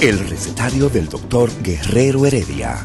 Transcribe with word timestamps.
El 0.00 0.16
recetario 0.28 0.88
del 0.88 1.08
doctor 1.08 1.50
Guerrero 1.60 2.24
Heredia. 2.24 2.84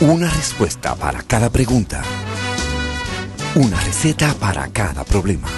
Una 0.00 0.30
respuesta 0.30 0.94
para 0.94 1.22
cada 1.24 1.50
pregunta. 1.50 2.02
Una 3.54 3.78
receta 3.80 4.32
para 4.40 4.66
cada 4.68 5.04
problema. 5.04 5.48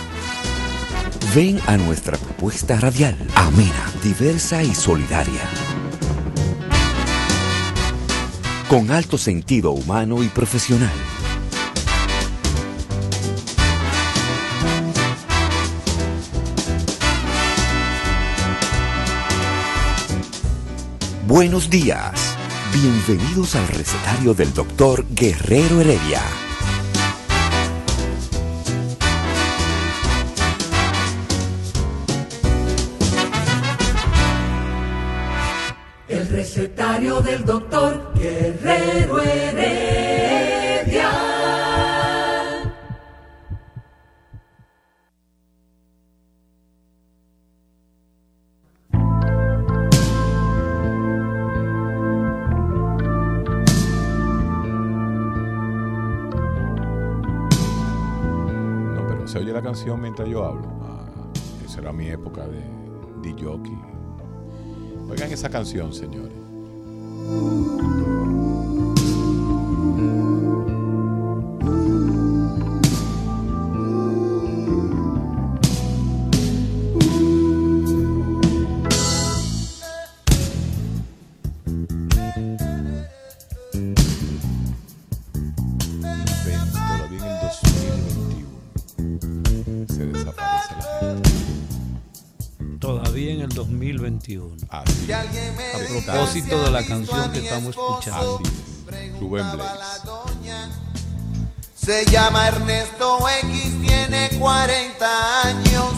Ven 1.37 1.61
a 1.69 1.77
nuestra 1.77 2.19
propuesta 2.19 2.81
radial, 2.81 3.17
amena, 3.37 3.93
diversa 4.03 4.65
y 4.65 4.75
solidaria. 4.75 5.43
Con 8.69 8.91
alto 8.91 9.17
sentido 9.17 9.71
humano 9.71 10.25
y 10.25 10.27
profesional. 10.27 11.18
Buenos 21.39 21.71
días. 21.71 22.37
Bienvenidos 22.73 23.55
al 23.55 23.69
recetario 23.69 24.35
del 24.35 24.53
doctor 24.53 25.07
Guerrero 25.15 25.81
Heredia. 25.81 26.21
Esa 65.39 65.49
canción, 65.49 65.93
señores. 65.93 66.48
La 96.81 96.87
canción 96.87 97.33
que 97.33 97.39
estamos 97.41 97.71
escuchando. 97.71 98.41
Rubén 99.21 99.51
Blades. 99.53 100.03
Se 101.75 102.05
llama 102.07 102.49
Ernesto 102.49 103.19
X, 103.43 103.83
tiene 103.83 104.31
40 104.39 105.43
años. 105.43 105.93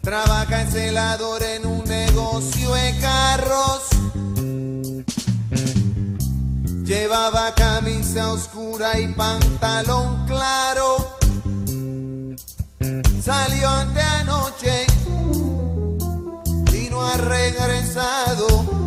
Trabaja 0.00 0.62
en 0.62 0.70
celador 0.70 1.42
en 1.42 1.66
un 1.66 1.84
negocio 1.84 2.72
de 2.72 2.98
carros. 2.98 3.82
Llevaba 6.84 7.54
camisa 7.54 8.32
oscura 8.32 8.98
y 8.98 9.08
pantalón 9.08 10.24
claro. 10.26 11.18
Salió 13.22 13.68
ante 13.68 14.00
anoche 14.00 14.95
regresado. 17.16 18.85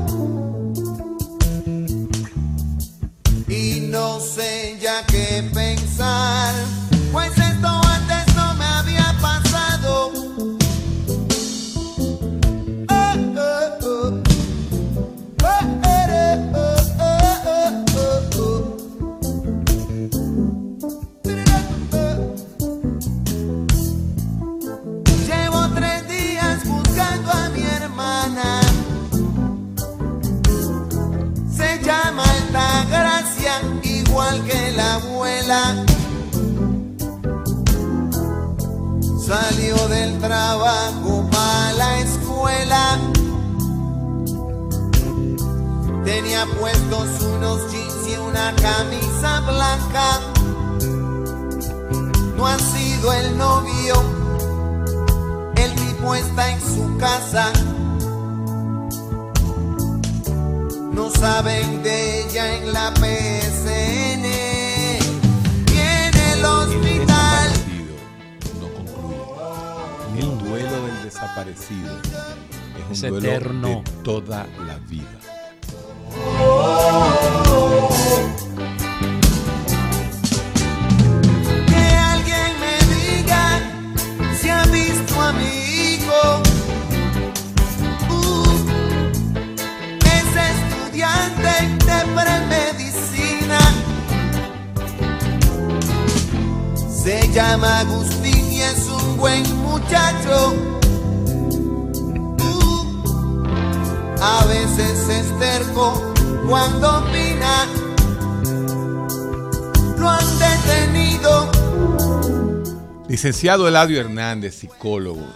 Licenciado 113.20 113.68
Eladio 113.68 114.00
Hernández, 114.00 114.56
psicólogo. 114.56 115.28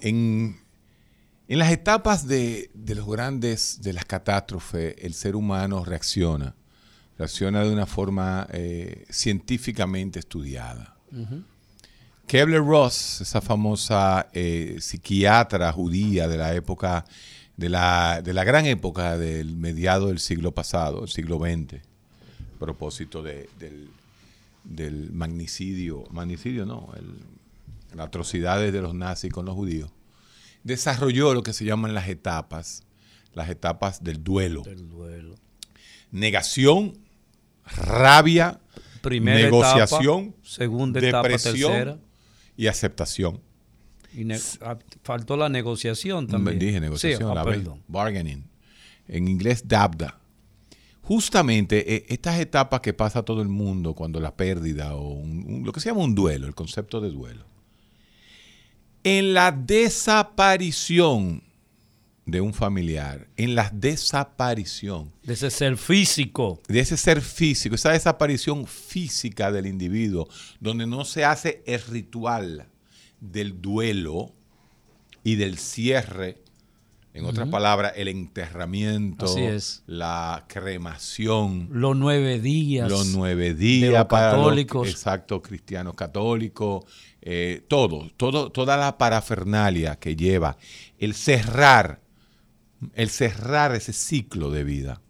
En, 0.00 0.56
en 1.48 1.58
las 1.58 1.72
etapas 1.72 2.28
de, 2.28 2.70
de 2.74 2.94
los 2.94 3.08
grandes, 3.08 3.80
de 3.82 3.92
las 3.92 4.04
catástrofes, 4.04 4.94
el 5.00 5.14
ser 5.14 5.34
humano 5.34 5.84
reacciona. 5.84 6.54
Reacciona 7.18 7.64
de 7.64 7.72
una 7.72 7.86
forma 7.86 8.46
eh, 8.52 9.04
científicamente 9.10 10.20
estudiada. 10.20 10.94
Kebler 12.28 12.62
Ross, 12.62 13.20
esa 13.22 13.40
famosa 13.40 14.28
eh, 14.32 14.76
psiquiatra 14.78 15.72
judía 15.72 16.28
de 16.28 16.36
la 16.36 16.54
época, 16.54 17.04
de 17.56 17.68
la, 17.68 18.22
de 18.22 18.32
la 18.32 18.44
gran 18.44 18.64
época 18.64 19.18
del 19.18 19.56
mediado 19.56 20.06
del 20.06 20.20
siglo 20.20 20.52
pasado, 20.52 21.02
el 21.02 21.08
siglo 21.08 21.38
XX, 21.40 21.80
a 21.80 22.58
propósito 22.60 23.24
de- 23.24 23.48
del, 23.58 23.88
del 24.64 25.12
magnicidio, 25.12 26.04
magnicidio 26.10 26.66
no, 26.66 26.90
el- 26.96 27.96
las 27.96 28.06
atrocidades 28.08 28.72
de 28.72 28.82
los 28.82 28.94
nazis 28.94 29.32
con 29.32 29.46
los 29.46 29.54
judíos, 29.54 29.90
desarrolló 30.62 31.32
lo 31.34 31.42
que 31.42 31.52
se 31.54 31.64
llaman 31.64 31.94
las 31.94 32.08
etapas, 32.08 32.82
las 33.32 33.48
etapas 33.48 34.02
del 34.04 34.22
duelo. 34.22 34.62
Del 34.62 34.88
duelo. 34.88 35.34
Negación, 36.10 36.98
rabia, 37.64 38.60
Primera 39.02 39.38
negociación, 39.40 40.24
etapa, 40.24 40.38
segunda 40.42 41.00
etapa, 41.00 41.28
depresión 41.28 41.72
tercera. 41.72 41.98
y 42.56 42.66
aceptación. 42.66 43.40
Y 44.12 44.26
ah, 44.62 44.78
faltó 45.02 45.36
la 45.36 45.48
negociación 45.48 46.26
también. 46.26 46.58
Dije 46.58 46.80
negociación, 46.80 47.20
Sí, 47.20 47.30
ah, 47.30 47.34
la 47.34 47.44
perdón. 47.44 47.82
bargaining. 47.86 48.44
En 49.06 49.28
inglés, 49.28 49.62
dabda. 49.66 50.18
Justamente 51.08 51.94
eh, 51.94 52.04
estas 52.10 52.38
etapas 52.38 52.80
que 52.82 52.92
pasa 52.92 53.22
todo 53.22 53.40
el 53.40 53.48
mundo 53.48 53.94
cuando 53.94 54.20
la 54.20 54.36
pérdida 54.36 54.94
o 54.94 55.08
un- 55.08 55.42
un- 55.48 55.64
lo 55.64 55.72
que 55.72 55.80
se 55.80 55.88
llama 55.88 56.02
un 56.04 56.14
duelo, 56.14 56.46
el 56.46 56.54
concepto 56.54 57.00
de 57.00 57.10
duelo. 57.10 57.46
En 59.04 59.32
la 59.32 59.50
desaparición 59.52 61.42
de 62.26 62.42
un 62.42 62.52
familiar, 62.52 63.26
en 63.38 63.54
la 63.54 63.70
desaparición 63.74 65.10
De 65.22 65.32
ese 65.32 65.50
ser 65.50 65.78
físico. 65.78 66.60
de 66.68 66.80
ese 66.80 66.98
ser 66.98 67.22
físico, 67.22 67.74
esa 67.74 67.92
desaparición 67.92 68.66
física 68.66 69.50
del 69.50 69.64
individuo, 69.66 70.28
donde 70.60 70.86
no 70.86 71.06
se 71.06 71.24
hace 71.24 71.62
el 71.64 71.80
ritual 71.84 72.66
del 73.20 73.62
duelo 73.62 74.34
y 75.24 75.36
del 75.36 75.56
cierre, 75.56 76.42
en 77.18 77.24
otras 77.26 77.48
palabras, 77.48 77.92
el 77.96 78.08
enterramiento, 78.08 79.26
Así 79.26 79.42
es. 79.42 79.82
la 79.86 80.44
cremación, 80.48 81.68
Los 81.72 81.96
nueve 81.96 82.40
días. 82.40 82.88
los 82.90 83.08
nueve 83.08 83.46
de 83.48 83.54
días 83.54 83.92
los 83.92 84.06
para 84.06 84.30
católicos. 84.32 84.86
los 84.86 84.94
exacto 84.94 85.42
cristianos 85.42 85.94
católicos, 85.94 86.84
eh, 87.20 87.64
todo, 87.68 88.10
todo, 88.16 88.50
toda 88.50 88.76
la 88.76 88.96
parafernalia 88.98 89.96
que 89.96 90.16
lleva 90.16 90.56
el 90.98 91.14
cerrar, 91.14 92.00
el 92.94 93.10
cerrar 93.10 93.74
ese 93.74 93.92
ciclo 93.92 94.50
de 94.50 94.64
vida, 94.64 95.00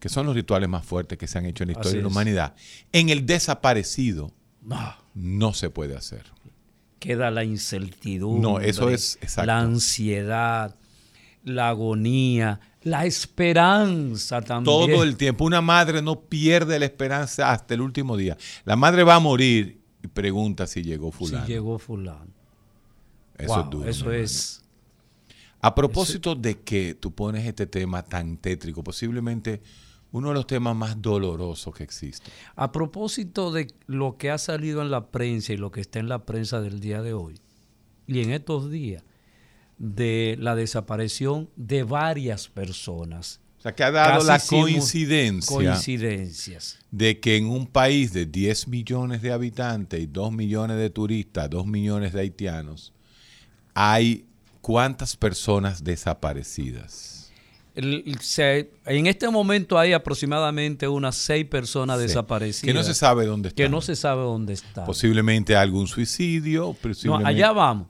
que 0.00 0.08
son 0.08 0.26
los 0.26 0.34
rituales 0.34 0.68
más 0.68 0.84
fuertes 0.84 1.18
que 1.18 1.26
se 1.26 1.38
han 1.38 1.46
hecho 1.46 1.62
en 1.64 1.68
la 1.68 1.72
historia 1.72 1.90
Así 1.90 1.96
de 1.98 2.02
la 2.02 2.08
es. 2.08 2.12
humanidad. 2.12 2.54
En 2.92 3.08
el 3.10 3.24
desaparecido 3.26 4.32
Ah, 4.70 4.98
no 5.14 5.52
se 5.54 5.70
puede 5.70 5.96
hacer. 5.96 6.24
queda 6.98 7.30
la 7.32 7.42
incertidumbre. 7.44 8.40
No, 8.48 8.60
eso 8.60 8.88
es-. 8.90 9.18
La 9.44 9.58
ansiedad, 9.58 10.76
la 11.44 11.68
agonía, 11.70 12.60
la 12.82 13.04
esperanza 13.06 14.40
también. 14.42 14.64
Todo 14.64 15.02
el 15.02 15.16
tiempo. 15.16 15.44
Una 15.44 15.60
madre 15.60 16.02
no 16.02 16.20
pierde 16.20 16.78
la 16.78 16.84
esperanza 16.86 17.50
hasta 17.52 17.74
el 17.74 17.80
último 17.80 18.16
día. 18.16 18.36
La 18.64 18.76
madre 18.76 19.02
va 19.04 19.16
a 19.16 19.20
morir 19.20 19.80
y 20.02 20.08
pregunta 20.08 20.66
si 20.66 20.82
llegó 20.82 21.10
Si 21.12 21.18
fulano. 21.18 21.46
llegó 21.46 21.78
fulano. 21.78 22.32
Eso 23.38 23.54
Wow, 23.54 23.60
es 23.64 23.70
duro. 23.70 23.88
Eso 23.88 24.12
es. 24.12 24.62
A 25.60 25.74
propósito 25.74 26.34
de 26.34 26.60
que 26.60 26.94
tú 26.94 27.14
pones 27.14 27.46
este 27.46 27.66
tema 27.66 28.02
tan 28.02 28.36
tétrico, 28.36 28.82
posiblemente 28.82 29.62
uno 30.10 30.28
de 30.28 30.34
los 30.34 30.46
temas 30.46 30.74
más 30.76 31.00
dolorosos 31.00 31.74
que 31.74 31.84
existe. 31.84 32.30
A 32.56 32.72
propósito 32.72 33.52
de 33.52 33.72
lo 33.86 34.16
que 34.18 34.30
ha 34.30 34.38
salido 34.38 34.82
en 34.82 34.90
la 34.90 35.10
prensa 35.10 35.52
y 35.52 35.56
lo 35.56 35.70
que 35.70 35.80
está 35.80 36.00
en 36.00 36.08
la 36.08 36.24
prensa 36.26 36.60
del 36.60 36.80
día 36.80 37.00
de 37.00 37.14
hoy, 37.14 37.38
y 38.06 38.20
en 38.20 38.30
estos 38.32 38.70
días, 38.70 39.04
de 39.84 40.36
la 40.38 40.54
desaparición 40.54 41.50
de 41.56 41.82
varias 41.82 42.46
personas. 42.48 43.40
O 43.58 43.62
sea, 43.62 43.74
que 43.74 43.82
ha 43.82 43.90
dado 43.90 44.24
Casi 44.24 44.54
la 44.54 44.60
coincidencia 44.62 45.56
Coincidencias. 45.56 46.78
de 46.92 47.18
que 47.18 47.36
en 47.36 47.46
un 47.46 47.66
país 47.66 48.12
de 48.12 48.26
10 48.26 48.68
millones 48.68 49.22
de 49.22 49.32
habitantes 49.32 50.00
y 50.00 50.06
2 50.06 50.30
millones 50.32 50.76
de 50.78 50.88
turistas, 50.88 51.50
2 51.50 51.66
millones 51.66 52.12
de 52.12 52.20
haitianos, 52.20 52.92
hay 53.74 54.24
cuántas 54.60 55.16
personas 55.16 55.82
desaparecidas. 55.82 57.30
El- 57.74 58.02
el- 58.06 58.18
se- 58.20 58.70
en 58.86 59.06
este 59.06 59.28
momento 59.30 59.78
hay 59.78 59.94
aproximadamente 59.94 60.86
unas 60.86 61.16
seis 61.16 61.46
personas 61.46 61.98
Sí. 61.98 62.02
desaparecidas. 62.06 62.66
Que 62.66 62.74
no 62.74 62.82
se 62.84 62.94
sabe 62.94 63.26
dónde 63.26 63.48
están. 63.48 63.64
que 63.64 63.68
no 63.70 63.80
se 63.80 63.96
sabe 63.96 64.22
dónde 64.22 64.52
están. 64.52 64.84
Posiblemente 64.84 65.56
algún 65.56 65.86
suicidio. 65.88 66.62
No, 66.66 66.72
posiblemente- 66.74 67.28
allá 67.28 67.50
vamos. 67.52 67.88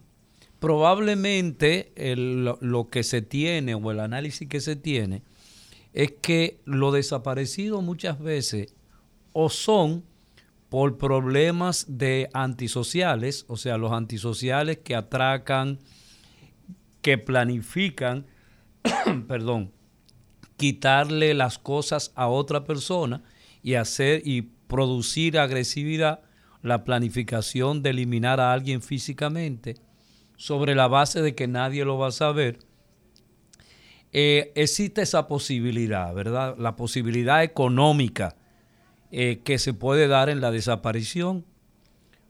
Probablemente 0.63 1.93
lo, 1.97 2.57
lo 2.61 2.89
que 2.89 3.03
se 3.03 3.21
tiene 3.21 3.75
o 3.75 3.91
el 3.91 3.99
análisis 3.99 4.49
que 4.49 4.61
se 4.61 4.77
tiene 4.77 5.25
es 5.93 6.13
que 6.23 6.61
los 6.67 6.95
desaparecidos 6.95 7.83
muchas 7.83 8.21
veces 8.21 8.73
o 9.33 9.51
son 9.51 10.05
por 10.69 10.99
problemas 10.99 11.87
de 11.89 12.31
antisociales, 12.33 13.45
o 13.49 13.57
sea, 13.57 13.77
los 13.77 13.91
antisociales 13.91 14.79
que 14.79 14.95
atracan, 14.95 15.81
que 17.01 17.19
planifican, 17.19 18.27
perdón, 19.27 19.73
quitarle 20.57 21.35
las 21.35 21.59
cosas 21.59 22.13
a 22.15 22.29
otra 22.29 22.63
persona 22.63 23.25
y 23.65 23.75
hacer 23.75 24.23
y 24.25 24.43
producir 24.43 25.41
agresividad, 25.41 26.21
la 26.63 26.85
planificación 26.85 27.83
de 27.83 27.91
eliminar 27.91 28.39
a 28.39 28.53
alguien 28.53 28.81
físicamente 28.81 29.75
sobre 30.43 30.75
la 30.75 30.89
base 30.89 31.23
de 31.23 31.37
que 31.37 31.47
nadie 31.47 31.85
lo 31.85 31.99
va 31.99 32.09
a 32.09 32.11
saber. 32.11 32.59
Eh, 34.13 34.51
existe 34.57 35.03
esa 35.03 35.29
posibilidad, 35.29 36.13
¿verdad? 36.13 36.57
La 36.59 36.75
posibilidad 36.75 37.45
económica 37.45 38.35
eh, 39.13 39.41
que 39.45 39.59
se 39.61 39.73
puede 39.73 40.09
dar 40.09 40.29
en 40.29 40.41
la 40.41 40.51
desaparición. 40.51 41.45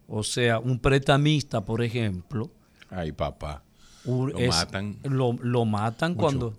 O 0.08 0.22
sea, 0.24 0.58
un 0.58 0.78
pretamista, 0.78 1.64
por 1.64 1.82
ejemplo, 1.82 2.50
Ay, 2.90 3.12
papá. 3.12 3.62
un- 4.04 4.30
Lo 4.32 4.38
es- 4.38 4.48
matan. 4.50 4.98
Lo, 5.04 5.32
lo 5.40 5.64
matan 5.64 6.10
Mucho. 6.12 6.20
cuando... 6.20 6.54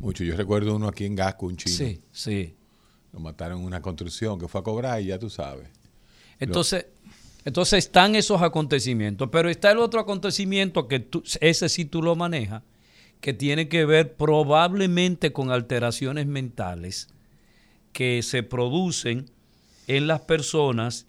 Mucho. 0.00 0.22
Yo 0.22 0.36
recuerdo 0.36 0.76
uno 0.76 0.86
aquí 0.88 1.06
en 1.06 1.16
Gasco, 1.16 1.46
un 1.46 1.56
chino. 1.56 1.74
Sí, 1.74 2.02
sí. 2.12 2.54
Lo 3.14 3.20
mataron 3.20 3.60
en 3.60 3.64
una 3.64 3.80
construcción 3.80 4.38
que 4.38 4.48
fue 4.48 4.60
a 4.60 4.64
cobrar 4.64 5.00
y 5.00 5.06
ya 5.06 5.18
tú 5.18 5.30
sabes. 5.30 5.70
Entonces, 6.38 6.86
entonces 7.48 7.86
están 7.86 8.14
esos 8.14 8.42
acontecimientos, 8.42 9.30
pero 9.32 9.48
está 9.48 9.70
el 9.70 9.78
otro 9.78 10.00
acontecimiento 10.00 10.86
que 10.86 11.00
tú, 11.00 11.22
ese 11.40 11.70
sí 11.70 11.86
tú 11.86 12.02
lo 12.02 12.14
manejas, 12.14 12.62
que 13.22 13.32
tiene 13.32 13.70
que 13.70 13.86
ver 13.86 14.16
probablemente 14.16 15.32
con 15.32 15.50
alteraciones 15.50 16.26
mentales 16.26 17.08
que 17.94 18.22
se 18.22 18.42
producen 18.42 19.30
en 19.86 20.06
las 20.06 20.20
personas 20.20 21.06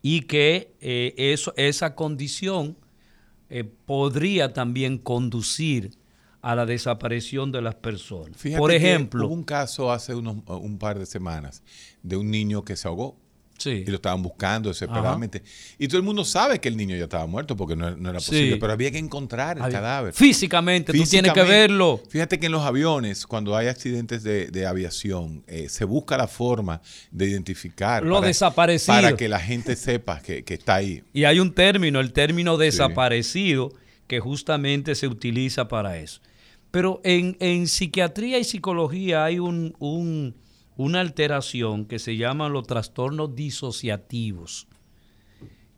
y 0.00 0.22
que 0.22 0.74
eh, 0.80 1.12
eso, 1.18 1.52
esa 1.58 1.94
condición 1.94 2.78
eh, 3.50 3.64
podría 3.64 4.54
también 4.54 4.96
conducir 4.96 5.98
a 6.40 6.54
la 6.54 6.64
desaparición 6.64 7.52
de 7.52 7.60
las 7.60 7.74
personas. 7.74 8.38
Fíjate 8.38 8.58
Por 8.58 8.72
ejemplo, 8.72 9.26
hubo 9.26 9.34
un 9.34 9.44
caso 9.44 9.92
hace 9.92 10.14
unos, 10.14 10.38
un 10.46 10.78
par 10.78 10.98
de 10.98 11.04
semanas 11.04 11.62
de 12.02 12.16
un 12.16 12.30
niño 12.30 12.64
que 12.64 12.74
se 12.74 12.88
ahogó 12.88 13.18
sí, 13.58 13.84
y 13.86 13.90
lo 13.90 13.96
estaban 13.96 14.22
buscando 14.22 14.68
desesperadamente. 14.68 15.42
Y 15.78 15.88
todo 15.88 15.98
el 15.98 16.02
mundo 16.04 16.24
sabe 16.24 16.60
que 16.60 16.68
el 16.68 16.76
niño 16.76 16.96
ya 16.96 17.04
estaba 17.04 17.26
muerto 17.26 17.56
porque 17.56 17.76
no, 17.76 17.94
no 17.96 18.10
era 18.10 18.20
Sí. 18.20 18.26
posible, 18.30 18.56
pero 18.58 18.72
había 18.72 18.90
que 18.90 18.98
encontrar 18.98 19.56
el 19.58 19.62
había- 19.64 19.78
cadáver. 19.80 20.12
físicamente, 20.14 20.92
tú 20.92 21.04
tienes 21.04 21.32
que 21.32 21.42
verlo. 21.42 22.00
Fíjate 22.08 22.38
que 22.38 22.46
en 22.46 22.52
los 22.52 22.62
aviones, 22.62 23.26
cuando 23.26 23.56
hay 23.56 23.68
accidentes 23.68 24.22
de, 24.22 24.46
de 24.48 24.66
aviación, 24.66 25.42
eh, 25.46 25.68
se 25.68 25.84
busca 25.84 26.16
la 26.16 26.28
forma 26.28 26.80
de 27.10 27.26
identificar. 27.28 28.02
Lo 28.04 28.20
desaparecido. 28.20 28.94
Para 28.94 29.16
que 29.16 29.28
la 29.28 29.40
gente 29.40 29.76
sepa 29.76 30.20
que, 30.20 30.44
que 30.44 30.54
está 30.54 30.76
ahí. 30.76 31.02
Y 31.12 31.24
hay 31.24 31.40
un 31.40 31.52
término, 31.54 32.00
el 32.00 32.12
término 32.12 32.56
desaparecido, 32.56 33.72
que 34.06 34.20
justamente 34.20 34.94
se 34.94 35.08
utiliza 35.08 35.68
para 35.68 35.98
eso. 35.98 36.20
Pero 36.70 37.00
en, 37.04 37.36
en 37.40 37.66
psiquiatría 37.68 38.38
y 38.38 38.44
psicología 38.44 39.24
hay 39.24 39.38
un, 39.38 39.74
un- 39.78 40.34
una 40.76 41.00
alteración 41.00 41.86
que 41.86 41.98
se 41.98 42.16
llaman 42.16 42.52
los 42.52 42.66
trastornos 42.66 43.34
disociativos, 43.34 44.68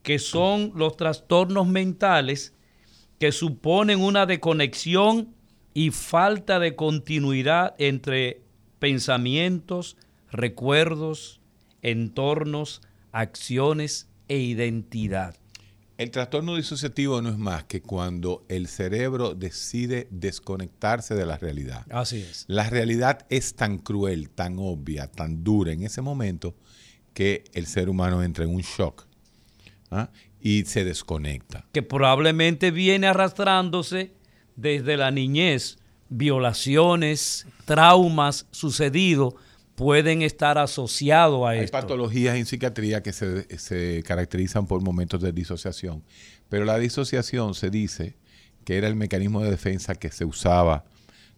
que 0.03 0.19
son 0.19 0.73
los 0.75 0.97
trastornos 0.97 1.67
mentales 1.67 2.55
que 3.19 3.33
suponen 3.33 4.01
una 4.01 4.27
desconexión 4.27 5.35
y 5.75 5.91
falta 5.91 6.59
de 6.59 6.77
continuidad 6.77 7.75
entre 7.79 8.43
pensamientos, 8.79 9.97
recuerdos, 10.31 11.41
entornos, 11.83 12.81
acciones 13.13 14.09
e 14.29 14.39
identidad. 14.39 15.37
El 15.99 16.13
trastorno 16.13 16.55
disociativo 16.55 17.21
no 17.21 17.29
es 17.29 17.39
más 17.39 17.65
que 17.65 17.83
cuando 17.83 18.45
el 18.49 18.69
cerebro 18.69 19.35
decide 19.35 20.07
desconectarse 20.13 21.17
de 21.17 21.27
la 21.27 21.39
realidad. 21.39 21.85
Así 21.91 22.19
es. 22.19 22.45
La 22.47 22.71
realidad 22.71 23.27
es 23.31 23.57
tan 23.57 23.79
cruel, 23.79 24.31
tan 24.31 24.59
obvia, 24.61 25.09
tan 25.09 25.43
dura 25.43 25.73
en 25.73 25.83
ese 25.83 26.01
momento 26.01 26.55
que 27.15 27.43
el 27.53 27.67
ser 27.67 27.89
humano 27.89 28.23
entra 28.23 28.45
en 28.45 28.55
un 28.55 28.61
shock 28.61 29.09
¿ah? 29.91 30.09
y 30.41 30.65
se 30.67 30.85
desconecta. 30.85 31.67
que 31.73 31.83
probablemente 31.83 32.71
viene 32.71 33.09
arrastrándose 33.09 34.13
desde 34.55 34.97
la 34.97 35.11
niñez. 35.11 35.79
Violaciones, 36.11 37.45
traumas 37.65 38.47
sucedidos 38.53 39.35
pueden 39.79 40.23
estar 40.23 40.59
asociados 40.59 41.47
a 41.47 41.51
Hay 41.51 41.61
esto. 41.61 41.71
patologías 41.79 42.37
en 42.37 42.47
psiquiatría 42.47 43.01
que 43.01 43.13
se, 43.13 43.59
se 43.59 44.03
caracterizan 44.05 44.67
por 44.67 44.83
momentos 44.83 45.21
de 45.23 45.31
disociación, 45.33 46.03
pero 46.49 46.65
la 46.65 46.79
disociación 46.79 47.55
se 47.55 47.71
dice 47.71 48.17
que 48.65 48.77
era 48.77 48.89
el 48.89 48.97
mecanismo 48.97 49.41
de 49.41 49.51
defensa 49.53 49.95
que 49.95 50.11
se 50.11 50.25
usaba 50.25 50.85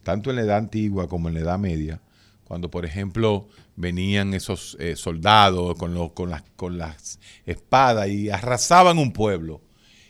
tanto 0.03 0.31
en 0.31 0.37
la 0.37 0.41
edad 0.41 0.57
antigua 0.57 1.07
como 1.07 1.27
en 1.29 1.35
la 1.35 1.41
edad 1.41 1.59
media, 1.59 2.01
cuando 2.43 2.71
por 2.71 2.83
ejemplo 2.83 3.47
venían 3.75 4.33
esos 4.33 4.75
eh, 4.79 4.95
soldados 4.95 5.77
con, 5.77 5.93
los- 5.93 6.11
con, 6.13 6.31
las, 6.31 6.41
con 6.55 6.79
las 6.79 7.19
espadas 7.45 8.09
y 8.09 8.31
arrasaban 8.31 8.97
un 8.97 9.13
pueblo. 9.13 9.61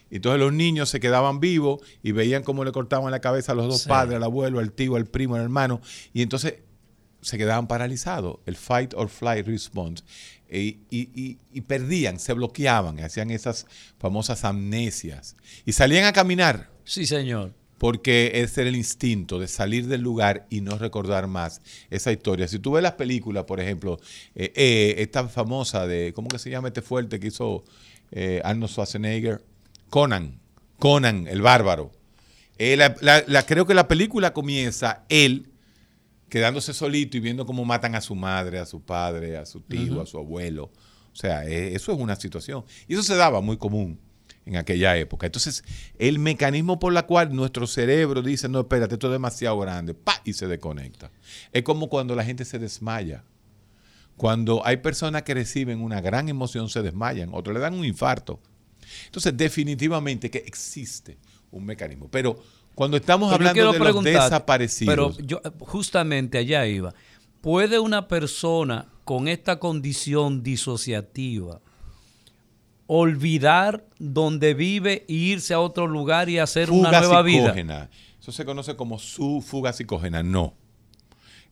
Y 0.10 0.16
Entonces 0.16 0.40
los 0.40 0.54
niños 0.54 0.90
se 0.90 1.02
quedaban 1.02 1.42
vivos 1.42 1.82
y 2.02 2.14
veían 2.14 2.44
cómo 2.44 2.64
le 2.64 2.72
cortaban 2.72 3.12
la 3.12 3.20
cabeza 3.20 3.52
a 3.52 3.56
los 3.56 3.68
dos 3.68 3.82
Sí. 3.82 3.90
padres, 3.90 4.16
al 4.16 4.24
abuelo, 4.24 4.60
al 4.60 4.72
tío, 4.72 4.96
al 4.96 5.06
primo, 5.06 5.36
al 5.36 5.42
hermano. 5.42 5.82
Y 6.14 6.22
entonces 6.22 6.56
se 7.22 7.38
quedaban 7.38 7.68
paralizados, 7.68 8.38
el 8.46 8.56
fight 8.56 8.94
or 8.96 9.10
flight 9.10 9.46
response, 9.48 10.04
y, 10.52 10.80
y- 10.90 11.10
y- 11.16 11.38
y 11.54 11.62
perdían, 11.62 12.20
se 12.20 12.34
bloqueaban, 12.34 13.00
hacían 13.00 13.32
esas 13.32 13.66
famosas 14.00 14.44
amnesias 14.44 15.36
y 15.66 15.72
salían 15.72 16.04
a 16.06 16.12
caminar 16.14 16.70
Sí, 16.84 17.06
señor. 17.06 17.54
porque 17.78 18.32
ese 18.36 18.62
era 18.62 18.70
el 18.70 18.76
instinto 18.76 19.40
de 19.40 19.48
salir 19.48 19.88
del 19.88 20.02
lugar 20.02 20.46
y 20.50 20.60
no 20.62 20.78
recordar 20.78 21.28
más 21.28 21.62
esa 21.90 22.12
historia. 22.12 22.48
Si 22.50 22.60
tú 22.60 22.72
ves 22.74 22.84
las 22.84 22.94
películas, 22.94 23.46
por 23.46 23.60
ejemplo, 23.62 23.98
eh, 24.36 24.52
eh, 24.56 24.96
esta 24.98 25.28
famosa 25.30 25.88
de, 25.88 26.12
¿cómo 26.14 26.28
que 26.28 26.38
se 26.40 26.50
llama 26.50 26.68
este 26.68 26.82
fuerte 26.82 27.20
que 27.20 27.28
hizo 27.28 27.64
eh, 28.12 28.42
Arnold 28.44 28.72
Schwarzenegger? 28.72 29.42
Conan, 29.90 30.40
Conan, 30.80 31.28
el 31.28 31.42
bárbaro. 31.42 31.92
La- 32.60 32.96
la- 33.02 33.24
la- 33.26 33.44
creo 33.46 33.66
que 33.66 33.74
la 33.74 33.88
película 33.88 34.34
comienza 34.34 35.04
él 35.10 35.48
quedándose 36.32 36.74
solito 36.74 37.18
y 37.18 37.20
viendo 37.20 37.46
cómo 37.46 37.66
matan 37.66 37.94
a 37.94 38.00
su 38.00 38.16
madre, 38.16 38.58
a 38.58 38.66
su 38.66 38.82
padre, 38.82 39.36
a 39.36 39.46
su 39.46 39.60
tío, 39.60 40.02
a 40.02 40.06
su 40.06 40.18
abuelo. 40.18 40.72
O 41.12 41.16
sea, 41.16 41.46
eh, 41.46 41.76
eso 41.76 41.92
es 41.92 42.00
una 42.00 42.16
situación. 42.16 42.64
Y 42.88 42.94
eso 42.94 43.04
se 43.04 43.18
daba 43.18 43.42
muy 43.42 43.58
común 43.58 44.00
en 44.46 44.56
aquella 44.56 44.96
época. 44.96 45.26
Entonces, 45.26 45.62
el 46.00 46.20
mecanismo 46.20 46.80
por 46.80 46.94
la 46.94 47.06
cual 47.06 47.36
nuestro 47.36 47.68
cerebro 47.68 48.22
dice, 48.22 48.48
no, 48.48 48.62
espérate, 48.62 48.96
esto 48.96 49.08
es 49.08 49.12
demasiado 49.12 49.60
grande, 49.60 49.94
¡pa! 49.94 50.22
y 50.24 50.32
se 50.32 50.48
desconecta. 50.48 51.12
Es 51.52 51.64
como 51.64 51.90
cuando 51.90 52.16
la 52.16 52.24
gente 52.24 52.46
se 52.46 52.60
desmaya. 52.60 53.26
Cuando 54.16 54.66
hay 54.66 54.78
personas 54.78 55.24
que 55.24 55.34
reciben 55.34 55.82
una 55.82 56.00
gran 56.00 56.30
emoción, 56.30 56.70
se 56.70 56.82
desmayan, 56.82 57.32
otros 57.34 57.54
le 57.54 57.60
dan 57.60 57.74
un 57.74 57.84
infarto. 57.84 58.40
Entonces, 59.08 59.36
definitivamente 59.36 60.32
que 60.32 60.38
existe 60.38 61.18
un 61.52 61.66
mecanismo. 61.66 62.08
Pero 62.10 62.42
cuando 62.76 62.98
estamos 62.98 63.32
Pero 63.32 63.50
hablando 63.50 63.74
de 63.74 63.80
los 63.80 64.04
desaparecidos, 64.04 65.18
Pero 65.18 65.28
yo 65.28 65.42
justamente 65.60 66.38
allá 66.38 66.66
iba. 66.66 66.94
¿Puede 67.42 67.80
una 67.80 68.08
persona 68.08 68.88
con 69.04 69.28
esta 69.28 69.60
condición 69.60 70.44
disociativa 70.44 71.62
olvidar 72.88 73.86
donde 74.00 74.54
vive 74.54 75.06
e 75.08 75.14
irse 75.14 75.54
a 75.54 75.60
otro 75.60 75.88
lugar 75.88 76.30
y 76.30 76.40
hacer 76.40 76.72
una 76.72 76.92
nueva 77.00 77.22
vida? 77.22 77.46
psicógena. 77.46 77.90
Eso 78.20 78.32
se 78.32 78.46
conoce 78.46 78.76
como 78.76 79.00
su 79.00 79.42
fuga 79.42 79.74
psicógena. 79.74 80.22
No. 80.22 80.54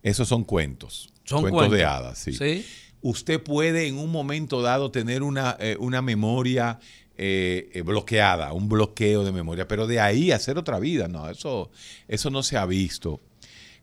Esos 0.04 0.28
son 0.28 0.44
cuentos. 0.44 1.10
Son 1.24 1.42
cuentos, 1.42 1.60
cuentos. 1.60 1.78
de 1.78 1.86
hadas, 1.86 2.18
sí. 2.20 2.34
Sí. 2.34 2.66
Usted 3.02 3.42
puede 3.42 3.88
en 3.88 3.98
un 3.98 4.12
momento 4.12 4.62
dado 4.62 4.92
tener 4.92 5.24
una, 5.24 5.56
eh, 5.60 5.78
una 5.80 6.02
memoria 6.02 6.80
eh, 7.22 7.70
eh, 7.74 7.82
bloqueada, 7.82 8.54
un 8.54 8.70
bloqueo 8.70 9.26
de 9.26 9.34
memoria, 9.34 9.68
pero 9.68 9.88
de 9.88 10.00
ahí 10.00 10.32
hacer 10.32 10.58
otra 10.58 10.80
vida, 10.80 11.10
no, 11.10 11.30
eso, 11.30 11.70
eso 12.08 12.30
no 12.30 12.44
se 12.44 12.56
ha 12.56 12.66
visto. 12.66 13.20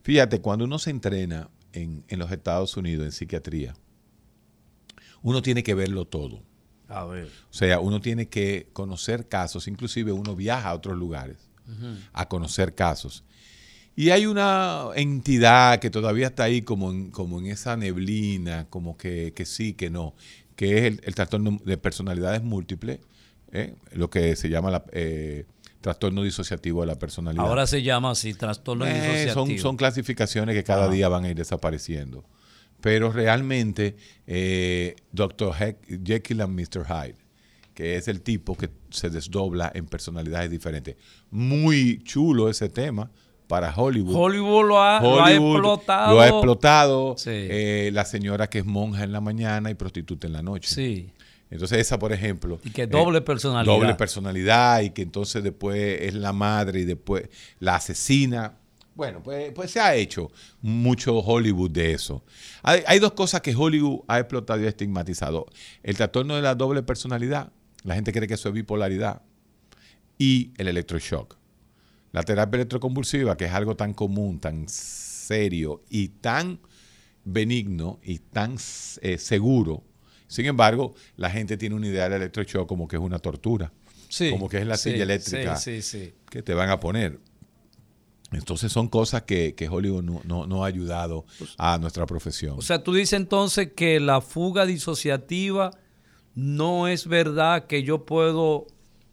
Fíjate, 0.01 0.41
cuando 0.41 0.65
uno 0.65 0.79
se 0.79 0.89
entrena 0.89 1.47
en, 1.71 2.03
en 2.07 2.17
los 2.17 2.31
Estados 2.31 2.75
Unidos 2.77 3.05
en 3.05 3.11
psiquiatría, 3.11 3.75
uno 5.21 5.43
tiene 5.43 5.61
que 5.61 5.75
verlo 5.75 6.05
todo. 6.05 6.41
A 6.87 7.05
ver. 7.05 7.27
O 7.27 7.53
sea, 7.53 7.79
uno 7.79 8.01
tiene 8.01 8.27
que 8.27 8.69
conocer 8.73 9.27
casos, 9.27 9.67
inclusive 9.67 10.11
uno 10.11 10.35
viaja 10.35 10.69
a 10.69 10.73
otros 10.73 10.97
lugares 10.97 11.37
a 12.13 12.27
conocer 12.27 12.73
casos. 12.73 13.23
Y 13.95 14.09
hay 14.09 14.25
una 14.25 14.85
entidad 14.95 15.77
que 15.77 15.91
todavía 15.91 16.27
está 16.27 16.45
ahí 16.45 16.63
como 16.63 16.89
en, 16.89 17.11
como 17.11 17.37
en 17.37 17.45
esa 17.45 17.77
neblina, 17.77 18.65
como 18.71 18.97
que, 18.97 19.31
que 19.35 19.45
sí, 19.45 19.73
que 19.73 19.91
no, 19.91 20.15
que 20.55 20.79
es 20.79 20.83
el, 20.85 21.01
el 21.03 21.13
trastorno 21.13 21.59
de 21.63 21.77
personalidades 21.77 22.41
múltiples, 22.41 22.99
¿eh? 23.59 23.75
lo 23.93 24.09
que 24.09 24.35
se 24.35 24.49
llama 24.49 24.71
la, 24.71 24.83
eh, 24.91 25.45
trastorno 25.81 26.23
disociativo 26.23 26.81
de 26.81 26.87
la 26.87 26.95
personalidad. 26.99 27.45
Ahora 27.45 27.67
se 27.67 27.81
llama 27.83 28.11
así, 28.11 28.33
trastorno 28.33 28.85
Eh, 28.85 28.93
disociativo. 28.93 29.33
son, 29.33 29.57
son 29.59 29.77
clasificaciones 29.77 30.55
que 30.55 30.63
cada 30.63 30.89
día 30.89 31.07
van 31.09 31.25
a 31.25 31.29
ir 31.29 31.35
desapareciendo. 31.35 32.25
Pero 32.81 33.11
realmente, 33.11 33.95
eh, 34.27 34.95
Dr. 35.11 35.53
Heck- 35.53 36.05
Jekyll 36.05 36.41
and 36.41 36.53
Mr. 36.59 36.85
Hyde, 36.85 37.15
que 37.73 37.95
es 37.95 38.07
el 38.07 38.21
tipo 38.21 38.55
que 38.57 38.69
se 38.89 39.09
desdobla 39.09 39.71
en 39.73 39.85
personalidades 39.87 40.49
diferentes. 40.51 40.95
Muy 41.31 42.01
chulo 42.03 42.49
ese 42.49 42.69
tema 42.69 43.09
para 43.47 43.73
Hollywood. 43.73 44.15
Hollywood 44.15 44.67
lo 44.67 44.81
ha, 44.81 44.99
lo 45.01 45.19
ha 45.19 45.23
Hollywood 45.25 45.53
explotado. 45.55 46.13
Lo 46.13 46.21
ha 46.21 46.27
explotado. 46.27 47.15
Sí. 47.17 47.29
Eh, 47.31 47.89
la 47.93 48.03
señora 48.05 48.47
que 48.49 48.59
es 48.59 48.65
monja 48.65 49.03
en 49.03 49.11
la 49.11 49.21
mañana 49.21 49.69
y 49.71 49.73
prostituta 49.73 50.27
en 50.27 50.33
la 50.33 50.41
noche. 50.41 50.69
Sí. 50.73 51.11
Entonces 51.49 51.79
esa, 51.79 51.97
por 51.97 52.11
ejemplo. 52.11 52.59
Y 52.63 52.71
que 52.71 52.87
doble 52.87 53.21
personalidad. 53.21 53.73
Doble 53.73 53.95
personalidad 53.95 54.81
y 54.81 54.89
que 54.89 55.01
entonces 55.01 55.43
después 55.43 56.01
es 56.01 56.13
la 56.13 56.33
madre 56.33 56.81
y 56.81 56.85
después 56.85 57.29
la 57.59 57.75
asesina. 57.75 58.57
Bueno, 58.95 59.21
pues, 59.21 59.51
pues 59.53 59.71
se 59.71 59.79
ha 59.79 59.95
hecho 59.95 60.31
mucho 60.61 61.19
Hollywood 61.19 61.71
de 61.71 61.93
eso. 61.93 62.23
Hay, 62.63 62.83
hay 62.87 62.99
dos 62.99 63.13
cosas 63.13 63.41
que 63.41 63.55
Hollywood 63.55 64.01
ha 64.07 64.19
explotado 64.19 64.61
y 64.61 64.65
ha 64.65 64.69
estigmatizado. 64.69 65.45
El 65.83 65.95
trastorno 65.95 66.35
de 66.35 66.41
la 66.41 66.55
doble 66.55 66.83
personalidad. 66.83 67.51
La 67.83 67.95
gente 67.95 68.11
cree 68.11 68.27
que 68.27 68.33
eso 68.33 68.49
es 68.49 68.55
bipolaridad. 68.55 69.21
Y 70.17 70.51
el 70.57 70.67
electroshock. 70.67 71.37
La 72.11 72.23
terapia 72.23 72.57
electroconvulsiva, 72.57 73.37
que 73.37 73.45
es 73.45 73.51
algo 73.51 73.75
tan 73.75 73.93
común, 73.93 74.39
tan 74.39 74.67
serio 74.67 75.83
y 75.89 76.07
tan 76.07 76.59
benigno 77.23 77.99
y 78.01 78.19
tan 78.19 78.55
eh, 79.01 79.17
seguro. 79.17 79.83
Sin 80.27 80.45
embargo, 80.45 80.93
la 81.15 81.29
gente 81.29 81.57
tiene 81.57 81.75
una 81.75 81.87
idea 81.87 82.03
del 82.09 82.21
electroshock 82.21 82.67
como 82.67 82.87
que 82.87 82.95
es 82.97 83.01
una 83.01 83.19
tortura. 83.19 83.71
Sí, 84.09 84.29
como 84.29 84.47
que 84.49 84.57
es 84.59 84.65
la 84.67 84.77
silla 84.77 85.03
eléctrica 85.03 85.55
Sí, 85.57 86.13
que 86.29 86.41
te 86.41 86.53
van 86.53 86.69
a 86.69 86.79
poner. 86.79 87.19
Entonces 88.31 88.71
son 88.71 88.89
cosas 88.89 89.23
que, 89.23 89.55
que 89.55 89.69
Hollywood 89.69 90.03
no, 90.03 90.21
no- 90.25 90.47
no 90.47 90.63
ha 90.63 90.67
ayudado 90.67 91.25
a 91.57 91.77
nuestra 91.77 92.05
profesión. 92.05 92.55
O 92.57 92.61
sea, 92.61 92.83
tú 92.83 92.93
dices 92.93 93.13
entonces 93.13 93.71
que 93.73 93.99
la 94.01 94.19
fuga 94.21 94.65
disociativa 94.65 95.71
no 96.35 96.87
es 96.89 97.07
verdad 97.07 97.67
que 97.67 97.83
yo 97.83 98.05
puedo 98.05 98.67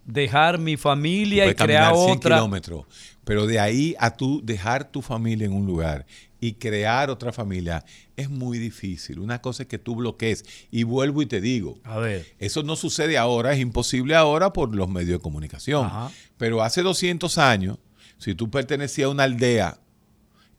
dejar 0.04 0.58
mi 0.58 0.76
familia 0.76 1.46
y 1.48 1.54
crear 1.54 1.92
caminar 1.92 1.96
100 1.96 2.16
otra. 2.18 2.36
kilómetros, 2.36 2.86
pero 3.24 3.46
de 3.46 3.58
ahí 3.60 3.94
a 3.98 4.14
tú 4.16 4.40
dejar 4.44 4.90
tu 4.90 5.00
familia 5.00 5.46
en 5.46 5.52
un 5.54 5.64
lugar 5.64 6.06
y 6.44 6.52
crear 6.56 7.08
otra 7.08 7.32
familia 7.32 7.86
es 8.16 8.28
muy 8.28 8.58
difícil. 8.58 9.18
Una 9.18 9.40
cosa 9.40 9.62
es 9.62 9.66
que 9.66 9.78
tú 9.78 9.96
bloquees. 9.96 10.44
Y 10.70 10.82
vuelvo 10.82 11.22
y 11.22 11.26
te 11.26 11.40
digo, 11.40 11.78
A 11.84 11.96
ver. 11.96 12.26
Eso 12.38 12.62
no 12.62 12.76
sucede 12.76 13.16
ahora, 13.16 13.54
es 13.54 13.60
imposible 13.60 14.14
ahora 14.14 14.52
por 14.52 14.76
los 14.76 14.86
medios 14.90 15.18
de 15.18 15.22
comunicación. 15.22 15.86
Ajá. 15.86 16.10
Pero 16.36 16.62
hace 16.62 16.82
200 16.82 17.38
años, 17.38 17.78
si 18.18 18.34
tú 18.34 18.50
pertenecías 18.50 19.06
a 19.06 19.08
una 19.08 19.22
aldea 19.22 19.80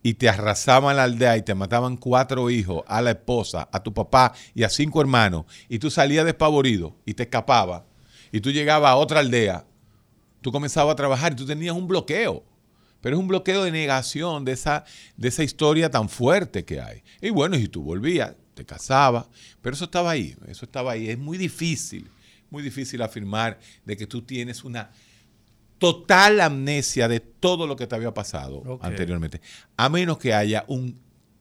y 0.02 0.16
te 0.16 0.28
arrasaban 0.28 0.96
la 0.96 1.04
aldea 1.04 1.38
y 1.38 1.44
te 1.44 1.54
mataban 1.54 1.98
cuatro 1.98 2.50
hijos, 2.50 2.84
a 2.88 3.04
la 3.04 3.12
esposa, 3.12 3.70
a 3.72 3.84
tu 3.84 3.94
papá 3.94 4.34
y 4.56 4.64
a 4.64 4.70
cinco 4.70 5.02
hermanos, 5.02 5.46
y 5.70 5.78
tú 5.78 5.92
salías 5.92 6.26
despavorido 6.26 6.96
y 7.06 7.14
te 7.14 7.24
escapabas, 7.24 7.84
y 8.32 8.40
tú 8.40 8.50
llegabas 8.50 8.90
a 8.90 8.96
otra 8.96 9.20
aldea, 9.20 9.68
tú 10.42 10.52
comenzabas 10.52 10.94
a 10.94 10.96
trabajar 10.96 11.34
y 11.34 11.36
tú 11.36 11.46
tenías 11.46 11.76
un 11.76 11.88
bloqueo. 11.88 12.44
Pero 13.06 13.18
es 13.18 13.22
un 13.22 13.28
bloqueo 13.28 13.64
de 13.64 13.72
negación 13.72 14.46
de 14.46 14.54
esa, 14.54 14.84
de 15.16 15.28
esa 15.28 15.44
historia 15.44 15.92
tan 15.92 16.10
fuerte 16.10 16.66
que 16.66 16.82
hay. 16.82 17.04
Y 17.22 17.30
bueno, 17.30 17.56
y 17.56 17.68
tú 17.68 17.84
volvías, 17.84 18.34
te 18.56 18.66
casabas, 18.66 19.28
pero 19.62 19.76
eso 19.76 19.86
estaba 19.86 20.10
ahí, 20.10 20.36
eso 20.48 20.66
estaba 20.66 20.94
ahí. 20.94 21.12
Es 21.12 21.20
muy 21.20 21.38
difícil, 21.38 22.10
muy 22.50 22.64
difícil 22.64 23.04
afirmar 23.04 23.60
de 23.86 23.96
que 23.96 24.08
tú 24.08 24.24
tienes 24.24 24.64
una 24.64 24.90
total 25.78 26.42
amnesia 26.42 27.08
de 27.08 27.20
todo 27.20 27.68
lo 27.68 27.76
que 27.76 27.86
te 27.86 27.94
había 27.94 28.12
pasado 28.12 28.80
anteriormente, 28.82 29.40
a 29.78 29.88
menos 29.88 30.18
que 30.18 30.34
haya 30.34 30.66
un 30.68 31.00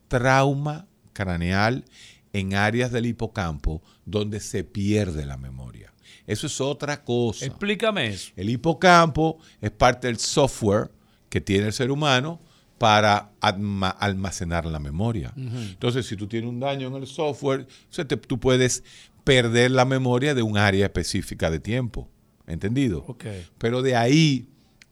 trauma 0.09 0.87
craneal 1.15 1.87
en 2.35 2.57
áreas 2.57 2.93
del 2.93 3.07
hipocampo 3.07 3.81
donde 4.05 4.41
se 4.41 4.65
pierde 4.65 5.25
la 5.25 5.39
memoria. 5.39 5.95
Eso 6.27 6.47
es 6.47 6.61
otra 6.61 7.03
cosa. 7.03 7.47
Explícame 7.47 8.09
eso. 8.09 8.33
El 8.37 8.51
hipocampo 8.51 9.39
es 9.63 9.71
parte 9.71 10.09
del 10.09 10.19
software 10.19 10.91
que 11.35 11.41
tiene 11.41 11.67
el 11.67 11.73
ser 11.73 11.91
humano 11.91 12.41
para 12.79 13.33
alma- 13.41 13.91
almacenar 13.91 14.67
la 14.67 14.79
memoria. 14.79 15.33
Entonces, 15.37 16.07
si 16.07 16.15
tú 16.17 16.29
tienes 16.29 16.49
un 16.49 16.61
daño 16.61 16.87
en 16.87 16.95
el 16.95 17.09
software, 17.09 17.67
se 17.91 18.05
te- 18.05 18.17
tú 18.17 18.39
puedes 18.39 18.85
perder 19.25 19.73
la 19.73 19.85
memoria 19.85 20.33
de 20.37 20.43
un 20.43 20.57
área 20.57 20.87
específica 20.87 21.51
de 21.51 21.59
tiempo. 21.59 22.09
¿Entendido? 22.47 23.05
Ok. 23.09 23.25
Pero 23.59 23.83
de 23.83 23.97
ahí 23.97 24.47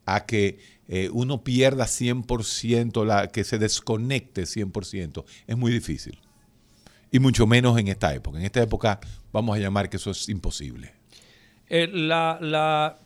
a 0.04 0.26
que 0.26 0.58
eh, 0.88 1.11
uno 1.12 1.44
pierda 1.44 1.87
100%, 1.87 3.04
la, 3.04 3.28
que 3.28 3.44
se 3.44 3.58
desconecte 3.58 4.42
100%, 4.46 5.25
es 5.46 5.56
muy 5.56 5.70
difícil. 5.70 6.18
Y 7.12 7.20
mucho 7.20 7.46
menos 7.46 7.78
en 7.78 7.87
esta 7.87 8.12
época. 8.14 8.37
En 8.40 8.44
esta 8.46 8.61
época 8.62 8.99
vamos 9.32 9.56
a 9.56 9.61
llamar 9.61 9.88
que 9.88 9.99
eso 9.99 10.11
es 10.11 10.28
imposible. 10.28 10.92
Eh, 11.68 11.87
la, 11.87 12.38
la, 12.40 12.99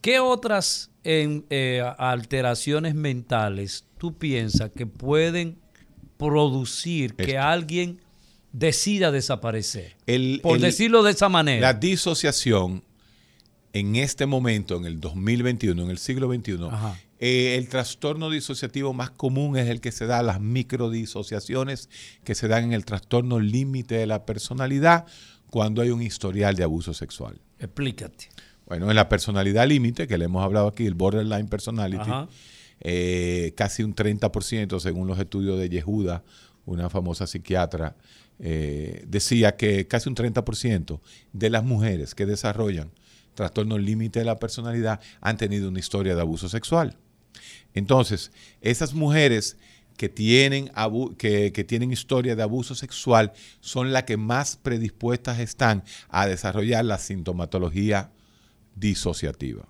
¿Qué 0.00 0.18
otras 0.20 0.90
en, 1.04 1.46
eh, 1.50 1.82
alteraciones 1.98 2.94
mentales 2.94 3.84
tú 3.98 4.16
piensas 4.18 4.70
que 4.74 4.86
pueden 4.86 5.58
producir 6.16 7.14
que 7.14 7.38
alguien 7.38 8.00
decida 8.52 9.10
desaparecer. 9.10 9.96
El- 10.06 10.40
Por 10.42 10.56
el- 10.56 10.62
decirlo 10.62 11.02
de 11.02 11.12
esa 11.12 11.28
manera. 11.28 11.60
La 11.60 11.74
disociación 11.74 12.82
en 13.72 13.96
este 13.96 14.26
momento, 14.26 14.76
en 14.76 14.84
el 14.84 15.00
2021, 15.00 15.82
en 15.84 15.90
el 15.90 15.98
siglo 15.98 16.28
XXI, 16.32 16.68
eh, 17.20 17.54
el 17.56 17.68
trastorno 17.68 18.28
disociativo 18.28 18.92
más 18.92 19.10
común 19.10 19.56
es 19.56 19.68
el 19.68 19.80
que 19.80 19.92
se 19.92 20.06
da, 20.06 20.22
las 20.22 20.40
microdisociaciones 20.40 21.88
que 22.24 22.34
se 22.34 22.48
dan 22.48 22.64
en 22.64 22.72
el 22.72 22.84
trastorno 22.84 23.38
límite 23.40 23.94
de 23.96 24.06
la 24.06 24.26
personalidad 24.26 25.06
cuando 25.48 25.82
hay 25.82 25.90
un 25.90 26.02
historial 26.02 26.54
de 26.56 26.64
abuso 26.64 26.92
sexual. 26.94 27.40
Explícate. 27.58 28.28
Bueno, 28.70 28.88
en 28.88 28.94
la 28.94 29.08
personalidad 29.08 29.66
límite, 29.66 30.06
que 30.06 30.16
le 30.16 30.26
hemos 30.26 30.44
hablado 30.44 30.68
aquí, 30.68 30.86
el 30.86 30.94
borderline 30.94 31.48
personality, 31.48 32.08
eh, 32.78 33.52
casi 33.56 33.82
un 33.82 33.96
30%, 33.96 34.78
según 34.78 35.08
los 35.08 35.18
estudios 35.18 35.58
de 35.58 35.68
Yehuda, 35.68 36.22
una 36.66 36.88
famosa 36.88 37.26
psiquiatra, 37.26 37.96
eh, 38.38 39.02
decía 39.08 39.56
que 39.56 39.88
casi 39.88 40.08
un 40.08 40.14
30% 40.14 41.00
de 41.32 41.50
las 41.50 41.64
mujeres 41.64 42.14
que 42.14 42.26
desarrollan 42.26 42.92
trastorno 43.34 43.76
límite 43.76 44.20
de 44.20 44.24
la 44.24 44.38
personalidad 44.38 45.00
han 45.20 45.36
tenido 45.36 45.68
una 45.68 45.80
historia 45.80 46.14
de 46.14 46.20
abuso 46.20 46.48
sexual. 46.48 46.96
Entonces, 47.74 48.30
esas 48.60 48.94
mujeres 48.94 49.56
que 49.96 50.08
tienen, 50.08 50.70
que, 51.18 51.50
que 51.50 51.64
tienen 51.64 51.90
historia 51.90 52.36
de 52.36 52.44
abuso 52.44 52.76
sexual 52.76 53.32
son 53.58 53.92
las 53.92 54.04
que 54.04 54.16
más 54.16 54.56
predispuestas 54.58 55.40
están 55.40 55.82
a 56.08 56.28
desarrollar 56.28 56.84
la 56.84 56.98
sintomatología 56.98 58.12
disociativa. 58.80 59.66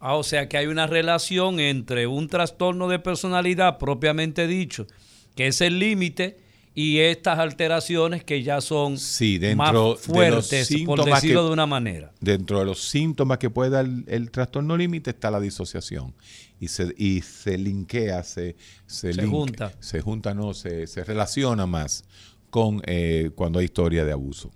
Ah, 0.00 0.14
o 0.14 0.22
sea 0.22 0.48
que 0.48 0.56
hay 0.56 0.66
una 0.66 0.86
relación 0.86 1.58
entre 1.58 2.06
un 2.06 2.28
trastorno 2.28 2.86
de 2.88 3.00
personalidad 3.00 3.78
propiamente 3.78 4.46
dicho, 4.46 4.86
que 5.34 5.48
es 5.48 5.60
el 5.60 5.78
límite, 5.80 6.38
y 6.74 6.98
estas 6.98 7.40
alteraciones 7.40 8.22
que 8.22 8.44
ya 8.44 8.60
son 8.60 8.98
Sí, 8.98 9.38
dentro 9.38 9.56
más 9.56 9.72
de 9.72 9.78
los 9.80 10.00
fuertes, 10.00 10.68
por 10.68 10.78
síntomas 10.78 11.06
decirlo 11.22 11.40
que- 11.42 11.46
de 11.48 11.52
una 11.52 11.66
manera. 11.66 12.12
Dentro 12.20 12.60
de 12.60 12.64
los 12.66 12.80
síntomas 12.88 13.38
que 13.38 13.50
puede 13.50 13.70
dar 13.70 13.84
el, 13.86 14.04
el 14.06 14.30
trastorno 14.30 14.76
límite 14.76 15.10
está 15.10 15.32
la 15.32 15.40
disociación. 15.40 16.14
Y 16.60 16.68
se, 16.68 16.94
y 16.96 17.22
se 17.22 17.58
linkea, 17.58 18.22
se, 18.22 18.54
se, 18.86 19.12
Se 19.12 19.22
link- 19.22 19.30
junta. 19.30 19.72
Se 19.80 20.00
junta, 20.00 20.34
no, 20.34 20.54
se, 20.54 20.86
se 20.86 21.02
relaciona 21.02 21.66
más 21.66 22.04
con 22.50 22.80
eh, 22.86 23.30
cuando 23.34 23.58
hay 23.58 23.64
historia 23.64 24.04
de 24.04 24.12
abuso. 24.12 24.52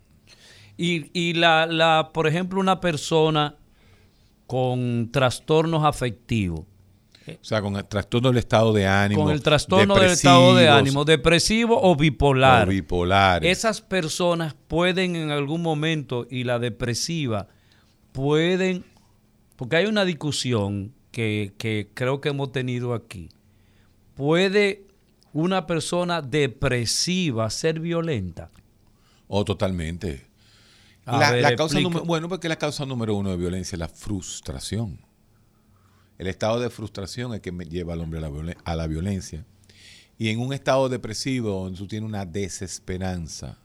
Y, 0.76 1.10
y 1.12 1.34
la, 1.34 1.66
la, 1.66 2.10
por 2.12 2.26
ejemplo, 2.26 2.58
una 2.60 2.80
persona 2.80 3.56
con 4.46 5.10
trastornos 5.12 5.84
afectivos, 5.84 6.60
O 7.26 7.44
sea, 7.44 7.62
con 7.62 7.76
el 7.76 7.84
trastorno 7.86 8.28
del 8.30 8.38
estado 8.38 8.72
de 8.72 8.86
ánimo. 8.86 9.22
con 9.22 9.32
el 9.32 9.42
trastorno 9.42 9.94
del 9.94 10.10
estado 10.10 10.54
de 10.54 10.68
ánimo, 10.68 11.04
depresivo 11.04 11.78
o 11.80 11.96
bipolar. 11.96 12.66
o 12.68 12.70
bipolares. 12.70 13.50
Esas 13.50 13.80
personas 13.80 14.54
pueden 14.68 15.16
en 15.16 15.30
algún 15.30 15.62
momento, 15.62 16.26
y 16.30 16.44
la 16.44 16.58
depresiva, 16.58 17.48
pueden, 18.12 18.84
porque 19.56 19.76
hay 19.76 19.86
una 19.86 20.04
discusión 20.04 20.92
que, 21.12 21.52
que 21.58 21.88
creo 21.94 22.20
que 22.20 22.30
hemos 22.30 22.52
tenido 22.52 22.92
aquí, 22.94 23.28
¿puede 24.14 24.84
una 25.32 25.66
persona 25.66 26.20
depresiva 26.20 27.48
ser 27.48 27.80
violenta? 27.80 28.50
O 29.28 29.44
totalmente. 29.44 30.26
La, 31.18 31.30
ver, 31.32 31.42
la 31.42 31.48
causa 31.56 31.74
número- 31.84 32.04
bueno, 32.04 32.28
porque 32.28 32.48
la 32.48 32.56
causa 32.56 32.86
número 32.86 33.14
uno 33.16 33.30
de 33.30 33.36
violencia 33.36 33.74
es 33.76 33.80
la 33.80 33.88
frustración. 33.88 35.00
El 36.18 36.26
estado 36.28 36.60
de 36.60 36.70
frustración 36.70 37.34
es 37.34 37.40
que 37.40 37.50
me 37.52 37.64
lleva 37.64 37.94
al 37.94 38.00
hombre 38.00 38.18
a 38.18 38.22
la, 38.22 38.30
violen- 38.30 38.56
a 38.64 38.76
la 38.76 38.86
violencia. 38.86 39.44
Y 40.18 40.28
en 40.28 40.38
un 40.40 40.52
estado 40.52 40.88
depresivo, 40.88 41.64
donde 41.64 41.78
tú 41.78 41.86
tienes 41.88 42.08
una 42.08 42.24
desesperanza, 42.24 43.58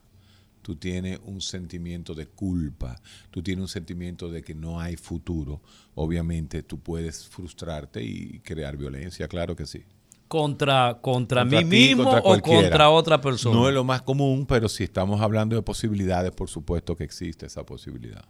tú 0.64 0.76
tienes 0.76 1.20
un 1.26 1.40
sentimiento 1.42 2.16
de 2.16 2.26
culpa, 2.26 3.00
tú 3.30 3.44
tienes 3.44 3.62
un 3.62 3.68
sentimiento 3.68 4.30
de 4.32 4.42
que 4.42 4.56
no 4.56 4.80
hay 4.80 4.96
futuro, 4.98 5.62
obviamente 5.94 6.64
tú 6.64 6.80
puedes 6.80 7.28
frustrarte 7.28 8.04
y 8.04 8.40
crear 8.40 8.76
violencia, 8.76 9.28
claro 9.28 9.56
que 9.56 9.66
sí. 9.68 9.84
¿Contra, 10.28 10.98
contra, 11.02 11.42
Contra 11.42 11.46
mí 11.46 11.58
ti, 11.60 11.66
mismo 11.66 12.04
contra 12.04 12.20
o 12.20 12.42
contra 12.42 12.90
otra 12.90 13.22
persona? 13.22 13.56
No 13.56 13.68
es 13.70 13.74
lo 13.74 13.84
más 13.86 14.02
común, 14.02 14.46
pero 14.46 14.68
si 14.68 14.84
estamos 14.84 15.22
hablando 15.22 15.56
de 15.56 15.62
posibilidades, 15.62 16.32
por 16.32 16.50
supuesto 16.50 16.96
que 16.98 17.06
existe 17.06 17.46
esa 17.46 17.66
posibilidad. 17.66 18.26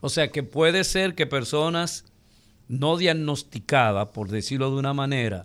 O 0.00 0.08
sea 0.08 0.30
que 0.30 0.42
puede 0.42 0.84
ser 0.84 1.14
que 1.14 1.26
personas 1.26 2.04
no 2.68 2.96
diagnosticadas, 2.96 4.08
por 4.08 4.28
decirlo 4.28 4.70
de 4.70 4.76
una 4.76 4.94
manera, 4.94 5.44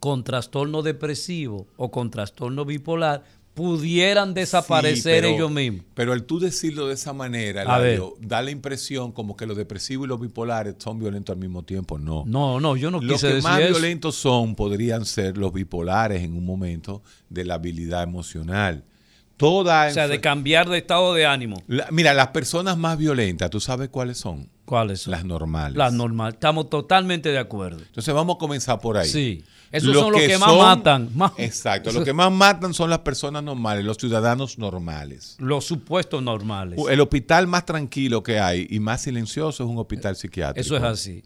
con 0.00 0.24
trastorno 0.24 0.82
depresivo 0.82 1.66
o 1.76 1.90
con 1.90 2.10
trastorno 2.10 2.64
bipolar, 2.64 3.24
pudieran 3.58 4.34
desaparecer 4.34 4.96
Sí, 4.96 5.02
pero- 5.22 5.28
ellos 5.34 5.50
mismos. 5.50 5.84
Pero 5.94 6.12
al 6.12 6.22
tú 6.22 6.38
decirlo 6.38 6.86
de 6.86 6.94
esa 6.94 7.12
manera, 7.12 7.62
Eladio, 7.62 8.14
da 8.20 8.40
la 8.40 8.52
impresión 8.52 9.10
como 9.10 9.36
que 9.36 9.46
los 9.46 9.56
depresivos 9.56 10.06
y 10.06 10.08
los 10.08 10.20
bipolares 10.20 10.76
son 10.78 11.00
violentos 11.00 11.34
al 11.34 11.40
mismo 11.40 11.64
tiempo. 11.64 11.98
No. 11.98 12.22
No, 12.24 12.60
no, 12.60 12.76
yo 12.76 12.90
no 12.92 13.00
los 13.00 13.14
quise 13.14 13.26
que 13.28 13.34
decir 13.34 13.50
más 13.50 13.60
eso. 13.60 13.70
violentos 13.70 14.14
son 14.14 14.54
podrían 14.54 15.04
ser 15.04 15.36
los 15.36 15.52
bipolares 15.52 16.22
en 16.22 16.34
un 16.36 16.46
momento 16.46 17.02
de 17.28 17.44
la 17.44 17.54
habilidad 17.54 18.04
emocional. 18.04 18.84
Toda 19.36 19.88
O 19.88 19.92
sea, 19.92 20.08
de 20.08 20.20
cambiar 20.20 20.68
de 20.68 20.78
estado 20.78 21.14
de 21.14 21.26
ánimo. 21.26 21.62
La- 21.66 21.88
mira, 21.90 22.14
las 22.14 22.28
personas 22.28 22.76
más 22.78 22.96
violentas, 22.98 23.50
¿tú 23.50 23.60
sabes 23.60 23.88
cuáles 23.88 24.18
son? 24.18 24.48
¿Cuáles 24.68 25.00
son? 25.00 25.12
Las 25.12 25.24
normales. 25.24 25.76
Las 25.78 25.92
normales. 25.94 26.34
Estamos 26.34 26.68
totalmente 26.68 27.30
de 27.30 27.38
acuerdo. 27.38 27.78
Entonces 27.80 28.12
vamos 28.12 28.36
a 28.36 28.38
comenzar 28.38 28.78
por 28.80 28.98
ahí. 28.98 29.08
Sí. 29.08 29.42
Esos 29.72 29.94
son 29.96 30.12
los 30.12 30.20
que 30.20 30.36
más 30.38 30.48
son- 30.50 30.58
matan. 30.58 31.10
Más- 31.14 31.32
Exacto. 31.38 31.90
Los 31.92 32.04
que 32.04 32.12
más 32.12 32.30
matan 32.30 32.74
son 32.74 32.90
las 32.90 32.98
personas 33.00 33.42
normales, 33.42 33.84
los 33.84 33.96
ciudadanos 33.96 34.58
normales. 34.58 35.36
Los 35.38 35.64
supuestos 35.64 36.22
normales. 36.22 36.78
El 36.90 37.00
hospital 37.00 37.46
más 37.46 37.64
tranquilo 37.64 38.22
que 38.22 38.38
hay 38.40 38.66
y 38.68 38.78
más 38.80 39.02
silencioso 39.02 39.64
es 39.64 39.70
un 39.70 39.78
hospital 39.78 40.16
psiquiátrico. 40.16 40.60
Eso 40.60 40.76
es 40.76 40.82
así. 40.82 41.22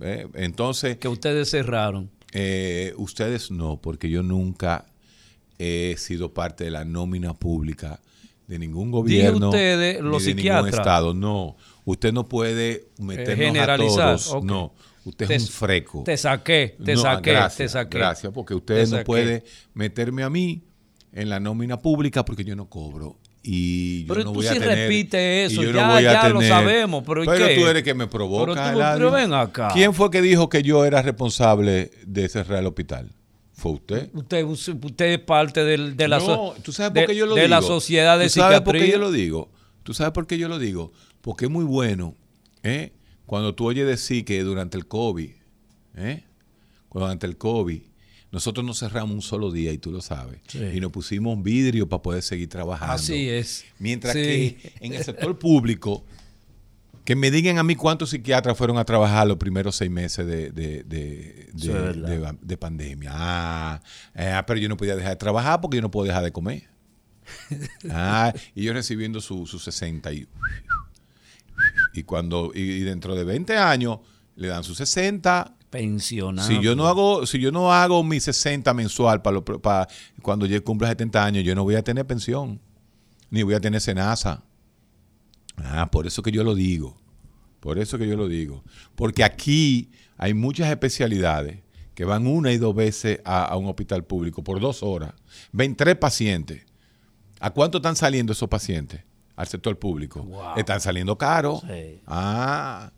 ¿Eh? 0.00 0.26
Entonces, 0.34 0.96
Que 0.96 1.08
ustedes 1.08 1.50
cerraron. 1.50 2.10
eh, 2.32 2.94
ustedes 2.96 3.50
no, 3.50 3.78
porque 3.80 4.08
yo 4.08 4.22
nunca 4.22 4.86
he 5.58 5.96
sido 5.98 6.32
parte 6.32 6.64
de 6.64 6.70
la 6.70 6.84
nómina 6.86 7.34
pública 7.34 8.00
de 8.46 8.58
ningún 8.58 8.90
gobierno 8.90 9.48
ustedes, 9.50 10.02
ni 10.02 10.08
los 10.08 10.24
de 10.24 10.34
ningún 10.34 10.68
estado. 10.68 11.14
No, 11.14 11.56
usted 11.84 12.12
no 12.12 12.28
puede 12.28 12.88
meternos 12.98 13.46
generalizar, 13.46 14.08
a 14.08 14.16
todos. 14.16 14.28
ok. 14.32 14.44
No, 14.44 14.74
usted 15.04 15.26
Te- 15.28 15.34
es 15.36 15.42
un 15.42 15.48
freco. 15.48 16.02
Te 16.04 16.16
saqué, 16.16 16.76
te 16.84 16.94
No, 16.94 17.02
saqué, 17.02 17.30
gracias, 17.32 17.56
te 17.56 17.68
saqué. 17.68 17.98
Gracias, 17.98 18.32
porque 18.32 18.54
Te 18.54 18.58
usted 18.58 18.88
no 18.98 19.04
puede 19.04 19.44
meterme 19.74 20.22
a 20.22 20.30
mí 20.30 20.62
en 21.12 21.28
la 21.28 21.40
nómina 21.40 21.78
pública 21.80 22.24
porque 22.24 22.44
yo 22.44 22.54
no 22.56 22.68
cobro. 22.68 23.18
Y 23.42 24.04
yo 24.04 24.08
Pero 24.14 24.24
no 24.24 24.32
tú 24.32 24.34
voy 24.34 24.46
sí 24.46 24.54
a 24.54 24.58
tener, 24.60 24.76
repites 24.76 25.50
eso, 25.52 25.62
yo 25.62 25.72
ya- 25.72 25.86
no 25.86 26.00
ya 26.00 26.28
lo 26.28 26.42
sabemos, 26.42 27.02
pero 27.06 27.24
¿y 27.24 27.26
Pero 27.26 27.46
qué? 27.48 27.54
tú 27.56 27.66
eres 27.66 27.82
que 27.82 27.94
me 27.94 28.06
provoca. 28.06 28.52
Pero 28.52 28.72
tú- 28.74 28.80
pero 28.96 29.10
ven 29.10 29.32
acá. 29.32 29.70
¿Quién 29.72 29.94
fue 29.94 30.10
que 30.10 30.20
dijo 30.20 30.50
que 30.50 30.62
yo 30.62 30.84
era 30.84 31.00
responsable 31.00 31.90
de 32.06 32.28
cerrar 32.28 32.58
el 32.58 32.66
hospital? 32.66 33.10
¿Fue 33.54 33.72
usted? 33.72 34.10
Usted, 34.12 34.44
usted 34.44 35.06
es 35.06 35.18
parte 35.20 35.64
del- 35.64 35.96
de 35.96 36.06
la, 36.08 36.18
no, 36.18 36.24
so- 36.26 36.54
¿tú 36.62 36.70
sabes 36.72 36.92
de- 36.92 37.00
por 37.00 37.08
qué 37.10 37.16
yo 37.16 37.24
lo 37.26 37.34
de 37.34 37.42
digo? 37.42 37.50
la 37.54 37.62
sociedad 37.62 38.18
de 38.18 38.24
¿Tú 38.26 38.30
sabes 38.30 38.60
por 38.60 38.74
qué 38.74 38.80
psiquiatría. 38.80 38.92
yo 39.04 39.10
lo 39.10 39.10
digo? 39.12 39.50
¿Tú 39.82 39.94
sabes 39.94 40.12
por 40.12 40.26
qué 40.26 40.36
yo 40.36 40.48
lo 40.48 40.58
digo? 40.58 40.92
Porque 41.22 41.44
es 41.46 41.50
muy 41.50 41.64
bueno, 41.64 42.14
¿eh? 42.62 42.92
Cuando 43.26 43.54
tú 43.54 43.66
oyes 43.66 43.86
decir 43.86 44.24
que 44.24 44.42
durante 44.42 44.76
el 44.76 44.86
COVID, 44.86 45.30
¿eh? 45.96 46.24
Durante 46.92 47.26
el 47.26 47.36
COVID, 47.36 47.82
nosotros 48.32 48.64
nos 48.64 48.78
cerramos 48.80 49.12
un 49.14 49.22
solo 49.22 49.50
día 49.52 49.72
y 49.72 49.78
tú 49.78 49.90
lo 49.92 50.00
sabes. 50.00 50.40
Sí. 50.48 50.58
Y 50.74 50.80
nos 50.80 50.90
pusimos 50.92 51.34
un 51.36 51.42
vidrio 51.42 51.88
para 51.88 52.02
poder 52.02 52.22
seguir 52.22 52.48
trabajando. 52.48 52.94
Así 52.94 53.28
es. 53.28 53.64
Mientras 53.78 54.12
Sí. 54.14 54.20
que 54.20 54.72
en 54.80 54.94
el 54.94 55.04
sector 55.04 55.38
público, 55.38 56.04
que 57.04 57.16
me 57.16 57.30
digan 57.30 57.58
a 57.58 57.62
mí 57.64 57.74
cuántos 57.76 58.10
psiquiatras 58.10 58.56
fueron 58.56 58.78
a 58.78 58.84
trabajar 58.84 59.26
los 59.26 59.36
primeros 59.36 59.74
seis 59.76 59.90
meses 59.90 60.26
de, 60.26 60.50
de, 60.52 60.84
de- 60.84 62.56
pandemia. 62.56 63.10
Ah, 63.12 63.80
eh, 64.14 64.40
pero 64.46 64.60
yo 64.60 64.68
no 64.68 64.76
podía 64.76 64.94
dejar 64.96 65.12
de 65.12 65.16
trabajar 65.16 65.60
porque 65.60 65.76
yo 65.78 65.82
no 65.82 65.90
puedo 65.90 66.06
dejar 66.06 66.22
de 66.24 66.32
comer. 66.32 66.68
Ah, 67.90 68.32
y 68.54 68.62
yo 68.64 68.72
recibiendo 68.72 69.20
su, 69.20 69.46
su 69.46 69.58
60 69.58 70.12
y, 70.12 70.26
y 71.92 72.02
cuando 72.04 72.52
y, 72.54 72.80
dentro 72.80 73.14
de 73.14 73.24
20 73.24 73.56
años 73.56 73.98
le 74.36 74.48
dan 74.48 74.64
su 74.64 74.74
60 74.74 75.56
Pensionado. 75.70 76.48
si 76.48 76.60
yo 76.60 76.74
no 76.74 76.88
hago 76.88 77.26
si 77.26 77.38
yo 77.38 77.52
no 77.52 77.72
hago 77.72 78.02
mi 78.02 78.18
60 78.18 78.74
mensual 78.74 79.22
para, 79.22 79.40
para 79.40 79.88
cuando 80.20 80.46
yo 80.46 80.62
cumpla 80.64 80.88
70 80.88 81.24
años 81.24 81.44
yo 81.44 81.54
no 81.54 81.62
voy 81.62 81.76
a 81.76 81.82
tener 81.82 82.06
pensión 82.06 82.60
ni 83.30 83.44
voy 83.44 83.54
a 83.54 83.60
tener 83.60 83.80
cenaza. 83.80 84.42
Ah 85.56 85.88
por 85.90 86.06
eso 86.06 86.22
que 86.22 86.32
yo 86.32 86.42
lo 86.42 86.54
digo 86.54 86.96
por 87.60 87.78
eso 87.78 87.98
que 87.98 88.08
yo 88.08 88.16
lo 88.16 88.26
digo. 88.26 88.64
Porque 88.94 89.22
aquí 89.22 89.90
hay 90.16 90.32
muchas 90.32 90.70
especialidades 90.70 91.58
que 91.94 92.06
van 92.06 92.26
una 92.26 92.52
y 92.52 92.56
dos 92.56 92.74
veces 92.74 93.20
a, 93.22 93.44
a 93.44 93.56
un 93.58 93.66
hospital 93.66 94.02
público 94.04 94.42
por 94.42 94.60
dos 94.60 94.82
horas. 94.82 95.12
Ven 95.52 95.76
tres 95.76 95.96
pacientes. 95.96 96.64
¿a 97.40 97.50
cuánto 97.50 97.78
están 97.78 97.96
saliendo 97.96 98.32
esos 98.32 98.48
pacientes 98.48 99.02
al 99.40 99.46
sector 99.48 99.78
público 99.78 100.22
Wow. 100.22 100.56
están 100.56 100.80
saliendo 100.80 101.16
caros 101.16 101.60
Sí. 101.62 102.00
ah 102.06 102.90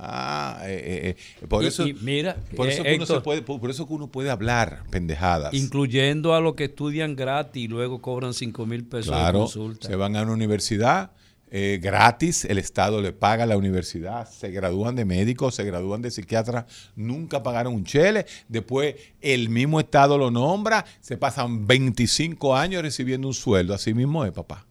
Ah, 0.00 0.60
eh, 0.62 1.16
eh, 1.16 1.16
eh, 1.42 1.46
por 1.48 1.64
Y- 1.64 1.66
eso, 1.66 1.84
y 1.84 1.92
mira, 1.92 2.36
por 2.54 2.68
eh, 2.68 2.72
eso 2.72 2.84
que 2.84 2.94
uno 2.94 3.04
se 3.04 3.12
Héctor. 3.14 3.22
puede, 3.24 3.42
por, 3.42 3.58
por 3.60 3.68
eso 3.68 3.84
que 3.88 3.94
uno 3.94 4.06
puede 4.06 4.30
hablar 4.30 4.84
pendejadas. 4.92 5.52
Incluyendo 5.54 6.34
a 6.36 6.40
los 6.40 6.54
que 6.54 6.66
estudian 6.66 7.16
gratis 7.16 7.64
y 7.64 7.66
luego 7.66 8.00
cobran 8.00 8.32
5 8.32 8.64
mil 8.64 8.84
pesos 8.84 9.06
de 9.06 9.10
Claro, 9.20 9.40
consulta. 9.40 9.88
se 9.88 9.96
van 9.96 10.14
a 10.14 10.22
una 10.22 10.32
universidad 10.34 11.10
eh, 11.50 11.78
gratis, 11.82 12.44
el 12.44 12.58
Estado 12.58 13.00
le 13.00 13.12
paga 13.12 13.44
a 13.44 13.46
la 13.46 13.56
universidad, 13.56 14.28
se 14.30 14.50
gradúan 14.50 14.94
de 14.96 15.04
médicos, 15.04 15.54
se 15.54 15.64
gradúan 15.64 16.02
de 16.02 16.10
psiquiatras, 16.10 16.64
nunca 16.96 17.42
pagaron 17.42 17.74
un 17.74 17.84
chele, 17.84 18.26
después 18.48 18.94
el 19.20 19.48
mismo 19.48 19.80
Estado 19.80 20.18
lo 20.18 20.30
nombra, 20.30 20.84
se 21.00 21.16
pasan 21.16 21.66
25 21.66 22.56
años 22.56 22.82
recibiendo 22.82 23.28
un 23.28 23.34
sueldo, 23.34 23.74
así 23.74 23.94
mismo 23.94 24.24
es, 24.24 24.32
papá, 24.32 24.66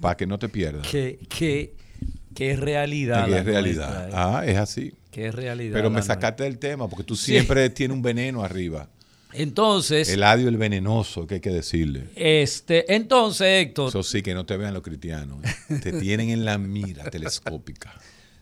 para 0.00 0.16
que 0.16 0.26
no 0.26 0.38
te 0.38 0.48
pierdas. 0.48 0.86
Que, 0.86 1.18
que, 1.28 1.74
que 2.34 2.52
es 2.52 2.58
realidad. 2.60 3.26
Que 3.26 3.38
es 3.38 3.44
realidad. 3.44 4.08
nuestra, 4.08 4.08
¿eh? 4.08 4.12
Ah, 4.36 4.42
es 4.46 4.56
así. 4.58 4.94
Que 5.10 5.26
es 5.26 5.34
realidad. 5.34 5.74
Pero 5.74 5.90
me 5.90 5.94
nuestra. 5.94 6.14
sacaste 6.14 6.44
del 6.44 6.58
tema, 6.58 6.88
porque 6.88 7.04
tú 7.04 7.16
Sí. 7.16 7.32
siempre 7.32 7.68
tienes 7.70 7.94
un 7.94 8.02
veneno 8.02 8.42
arriba. 8.42 8.88
Entonces, 9.34 10.08
El 10.10 10.22
adio, 10.22 10.48
el 10.48 10.56
venenoso, 10.56 11.26
que 11.26 11.34
hay 11.36 11.40
que 11.40 11.50
decirle. 11.50 12.08
este, 12.14 12.94
entonces, 12.94 13.66
Héctor, 13.66 13.88
Eso 13.88 14.02
sí, 14.02 14.22
que 14.22 14.34
no 14.34 14.44
te 14.46 14.56
vean 14.56 14.74
los 14.74 14.82
cristianos. 14.82 15.38
¿eh? 15.44 15.78
Te 15.82 15.92
tienen 15.92 16.30
en 16.30 16.44
la 16.44 16.58
mira 16.58 17.10
telescópica. 17.10 17.92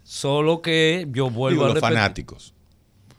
solo 0.03 0.61
que 0.63 1.07
yo 1.13 1.31
vuelvo 1.31 1.51
Digo, 1.51 1.65
a 1.65 1.69
los 1.69 1.75
repetir. 1.77 1.97
fanáticos. 1.97 2.55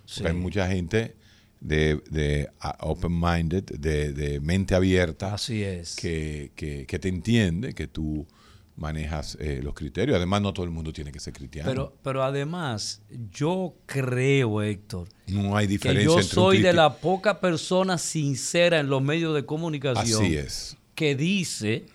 Sí. 0.06 0.22
Porque 0.22 0.30
hay 0.34 0.38
mucha 0.38 0.68
gente 0.68 1.16
de, 1.62 2.02
de 2.10 2.50
open-minded, 2.80 3.64
de, 3.64 4.12
de 4.14 4.40
mente 4.42 4.76
abierta, 4.76 5.34
Así 5.36 5.64
es. 5.64 5.96
que, 5.96 6.52
que- 6.56 6.86
que 6.86 7.00
te 7.00 7.08
entiende, 7.08 7.74
que 7.74 7.88
tú 7.88 8.28
manejas 8.76 9.38
eh, 9.40 9.60
los 9.64 9.74
criterios. 9.74 10.18
Además, 10.18 10.42
no 10.42 10.54
todo 10.54 10.66
el 10.66 10.72
mundo 10.72 10.92
tiene 10.92 11.12
que 11.12 11.20
ser 11.20 11.34
cristiano. 11.34 11.70
Pero, 11.70 11.94
pero 12.04 12.24
además, 12.24 13.02
yo 13.32 13.76
creo, 13.86 14.62
Héctor, 14.62 15.08
no 15.28 15.56
hay 15.56 15.68
que 15.68 15.72
diferencia 15.74 16.06
yo 16.06 16.20
entre 16.20 16.24
un 16.26 16.30
soy 16.30 16.62
de 16.62 16.74
la 16.74 16.96
poca 16.98 17.40
persona 17.40 17.98
sincera 17.98 18.80
en 18.80 18.90
los 18.90 19.02
medios 19.02 19.36
de 19.36 19.46
comunicación 19.46 20.24
Así 20.24 20.36
es. 20.36 20.78
que 20.96 21.16
dice 21.16 21.86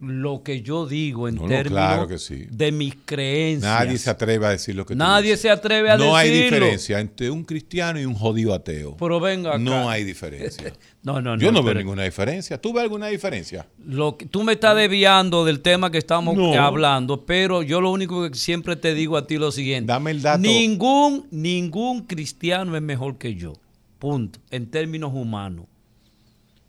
lo 0.00 0.44
que 0.44 0.62
yo 0.62 0.86
digo 0.86 1.26
en 1.28 1.34
No, 1.34 1.42
no, 1.42 1.48
términos 1.48 1.72
claro 1.72 2.06
que 2.06 2.18
sí. 2.18 2.46
de 2.50 2.70
mis 2.70 2.94
creencias. 3.04 3.62
Nadie 3.84 3.98
se 3.98 4.10
atreve 4.10 4.46
a 4.46 4.50
decir 4.50 4.76
lo 4.76 4.86
que 4.86 4.94
tú 4.94 4.98
Nadie 4.98 5.30
dices. 5.30 5.40
se 5.40 5.50
atreve 5.50 5.90
a 5.90 5.96
No 5.96 6.14
hay 6.14 6.30
decirlo. 6.30 6.56
diferencia 6.56 7.00
entre 7.00 7.30
un 7.32 7.42
cristiano 7.44 8.00
y 8.00 8.04
un 8.04 8.14
jodido 8.14 8.54
ateo. 8.54 8.96
Pero 8.96 9.18
venga 9.18 9.50
acá. 9.50 9.58
No 9.58 9.90
hay 9.90 10.04
diferencia. 10.04 10.72
No, 11.04 11.20
no, 11.20 11.34
no. 11.36 11.42
Yo 11.42 11.50
no 11.50 11.64
veo 11.64 11.74
ninguna 11.74 12.04
diferencia. 12.04 12.60
¿Tú 12.60 12.72
ves 12.72 12.84
alguna 12.84 13.08
diferencia? 13.08 13.66
Lo 13.84 14.16
que, 14.16 14.24
tú 14.26 14.44
me 14.44 14.52
estás 14.52 14.76
desviando 14.76 15.44
del 15.44 15.58
tema 15.58 15.90
que 15.90 15.98
estamos 15.98 16.36
No. 16.36 16.54
hablando, 16.54 17.26
pero 17.26 17.64
yo 17.64 17.80
lo 17.80 17.90
único 17.90 18.30
que 18.30 18.38
siempre 18.38 18.76
te 18.76 18.94
digo 18.94 19.16
a 19.16 19.26
ti 19.26 19.34
es 19.34 19.40
lo 19.40 19.50
siguiente. 19.50 19.88
Dame 19.92 20.12
el 20.12 20.22
dato. 20.22 20.38
Ningún, 20.38 21.26
ningún 21.32 22.02
cristiano 22.06 22.76
es 22.76 22.82
mejor 22.82 23.18
que 23.18 23.34
yo. 23.34 23.54
Punto. 23.98 24.38
En 24.52 24.70
términos 24.70 25.10
humanos. 25.12 25.66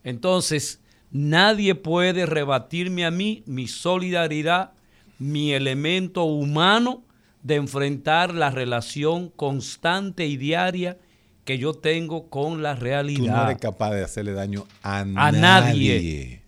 Entonces, 0.04 0.80
nadie 1.14 1.76
puede 1.76 2.26
rebatirme 2.26 3.06
a 3.06 3.12
mí 3.12 3.44
mi 3.46 3.68
solidaridad, 3.70 4.72
mi 5.20 5.54
elemento 5.54 6.24
humano 6.26 7.04
de 7.44 7.56
enfrentar 7.56 8.34
la 8.34 8.50
relación 8.50 9.30
constante 9.30 10.26
y 10.28 10.36
diaria 10.38 10.98
que 11.46 11.58
yo 11.58 11.74
tengo 11.74 12.30
con 12.30 12.62
la 12.64 12.74
realidad. 12.76 13.20
Tú 13.20 13.28
no 13.28 13.44
eres 13.46 13.58
capaz 13.60 13.92
de 13.92 14.04
hacerle 14.04 14.34
daño 14.34 14.66
a, 14.82 15.00
A 15.00 15.06
nadie. 15.06 15.40
nadie. 15.42 16.44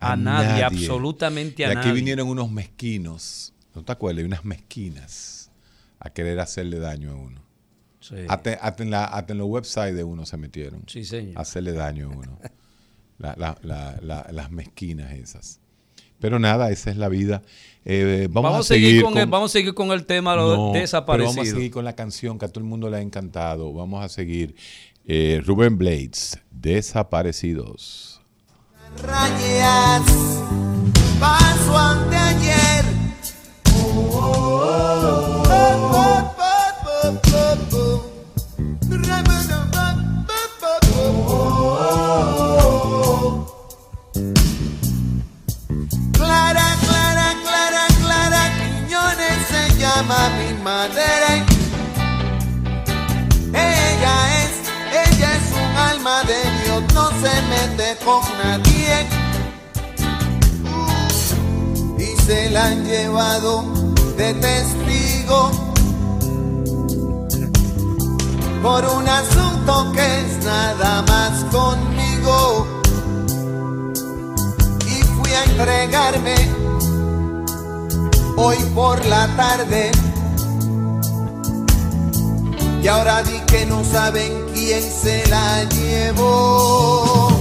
A 0.00 0.16
nadie, 0.16 0.64
absolutamente 0.64 1.64
a 1.64 1.68
y 1.68 1.70
aquí 1.70 1.76
nadie. 1.88 1.92
vinieron 1.92 2.28
unos 2.28 2.50
mezquinos, 2.50 3.54
¿no 3.74 3.84
te 3.84 3.92
acuerdas? 3.92 4.24
Unas 4.24 4.44
mezquinas 4.44 5.50
a 6.00 6.10
querer 6.10 6.40
hacerle 6.40 6.78
daño 6.80 7.12
a 7.12 7.14
uno. 7.14 7.40
Sí. 8.00 8.16
Hasta, 8.28 8.54
hasta 8.54 8.82
en 8.82 8.90
la- 8.90 9.04
hasta 9.04 9.32
en 9.32 9.38
los 9.38 9.46
websites 9.48 9.94
de 9.94 10.02
uno 10.04 10.26
se 10.26 10.36
metieron. 10.36 10.82
Sí, 10.88 11.04
señor. 11.04 11.38
a 11.38 11.42
hacerle 11.42 11.72
daño 11.72 12.06
a 12.10 12.16
uno. 12.16 12.38
La- 13.22 13.34
la- 13.38 13.56
la- 13.62 13.96
la- 14.02 14.26
las 14.30 14.50
mezquinas 14.50 15.12
esas. 15.12 15.60
Pero 16.20 16.38
nada, 16.38 16.70
esa 16.70 16.90
es 16.90 16.96
la 16.98 17.08
vida. 17.08 17.42
Eh, 17.84 18.28
vamos, 18.30 18.50
Vamos, 18.52 18.66
a 18.66 18.68
seguir, 18.74 19.02
con, 19.02 19.16
el, 19.18 19.26
vamos 19.26 19.50
a 19.50 19.52
seguir 19.54 19.74
con 19.74 19.90
el 19.90 20.04
tema 20.06 20.32
de 20.36 20.38
No, 20.38 20.72
desaparecidos. 20.72 21.36
vamos 21.36 21.48
a 21.50 21.54
seguir 21.56 21.70
con 21.72 21.84
la 21.84 21.94
canción 21.94 22.38
que 22.38 22.44
a 22.44 22.48
todo 22.48 22.60
el 22.60 22.68
mundo 22.68 22.88
le 22.90 22.98
ha 22.98 23.00
encantado. 23.00 23.72
Vamos 23.72 24.04
a 24.04 24.08
seguir. 24.08 24.54
Eh, 25.06 25.40
Rubén 25.44 25.78
Blades, 25.78 26.38
Desaparecidos. 26.50 28.20
rayas 29.02 30.02
paso 31.18 31.76
ante 31.78 32.16
ayer 32.16 32.84
Clara, 35.42 36.34
mete 57.52 57.96
con 58.04 58.22
nadie. 58.42 58.94
Y 61.98 62.20
se 62.22 62.50
la 62.50 62.66
han 62.66 62.84
llevado 62.84 63.64
de 64.16 64.34
testigo 64.34 65.50
por 68.62 68.84
un 68.84 69.08
asunto 69.08 69.92
que 69.92 70.20
es 70.20 70.44
nada 70.44 71.02
más 71.02 71.44
conmigo. 71.56 72.66
Y 74.86 75.02
fui 75.14 75.32
a 75.32 75.44
entregarme 75.44 76.36
hoy 78.36 78.56
por 78.74 79.04
la 79.06 79.26
tarde. 79.36 79.90
Y 82.82 82.88
ahora 82.88 83.22
di 83.22 83.38
que 83.46 83.64
no 83.66 83.84
saben 83.84 84.46
quién 84.52 84.82
se 84.82 85.24
la 85.28 85.62
llevó 85.64 87.31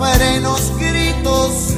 frenos, 0.00 0.72
gritos, 0.78 1.74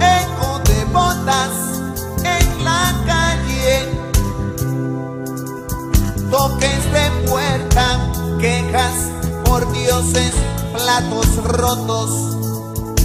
eco 0.00 0.60
de 0.64 0.84
botas 0.92 1.54
en 2.22 2.64
la 2.64 2.94
calle. 3.04 3.88
Toques 6.30 6.92
de 6.92 7.28
puerta, 7.28 7.84
quejas 8.38 9.10
por 9.44 9.70
dioses, 9.72 10.32
platos 10.72 11.36
rotos. 11.44 12.10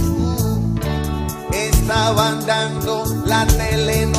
Mm, 0.00 0.78
Estaban 1.52 2.46
dando 2.46 3.04
la 3.26 3.44
telenovela, 3.46 4.13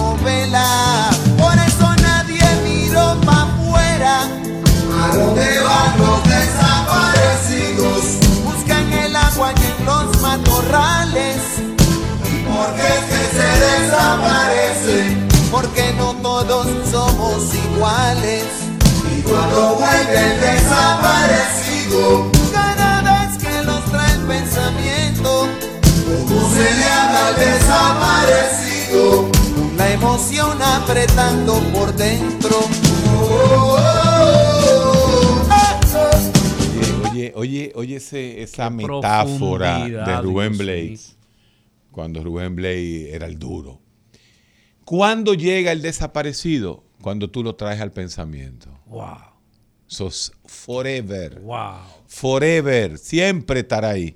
Porque 15.55 15.93
no 15.93 16.13
todos 16.15 16.67
somos 16.91 17.53
iguales. 17.55 18.43
Y 19.17 19.21
cuando 19.21 19.75
vuelve 19.75 20.33
el 20.33 20.41
desaparecido, 20.41 22.29
cada 22.51 23.01
vez 23.01 23.37
que 23.41 23.63
los 23.63 23.85
trae 23.85 24.13
el 24.15 24.21
pensamiento, 24.25 25.47
como 26.27 26.49
se 26.53 26.63
le 26.75 26.85
habla 26.85 27.27
al 27.27 27.35
desaparecido, 27.35 29.31
con 29.55 29.77
la 29.77 29.93
emoción 29.93 30.61
apretando 30.61 31.59
por 31.73 31.93
dentro. 31.95 32.57
Oh, 33.17 33.77
oh, 33.79 35.41
oh. 35.95 37.11
Oye, 37.11 37.31
oye, 37.35 37.71
oye 37.75 37.95
ese- 37.95 38.41
esa 38.43 38.65
Qué 38.67 38.75
metáfora 38.75 39.79
de 39.87 40.21
Rubén 40.21 40.57
Blades, 40.57 41.15
cuando 41.91 42.21
Rubén 42.23 42.55
Blades 42.57 43.13
era 43.13 43.25
el 43.27 43.39
duro. 43.39 43.84
¿Cuándo 44.85 45.33
llega 45.33 45.71
el 45.71 45.81
desaparecido? 45.81 46.83
Cuando 47.01 47.29
tú 47.29 47.43
lo 47.43 47.55
traes 47.55 47.81
al 47.81 47.91
pensamiento. 47.91 48.69
Wow, 48.85 49.17
Sos 49.87 50.31
forever. 50.45 51.39
wow. 51.41 51.79
Forever. 52.07 52.97
Siempre 52.97 53.59
estará 53.61 53.89
ahí. 53.89 54.15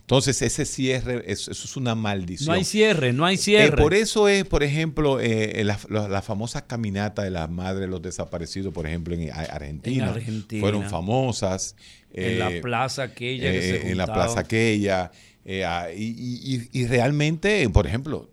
Entonces, 0.00 0.42
ese 0.42 0.66
cierre, 0.66 1.22
eso, 1.32 1.50
eso 1.50 1.64
es 1.64 1.76
una 1.76 1.94
maldición. 1.94 2.48
No 2.48 2.52
hay 2.52 2.64
cierre, 2.64 3.12
no 3.14 3.24
hay 3.24 3.36
Eh, 3.36 3.38
cierre. 3.38 3.82
por 3.82 3.94
eso 3.94 4.28
es, 4.28 4.44
por 4.44 4.62
ejemplo, 4.62 5.18
eh, 5.18 5.62
la, 5.64 5.78
la- 5.88 6.08
la 6.08 6.20
famosa 6.20 6.66
caminata 6.66 7.22
de 7.22 7.30
las 7.30 7.48
madres 7.50 7.80
de 7.82 7.86
los 7.86 8.02
desaparecidos, 8.02 8.74
por 8.74 8.86
ejemplo, 8.86 9.14
en 9.14 9.30
Ar- 9.32 9.50
Argentina. 9.50 10.04
En 10.04 10.10
Argentina. 10.10 10.60
Fueron 10.60 10.84
famosas. 10.90 11.74
en 12.12 12.38
la 12.38 12.50
eh, 12.50 12.60
plaza 12.60 13.02
aquella 13.04 13.50
que 13.50 13.58
eh, 13.58 13.80
se 13.82 13.90
en 13.90 13.96
la 13.98 14.06
plaza 14.06 14.40
aquella. 14.40 15.10
eh, 15.46 15.64
ah, 15.64 15.88
y, 15.94 16.02
y- 16.04 16.54
y- 16.72 16.80
y 16.82 16.86
realmente, 16.86 17.68
por 17.70 17.86
ejemplo, 17.86 18.30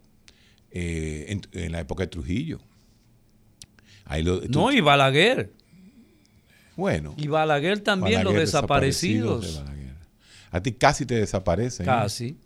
eh, 0.72 1.26
en, 1.30 1.42
en 1.54 1.72
la 1.72 1.80
época 1.82 2.04
de 2.04 2.08
Trujillo. 2.08 2.60
Ahí 4.06 4.24
lo- 4.24 4.42
tú- 4.42 4.48
No, 4.60 4.72
y 4.72 4.82
Balaguer. 4.82 5.52
bueno. 6.76 7.14
Y 7.18 7.28
Balaguer 7.28 7.80
también, 7.80 8.24
los 8.24 8.34
Balaguer, 8.34 8.48
desaparecidos. 8.48 9.66
de. 9.66 9.72
A 10.52 10.62
ti 10.62 10.74
casi 10.74 11.06
te 11.06 11.16
desaparecen. 11.16 11.86
¿eh? 11.86 11.88
Casi. 11.88 12.38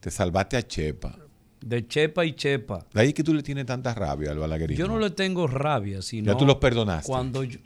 Te 0.00 0.10
salvaste 0.10 0.56
a 0.56 0.62
Chepa. 0.66 1.16
De 1.60 1.86
chepa 1.86 2.24
y 2.26 2.34
chepa. 2.34 2.84
De 2.92 3.00
ahí 3.00 3.12
que 3.14 3.22
tú 3.24 3.32
le 3.32 3.42
tienes 3.42 3.64
tanta 3.64 3.94
rabia 3.94 4.32
al 4.32 4.38
balaguerismo. 4.38 4.84
Yo 4.84 4.86
no 4.92 4.98
le 4.98 5.08
tengo 5.10 5.46
rabia, 5.46 6.02
sino. 6.02 6.36
tú 6.36 6.44
los 6.44 6.56
perdonaste. 6.56 7.06
Cuando 7.06 7.42
yo- 7.44 7.58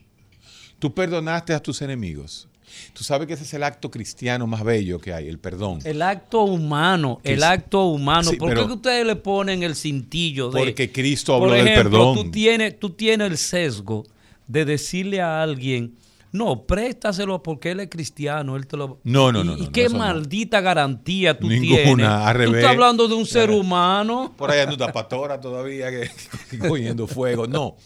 Tú 0.79 0.95
perdonaste 0.95 1.53
a 1.55 1.61
tus 1.61 1.83
enemigos. 1.83 2.47
Tú 2.93 3.05
sabes 3.05 3.27
que 3.27 3.35
ese 3.35 3.45
es 3.45 3.55
el 3.55 3.63
acto 3.63 3.91
cristiano 3.91 4.47
más 4.47 4.63
bello 4.65 4.99
que 4.99 5.13
hay, 5.13 5.29
el 5.29 5.39
perdón. 5.39 5.81
El 5.85 6.03
acto 6.03 6.43
humano, 6.43 7.21
el 7.25 7.43
acto 7.43 7.85
humano. 7.87 8.31
Sí, 8.31 8.37
¿Por 8.37 8.55
qué 8.55 8.61
ustedes 8.61 9.07
le 9.07 9.17
ponen 9.17 9.63
el 9.63 9.75
cintillo 9.77 10.51
de. 10.51 10.59
Porque 10.61 10.91
Cristo 10.93 11.35
habló 11.35 11.49
Por 11.49 11.57
del 11.57 11.75
perdón. 11.75 12.15
Tú 12.17 12.31
tienes, 12.31 12.79
tú 12.79 12.91
tienes 12.91 13.31
el 13.31 13.39
sesgo 13.39 14.05
de 14.47 14.65
decirle 14.65 15.21
a 15.21 15.43
alguien. 15.43 15.95
No, 16.31 16.65
préstaselo 16.67 17.43
porque 17.43 17.71
él 17.71 17.81
es 17.81 17.89
cristiano, 17.89 18.55
él 18.57 18.67
te 18.67 18.77
lo... 18.77 18.99
No, 19.03 19.33
no, 19.33 19.41
¿Y- 19.41 19.45
no, 19.45 19.57
¿Y 19.57 19.61
no, 19.63 19.73
qué 19.73 19.89
no. 19.89 19.97
maldita 19.97 20.61
garantía 20.61 21.39
tú 21.39 21.49
Ninguna, 21.49 21.83
tienes? 21.83 22.07
al 22.07 22.33
Tú 22.35 22.39
revés. 22.41 22.57
estás 22.57 22.71
hablando 22.73 23.09
de 23.09 23.15
un 23.15 23.25
ser 23.25 23.51
humano. 23.51 24.35
Por 24.37 24.51
allá 24.51 24.65
anda 24.65 24.93
pastora 24.93 25.41
todavía 25.41 25.89
que, 25.91 26.11
que 26.51 26.59
cogiendo 26.59 27.07
fuego. 27.07 27.47
No. 27.47 27.77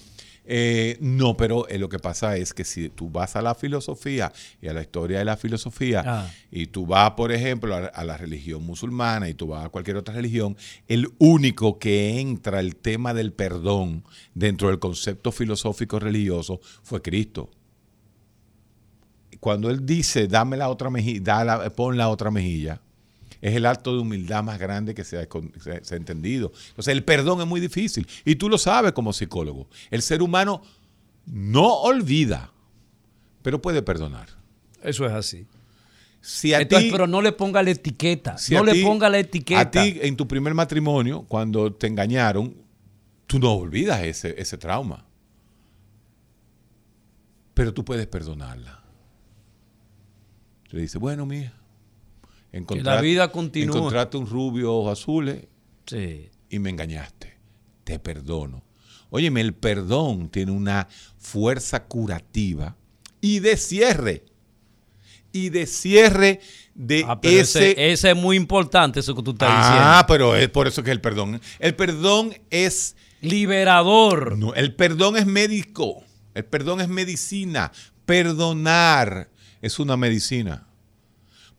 Eh, 0.44 0.98
no, 1.00 1.36
pero 1.36 1.68
eh, 1.68 1.78
lo 1.78 1.88
que 1.88 2.00
pasa 2.00 2.36
es 2.36 2.52
que 2.52 2.64
si 2.64 2.88
tú 2.88 3.08
vas 3.08 3.36
a 3.36 3.42
la 3.42 3.54
filosofía 3.54 4.32
y 4.60 4.66
a 4.66 4.72
la 4.72 4.80
historia 4.82 5.18
de 5.20 5.24
la 5.24 5.36
filosofía 5.36 6.02
Ah. 6.04 6.30
y 6.50 6.66
tú 6.66 6.84
vas, 6.84 7.12
por 7.12 7.30
ejemplo, 7.30 7.74
a, 7.76 7.86
a 7.86 8.02
la 8.04 8.16
religión 8.16 8.64
musulmana 8.64 9.28
y 9.28 9.34
tú 9.34 9.46
vas 9.46 9.64
a 9.64 9.68
cualquier 9.68 9.96
otra 9.98 10.14
religión, 10.14 10.56
el 10.88 11.08
único 11.18 11.78
que 11.78 12.18
entra 12.20 12.58
el 12.58 12.74
tema 12.74 13.14
del 13.14 13.32
perdón 13.32 14.02
dentro 14.34 14.66
del 14.68 14.80
concepto 14.80 15.30
filosófico 15.30 16.00
religioso 16.00 16.60
fue 16.82 17.00
Cristo. 17.02 17.48
Cuando 19.40 19.70
él 19.70 19.84
dice, 19.86 20.28
dame 20.28 20.56
la 20.56 20.68
otra 20.68 20.88
mejilla, 20.90 21.70
pon 21.70 21.96
la 21.96 22.08
otra 22.08 22.30
mejilla, 22.30 22.80
es 23.42 23.54
el 23.54 23.66
acto 23.66 23.92
de 23.94 24.00
humildad 24.00 24.42
más 24.42 24.58
grande 24.58 24.94
que 24.94 25.04
se 25.04 25.18
ha, 25.18 25.28
se- 25.60 25.84
se 25.84 25.94
ha 25.94 25.96
entendido. 25.98 26.52
Entonces, 26.68 26.92
el 26.92 27.04
perdón 27.04 27.40
es 27.42 27.46
muy 27.46 27.60
difícil. 27.60 28.06
Y 28.24 28.36
tú 28.36 28.48
lo 28.48 28.56
sabes 28.56 28.92
como 28.92 29.12
psicólogo. 29.12 29.68
El 29.90 30.00
ser 30.00 30.22
humano 30.22 30.62
no 31.26 31.74
olvida, 31.80 32.50
pero 33.42 33.60
puede 33.60 33.82
perdonar. 33.82 34.28
Eso 34.82 35.04
es 35.06 35.12
así. 35.12 35.46
Si 36.20 36.54
a 36.54 36.60
Entonces, 36.60 36.90
pero 36.92 37.06
no 37.08 37.20
le 37.20 37.32
ponga 37.32 37.62
la 37.64 37.70
etiqueta. 37.72 38.38
si 38.38 38.54
no 38.54 38.64
le 38.64 38.80
ponga 38.84 39.08
la 39.08 39.18
etiqueta. 39.18 39.60
A 39.60 39.70
ti, 39.70 39.98
en 40.00 40.16
tu 40.16 40.26
primer 40.28 40.54
matrimonio, 40.54 41.22
cuando 41.28 41.72
te 41.72 41.88
engañaron, 41.88 42.54
tú 43.26 43.40
no 43.40 43.52
olvidas 43.54 44.02
ese, 44.02 44.40
ese 44.40 44.56
trauma. 44.56 45.04
Pero 47.54 47.74
tú 47.74 47.84
puedes 47.84 48.06
perdonarla. 48.06 48.82
Le 50.70 50.80
dices, 50.80 51.00
bueno, 51.00 51.26
mía. 52.52 52.94
la 52.96 53.00
vida 53.00 53.32
continúa. 53.32 53.76
Encontraste 53.76 54.16
un 54.16 54.26
rubio 54.26 54.72
ojos 54.74 54.98
azules 55.00 55.46
Sí. 55.86 56.28
y 56.50 56.58
me 56.58 56.70
engañaste. 56.70 57.36
Te 57.84 57.98
perdono. 57.98 58.62
Óyeme, 59.10 59.40
el 59.40 59.54
perdón 59.54 60.28
tiene 60.30 60.52
una 60.52 60.88
fuerza 61.18 61.84
curativa 61.84 62.76
y 63.20 63.40
de 63.40 63.56
cierre. 63.56 64.24
Y 65.34 65.48
de 65.48 65.66
cierre 65.66 66.40
de 66.74 67.04
Ah, 67.08 67.20
pero 67.20 67.40
ese, 67.40 67.70
ese, 67.72 67.92
ese 67.92 68.10
es 68.10 68.16
muy 68.16 68.36
importante, 68.36 69.00
eso 69.00 69.14
que 69.14 69.22
tú 69.22 69.30
estás 69.32 69.48
Ah, 69.50 70.04
pero 70.06 70.36
es 70.36 70.48
por 70.50 70.66
eso 70.68 70.82
que 70.82 70.90
el 70.90 71.00
perdón. 71.00 71.40
El 71.58 71.74
perdón 71.74 72.34
es. 72.50 72.94
diciendo. 73.20 73.36
Liberador. 73.36 74.36
No, 74.38 74.54
el 74.54 74.74
perdón 74.74 75.16
es 75.16 75.26
médico. 75.26 76.02
El 76.34 76.44
perdón 76.44 76.80
es 76.80 76.88
medicina. 76.88 77.72
Perdonar 78.04 79.30
es 79.60 79.78
una 79.78 79.96
medicina. 79.96 80.66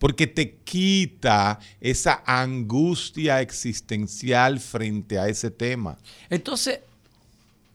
Porque 0.04 0.28
te 0.28 0.56
quita 0.66 1.60
esa 1.80 2.24
angustia 2.26 3.40
existencial 3.40 4.60
frente 4.60 5.18
a 5.18 5.30
ese 5.30 5.50
tema. 5.50 5.98
Entonces, 6.30 6.82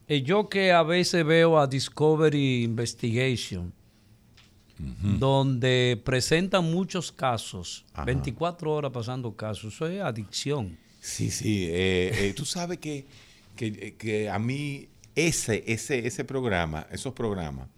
eh, 0.07 0.21
yo 0.21 0.47
que 0.47 0.71
a 0.71 0.83
veces 0.83 1.25
veo 1.25 1.57
a 1.57 1.65
Discovery 1.65 2.61
Investigation, 2.61 3.73
donde 4.77 5.99
presentan 6.05 6.65
muchos 6.65 7.11
casos, 7.11 7.83
24 8.05 8.73
horas 8.73 8.91
pasando 8.91 9.35
casos, 9.35 9.73
eso 9.73 9.87
es 9.87 9.99
adicción. 9.99 10.77
Sí, 11.01 11.31
sí. 11.31 11.65
eh, 11.65 12.11
eh, 12.13 12.33
tú 12.35 12.45
sabes 12.45 12.77
que, 12.77 13.07
que, 13.55 13.95
que 13.95 14.29
a 14.29 14.37
mí 14.37 14.87
ese, 15.15 15.63
ese, 15.65 16.05
ese 16.05 16.23
programa, 16.23 16.85
esos 16.91 17.11
programas 17.11 17.69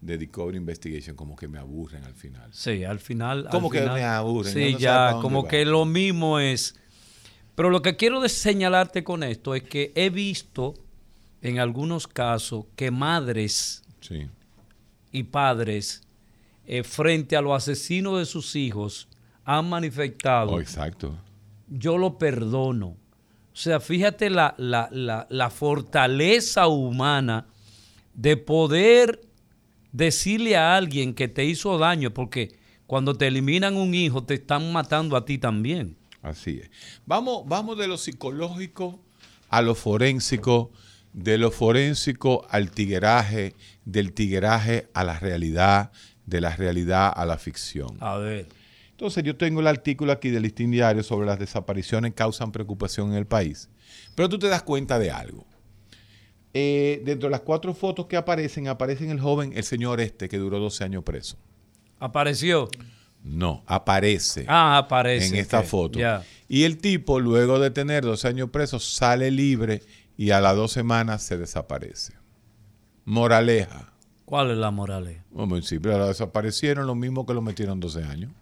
de 0.00 0.16
Discovery 0.18 0.56
Investigation 0.56 1.14
como 1.16 1.36
que 1.36 1.46
me 1.48 1.58
aburren 1.58 2.04
al 2.04 2.14
final. 2.14 2.48
Sí, 2.52 2.84
al 2.84 2.98
final. 3.00 3.46
al 3.46 3.50
¿Cómo 3.50 3.68
que 3.70 3.80
final- 3.80 3.94
me 3.96 4.04
aburren? 4.04 4.52
Sí, 4.52 4.76
Ya 4.78 5.12
no 5.12 5.20
como 5.22 5.42
va. 5.44 5.48
que 5.48 5.64
lo 5.64 5.84
mismo 5.84 6.38
es. 6.38 6.74
Pero 7.54 7.68
lo 7.70 7.82
que 7.82 7.96
quiero 7.96 8.26
señalarte 8.28 9.04
con 9.04 9.22
esto 9.22 9.54
es 9.54 9.62
que 9.62 9.92
he 9.94 10.08
visto 10.08 10.74
en 11.42 11.58
algunos 11.58 12.06
casos 12.06 12.64
que 12.76 12.90
madres 12.90 13.82
Sí. 14.00 14.26
y 15.12 15.24
padres, 15.24 16.02
eh, 16.66 16.82
frente 16.82 17.36
a 17.36 17.42
los 17.42 17.52
asesinos 17.54 18.18
de 18.18 18.24
sus 18.26 18.56
hijos, 18.56 19.08
han 19.44 19.68
manifestado, 19.68 20.52
Oh, 20.52 20.60
exacto. 20.60 21.18
yo 21.68 21.98
lo 21.98 22.16
perdono. 22.18 22.88
O 23.52 23.56
sea, 23.56 23.80
fíjate 23.80 24.30
la, 24.30 24.54
la- 24.56 24.88
la- 24.92 25.26
la 25.28 25.50
fortaleza 25.50 26.68
humana 26.68 27.46
de 28.14 28.36
poder 28.36 29.20
decirle 29.92 30.56
a 30.56 30.76
alguien 30.76 31.14
que 31.14 31.28
te 31.28 31.44
hizo 31.44 31.78
daño, 31.78 32.12
porque 32.12 32.58
cuando 32.86 33.14
te 33.14 33.26
eliminan 33.26 33.76
un 33.76 33.94
hijo, 33.94 34.24
te 34.24 34.34
están 34.34 34.72
matando 34.72 35.16
a 35.16 35.24
ti 35.24 35.38
también. 35.38 35.96
Así 36.22 36.60
es. 36.62 36.70
Vamos, 37.06 37.44
vamos 37.46 37.78
de 37.78 37.88
lo 37.88 37.96
psicológico 37.96 39.00
a 39.48 39.62
lo 39.62 39.74
forénsico, 39.74 40.70
de 41.12 41.38
lo 41.38 41.50
forénsico 41.50 42.46
al 42.50 42.70
tigueraje, 42.70 43.54
del 43.84 44.12
tigueraje 44.12 44.88
a 44.94 45.04
la 45.04 45.18
realidad, 45.18 45.90
de 46.26 46.40
la 46.40 46.54
realidad 46.54 47.12
a 47.14 47.24
la 47.26 47.36
ficción. 47.36 47.96
A 48.00 48.16
ver. 48.16 48.48
Entonces 48.90 49.24
yo 49.24 49.36
tengo 49.36 49.60
el 49.60 49.66
artículo 49.66 50.12
aquí 50.12 50.30
del 50.30 50.42
Listín 50.42 50.70
Diario 50.70 51.02
sobre 51.02 51.26
las 51.26 51.38
desapariciones 51.38 52.12
causan 52.14 52.52
preocupación 52.52 53.10
en 53.10 53.16
el 53.16 53.26
país. 53.26 53.70
Pero 54.14 54.28
tú 54.28 54.38
te 54.38 54.48
das 54.48 54.62
cuenta 54.62 54.98
de 54.98 55.10
algo. 55.10 55.46
Eh, 56.52 57.02
dentro 57.04 57.28
de 57.28 57.30
las 57.30 57.40
cuatro 57.42 57.74
fotos 57.74 58.06
que 58.06 58.16
aparecen, 58.16 58.66
aparecen 58.68 59.10
el 59.10 59.20
joven, 59.20 59.52
el 59.54 59.62
señor 59.64 60.00
este, 60.00 60.28
que 60.28 60.36
duró 60.38 60.58
12 60.58 60.82
años 60.84 61.04
preso. 61.04 61.36
Apareció. 62.00 62.68
No, 63.22 63.62
aparece. 63.66 64.46
Ah, 64.48 64.78
aparece. 64.78 65.26
en 65.28 65.34
esta 65.36 65.62
foto. 65.62 65.98
Y 66.48 66.64
el 66.64 66.78
tipo, 66.78 67.20
luego 67.20 67.58
de 67.60 67.70
tener 67.70 68.02
dos 68.04 68.24
años 68.24 68.50
preso, 68.50 68.80
sale 68.80 69.30
libre 69.30 69.82
y 70.16 70.30
a 70.30 70.40
las 70.40 70.56
dos 70.56 70.72
semanas 70.72 71.22
se 71.22 71.36
desaparece. 71.36 72.14
Moraleja. 73.04 73.92
¿Cuál 74.24 74.50
es 74.52 74.56
la 74.58 74.70
moraleja? 74.70 75.24
Muy 75.30 75.62
simple, 75.62 75.92
lo 75.96 76.08
desaparecieron 76.08 76.86
lo 76.86 76.94
mismo 76.94 77.26
que 77.26 77.34
lo 77.34 77.42
metieron 77.42 77.78
12 77.78 78.04
años. 78.04 78.32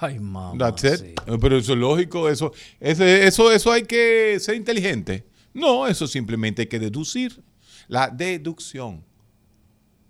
Ay, 0.00 0.18
mamá. 0.18 0.56
That's 0.58 0.84
it. 0.84 1.00
sí. 1.00 1.14
Pero 1.40 1.56
eso 1.56 1.72
es 1.72 1.78
lógico, 1.78 2.28
eso, 2.28 2.52
ese- 2.78 3.26
eso, 3.26 3.50
eso 3.52 3.72
hay 3.72 3.82
que 3.84 4.38
ser 4.40 4.54
inteligente. 4.54 5.24
No, 5.58 5.86
eso 5.86 6.06
simplemente 6.06 6.62
hay 6.62 6.68
que 6.68 6.78
deducir. 6.78 7.42
La 7.88 8.08
deducción. 8.08 9.04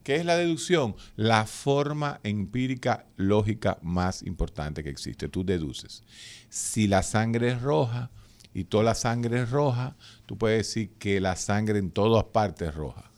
¿Qué 0.03 0.17
es 0.17 0.25
la 0.25 0.37
deducción? 0.37 0.95
La 1.17 1.47
forma 1.47 2.21
empírica 2.23 3.07
lógica 3.17 3.79
más 3.83 4.23
importante 4.23 4.83
que 4.83 4.91
existe. 4.91 5.29
Tú 5.29 5.45
deduces. 5.45 6.03
Si 6.49 6.87
la 6.87 7.03
sangre 7.03 7.53
es 7.53 7.63
roja 7.63 8.11
y 8.55 8.65
toda 8.65 8.85
la 8.85 8.95
sangre 8.95 9.43
es 9.43 9.51
roja, 9.51 9.97
tú 10.27 10.37
puedes 10.39 10.67
decir 10.67 10.91
que 10.99 11.21
la 11.21 11.37
sangre 11.37 11.79
en 11.79 11.91
todas 11.91 12.25
partes 12.25 12.69
es 12.69 12.75
roja. 12.75 13.11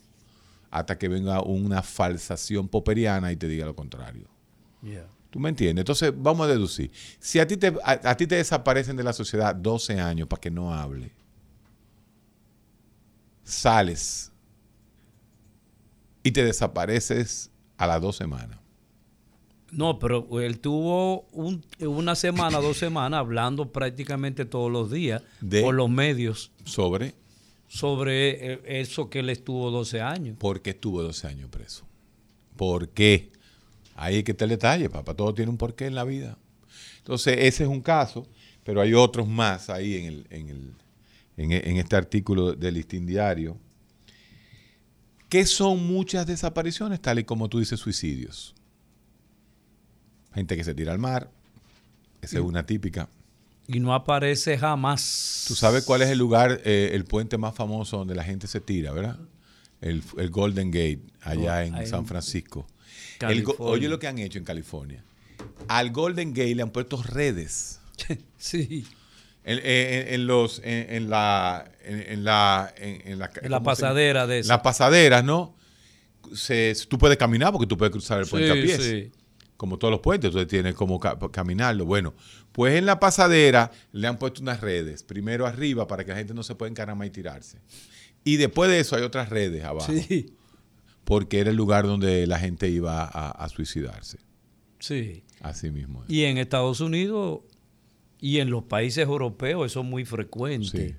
Hasta 0.70 0.98
que 0.98 1.08
venga 1.08 1.42
una 1.42 1.82
falsación 1.82 2.68
poperiana 2.68 3.32
y 3.32 3.36
te 3.36 3.48
diga 3.48 3.66
lo 3.66 3.74
contrario. 3.74 4.28
¿Tú 5.30 5.38
me 5.38 5.48
entiendes? 5.48 5.82
Entonces, 5.82 6.12
vamos 6.16 6.46
a 6.46 6.50
deducir. 6.50 6.90
Si 7.18 7.38
a 7.38 7.46
ti 7.46 7.56
te, 7.56 7.68
a, 7.84 8.00
a 8.10 8.16
ti 8.16 8.26
te 8.26 8.36
desaparecen 8.36 8.96
de 8.96 9.04
la 9.04 9.12
sociedad 9.12 9.54
12 9.54 10.00
años 10.00 10.26
para 10.26 10.40
que 10.40 10.50
no 10.50 10.74
hable, 10.74 11.12
sales 13.52 14.32
y 16.22 16.32
te 16.32 16.44
desapareces 16.44 17.50
a 17.76 17.86
las 17.86 18.00
dos 18.00 18.16
semanas. 18.16 18.58
No, 19.72 19.98
pero 20.00 20.40
él 20.40 20.58
tuvo 20.58 21.22
un- 21.32 21.64
una 21.80 22.14
semana, 22.16 22.58
dos 22.58 22.76
semanas 22.78 23.18
hablando 23.20 23.70
prácticamente 23.70 24.44
todos 24.44 24.70
los 24.70 24.90
días 24.90 25.22
De- 25.40 25.62
por 25.62 25.74
los 25.74 25.88
medios 25.88 26.50
Sobre 26.64 27.14
sobre 27.68 28.54
eh, 28.54 28.60
eso 28.80 29.08
que 29.08 29.20
él 29.20 29.30
estuvo 29.30 29.70
12 29.70 30.00
años. 30.00 30.36
por 30.40 30.60
qué 30.60 30.70
estuvo 30.70 31.04
12 31.04 31.28
años 31.28 31.48
preso. 31.50 31.84
¿Por 32.56 32.88
qué? 32.88 33.30
Ahí 33.94 34.16
hay 34.16 34.22
que 34.24 34.34
te 34.34 34.48
detalle, 34.48 34.90
papá. 34.90 35.14
Todo 35.14 35.32
tiene 35.34 35.50
un 35.52 35.56
porqué 35.56 35.86
en 35.86 35.94
la 35.94 36.02
vida. 36.02 36.36
Entonces, 36.98 37.36
ese 37.38 37.62
es 37.62 37.68
un 37.70 37.80
caso, 37.80 38.26
pero 38.64 38.80
hay 38.80 38.92
otros 38.92 39.28
más 39.28 39.70
ahí 39.70 39.94
en, 39.98 40.04
el, 40.06 40.26
en, 40.30 40.48
el, 40.48 40.74
en, 41.42 41.52
e- 41.52 41.62
en 41.70 41.76
este 41.78 41.96
artículo 41.96 42.52
del 42.54 42.74
Listín 42.74 43.06
Diario. 43.06 43.58
¿Qué 45.28 45.46
son 45.46 45.86
muchas 45.86 46.26
desapariciones, 46.26 47.00
tal 47.00 47.18
y 47.20 47.24
como 47.24 47.48
tú 47.48 47.60
dices, 47.60 47.78
suicidios? 47.80 48.54
Gente 50.34 50.56
que 50.56 50.64
se 50.64 50.74
tira 50.74 50.92
al 50.92 50.98
mar, 50.98 51.30
esa 52.20 52.38
es 52.38 52.44
una 52.44 52.66
típica. 52.66 53.08
Y 53.66 53.78
no 53.80 53.94
aparece 53.94 54.58
jamás. 54.58 55.44
¿Tú 55.46 55.54
sabes 55.54 55.84
cuál 55.84 56.02
es 56.02 56.08
el 56.10 56.18
lugar, 56.18 56.60
eh, 56.64 56.90
el 56.94 57.04
puente 57.04 57.38
más 57.38 57.54
famoso 57.54 57.98
donde 57.98 58.14
la 58.16 58.24
gente 58.24 58.46
se 58.48 58.60
tira, 58.60 58.92
verdad? 58.92 59.18
El, 59.80 60.02
el 60.18 60.30
Golden 60.30 60.70
Gate, 60.70 61.00
allá 61.22 61.58
Oh, 61.58 61.60
en 61.60 61.86
San 61.86 62.06
Francisco. 62.06 62.66
El 63.20 63.44
oye 63.58 63.88
lo 63.88 63.98
que 63.98 64.08
han 64.08 64.18
hecho 64.18 64.38
en 64.38 64.44
California. 64.44 65.04
Al 65.68 65.90
Golden 65.90 66.30
Gate 66.34 66.54
le 66.54 66.62
han 66.62 66.70
puesto 66.70 67.00
redes. 67.02 67.80
sí. 68.36 68.86
En, 69.50 69.58
en- 69.64 70.14
en 70.14 70.26
los, 70.26 70.60
en, 70.64 71.10
la, 71.10 71.70
en, 71.84 72.24
la, 72.24 72.72
en, 72.76 73.18
la, 73.18 73.30
En 73.42 73.50
la 73.50 73.58
¿cómo 73.58 73.74
se- 73.74 73.82
pasadera 73.82 74.26
de. 74.26 74.44
Las 74.44 74.60
pasaderas, 74.60 75.24
¿no? 75.24 75.56
Se, 76.34 76.74
tú 76.88 76.98
puedes 76.98 77.16
caminar 77.16 77.52
porque 77.52 77.66
tú 77.66 77.76
puedes 77.76 77.92
cruzar 77.92 78.20
el 78.20 78.26
puente 78.26 78.52
Sí, 78.52 78.58
a 78.58 78.62
pies. 78.62 78.82
sí. 78.82 79.12
Como 79.56 79.78
todos 79.78 79.90
los 79.92 80.00
puentes, 80.00 80.28
entonces 80.28 80.48
tienes 80.48 80.74
como 80.74 80.98
ca- 80.98 81.18
caminarlo. 81.32 81.84
Bueno, 81.84 82.14
pues 82.52 82.76
en 82.76 82.86
la 82.86 82.98
pasadera 83.00 83.70
le 83.92 84.06
han 84.06 84.18
puesto 84.18 84.40
unas 84.42 84.60
redes. 84.60 85.02
Primero 85.02 85.46
arriba 85.46 85.86
para 85.86 86.04
que 86.04 86.12
la 86.12 86.16
gente 86.18 86.32
no 86.34 86.42
se 86.42 86.54
pueda 86.54 86.70
encaramar 86.70 87.06
y 87.06 87.10
tirarse. 87.10 87.58
Y 88.24 88.36
después 88.36 88.70
de 88.70 88.80
eso 88.80 88.96
hay 88.96 89.02
otras 89.02 89.28
redes 89.28 89.64
abajo. 89.64 89.92
Sí. 89.92 90.34
Porque 91.04 91.40
era 91.40 91.50
el 91.50 91.56
lugar 91.56 91.86
donde 91.86 92.26
la 92.26 92.38
gente 92.38 92.68
iba 92.68 93.02
a, 93.04 93.30
a 93.30 93.48
suicidarse. 93.48 94.18
Sí. 94.78 95.24
Así 95.40 95.70
mismo. 95.70 96.04
es. 96.04 96.10
Y 96.10 96.24
en 96.24 96.38
Estados 96.38 96.80
Unidos 96.80 97.40
y 98.20 98.38
en 98.38 98.50
los 98.50 98.64
países 98.64 99.04
europeos 99.06 99.70
eso 99.70 99.80
es 99.80 99.86
muy 99.86 100.04
frecuente. 100.04 100.88
Sí. 100.88 100.94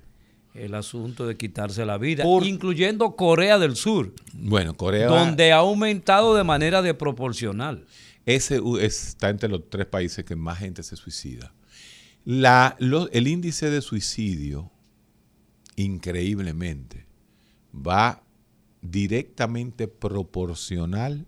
El 0.54 0.74
asunto 0.74 1.26
de 1.26 1.36
quitarse 1.36 1.86
la 1.86 1.96
vida, 1.96 2.24
Por- 2.24 2.44
incluyendo 2.46 3.16
Corea 3.16 3.58
del 3.58 3.74
Sur, 3.74 4.12
Bueno, 4.34 4.74
Corea 4.74 5.06
donde 5.06 5.50
ha 5.52 5.56
aumentado 5.58 6.34
de 6.34 6.44
manera 6.44 6.82
desproporcional. 6.82 7.86
ese 8.26 8.60
está 8.80 9.30
entre 9.30 9.48
los 9.48 9.70
tres 9.70 9.86
países 9.86 10.24
que 10.26 10.36
más 10.36 10.58
gente 10.58 10.82
se 10.82 10.94
suicida. 10.96 11.54
La, 12.24 12.76
lo- 12.78 13.10
el 13.12 13.28
índice 13.28 13.70
de 13.70 13.80
suicidio, 13.80 14.70
increíblemente, 15.76 17.06
va 17.74 18.22
directamente 18.82 19.88
proporcional 19.88 21.26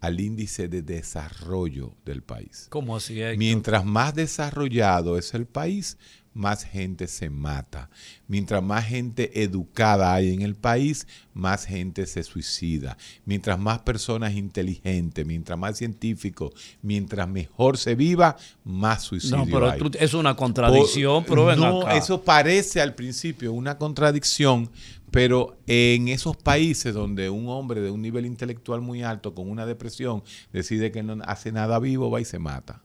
al 0.00 0.20
índice 0.20 0.68
de 0.68 0.82
desarrollo 0.82 1.94
del 2.04 2.22
país. 2.22 2.66
¿Cómo 2.70 2.96
así? 2.96 3.20
Mientras 3.36 3.84
más 3.84 4.14
desarrollado 4.14 5.18
es 5.18 5.34
el 5.34 5.46
país, 5.46 5.98
más 6.38 6.64
gente 6.64 7.08
se 7.08 7.30
mata. 7.30 7.90
Mientras 8.28 8.62
más 8.62 8.86
gente 8.86 9.42
educada 9.42 10.14
hay 10.14 10.32
en 10.32 10.42
el 10.42 10.54
país, 10.54 11.06
más 11.34 11.66
gente 11.66 12.06
se 12.06 12.22
suicida. 12.22 12.96
Mientras 13.24 13.58
más 13.58 13.80
personas 13.80 14.34
inteligentes, 14.34 15.26
mientras 15.26 15.58
más 15.58 15.76
científicos, 15.76 16.52
mientras 16.80 17.28
mejor 17.28 17.76
se 17.76 17.96
viva, 17.96 18.36
más 18.64 19.02
suicidio 19.02 19.38
No, 19.38 19.44
pero 19.46 19.70
hay. 19.70 19.80
es 19.98 20.14
una 20.14 20.36
contradicción, 20.36 21.24
Por- 21.24 21.56
no, 21.58 21.82
acá. 21.82 21.96
eso 21.96 22.22
parece 22.22 22.80
al 22.80 22.94
principio 22.94 23.52
una 23.52 23.76
contradicción, 23.76 24.70
pero 25.10 25.56
en 25.66 26.06
esos 26.08 26.36
países 26.36 26.94
donde 26.94 27.30
un 27.30 27.48
hombre 27.48 27.80
de 27.80 27.90
un 27.90 28.00
nivel 28.00 28.26
intelectual 28.26 28.80
muy 28.80 29.02
alto 29.02 29.34
con 29.34 29.50
una 29.50 29.66
depresión 29.66 30.22
decide 30.52 30.92
que 30.92 31.02
no 31.02 31.18
hace 31.24 31.50
nada 31.50 31.78
vivo, 31.80 32.10
va 32.10 32.20
y 32.20 32.24
se 32.24 32.38
mata. 32.38 32.82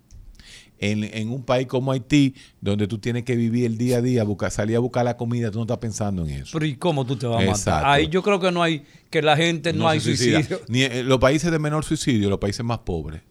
En, 0.92 1.04
en 1.04 1.30
un 1.30 1.44
país 1.44 1.68
como 1.68 1.92
Haití, 1.94 2.36
donde 2.60 2.88
tú 2.88 2.98
tienes 2.98 3.24
que 3.24 3.36
vivir 3.38 3.66
el 3.66 3.78
día 3.78 3.98
a 3.98 4.02
día, 4.02 4.24
buscar, 4.24 4.52
salir 4.52 4.76
a 4.76 4.80
buscar 4.80 5.06
la 5.06 5.16
comida, 5.16 5.50
tú 5.50 5.60
no 5.60 5.64
estás 5.64 5.78
pensando 5.78 6.24
en 6.24 6.32
eso. 6.42 6.52
Pero 6.54 6.66
¿y 6.66 6.76
cómo 6.76 7.06
tú 7.06 7.16
te 7.16 7.26
vas 7.26 7.38
a 7.38 7.40
matar? 7.40 7.56
Exacto. 7.56 7.88
Ahí 7.88 8.08
yo 8.10 8.22
creo 8.22 8.40
que 8.40 8.52
no 8.52 8.62
hay, 8.62 8.84
que 9.10 9.22
la 9.22 9.38
gente 9.38 9.72
no, 9.72 9.88
hay 9.88 10.00
suicidio. 10.02 10.60
Ni 10.68 10.84
en 10.84 11.08
los 11.08 11.20
países 11.20 11.52
de 11.52 11.60
menor 11.60 11.86
suicidio, 11.86 12.30
los 12.30 12.40
países 12.40 12.66
más 12.66 12.80
pobres. 12.80 13.22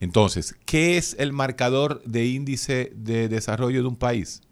Entonces, 0.00 0.56
¿qué 0.64 0.96
es 0.96 1.16
el 1.18 1.32
marcador 1.32 2.02
de 2.04 2.26
índice 2.26 2.92
de 2.96 3.28
desarrollo 3.28 3.82
de 3.82 3.88
un 3.88 3.96
país? 3.96 4.42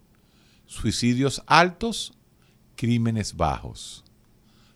Suicidios 0.66 1.42
altos, 1.46 2.12
crímenes 2.76 3.37
bajos. 3.37 4.04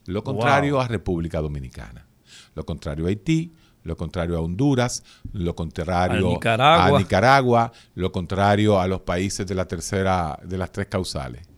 Lo 0.06 0.22
contrario 0.24 0.74
Wow. 0.74 0.82
a 0.82 0.88
República 0.88 1.40
Dominicana. 1.40 2.06
Lo 2.54 2.64
contrario 2.64 3.06
a 3.06 3.08
Haití, 3.08 3.52
lo 3.88 3.96
contrario 3.96 4.36
a 4.36 4.40
Honduras, 4.40 5.02
lo 5.32 5.56
contrario 5.56 6.28
A 6.28 6.30
Nicaragua. 6.30 6.96
a 6.96 7.00
Nicaragua, 7.00 7.72
lo 7.94 8.12
contrario 8.12 8.78
a 8.80 8.86
los 8.86 9.00
países 9.00 9.46
de 9.46 9.54
la 9.54 9.66
tercera, 9.66 10.38
de 10.44 10.58
las 10.58 10.70
tres 10.70 10.86
causales. 10.86 11.48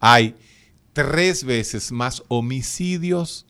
Hay 0.00 0.36
tres 0.92 1.44
veces 1.44 1.92
más 1.92 2.22
homicidios 2.28 3.46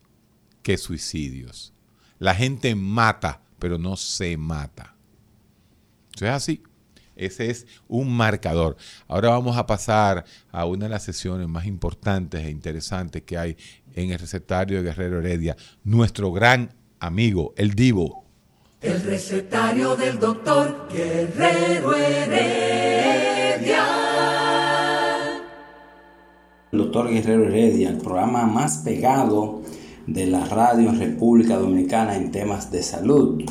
que 0.62 0.78
suicidios. 0.78 1.72
La 2.18 2.34
gente 2.34 2.74
mata, 2.74 3.42
pero 3.58 3.78
no 3.78 3.96
se 3.96 4.36
mata. 4.36 4.94
Eso 6.14 6.26
es 6.26 6.32
así. 6.32 6.62
Ese 7.14 7.50
es 7.50 7.66
un 7.88 8.10
marcador. 8.16 8.76
Ahora 9.06 9.30
vamos 9.30 9.56
a 9.56 9.66
pasar 9.66 10.24
a 10.50 10.64
una 10.64 10.86
de 10.86 10.90
las 10.90 11.02
sesiones 11.02 11.46
más 11.48 11.66
importantes 11.66 12.42
e 12.42 12.50
interesantes 12.50 13.22
que 13.22 13.36
hay 13.36 13.56
en 13.94 14.10
el 14.10 14.18
recetario 14.18 14.78
de 14.78 14.84
Guerrero 14.84 15.18
Heredia. 15.18 15.56
Nuestro 15.84 16.32
gran 16.32 16.74
amigo, 17.00 17.52
el 17.56 17.74
Divo. 17.74 18.21
El 18.82 19.00
recetario 19.04 19.94
del 19.94 20.18
doctor 20.18 20.88
Guerrero 20.92 21.94
Heredia. 21.94 23.84
El 26.72 26.78
doctor 26.78 27.08
Guerrero 27.08 27.44
Heredia, 27.44 27.90
el 27.90 27.98
programa 27.98 28.44
más 28.46 28.78
pegado 28.78 29.62
de 30.08 30.26
la 30.26 30.46
radio 30.46 30.88
en 30.88 30.98
República 30.98 31.58
Dominicana 31.58 32.16
en 32.16 32.32
temas 32.32 32.72
de 32.72 32.82
salud. 32.82 33.44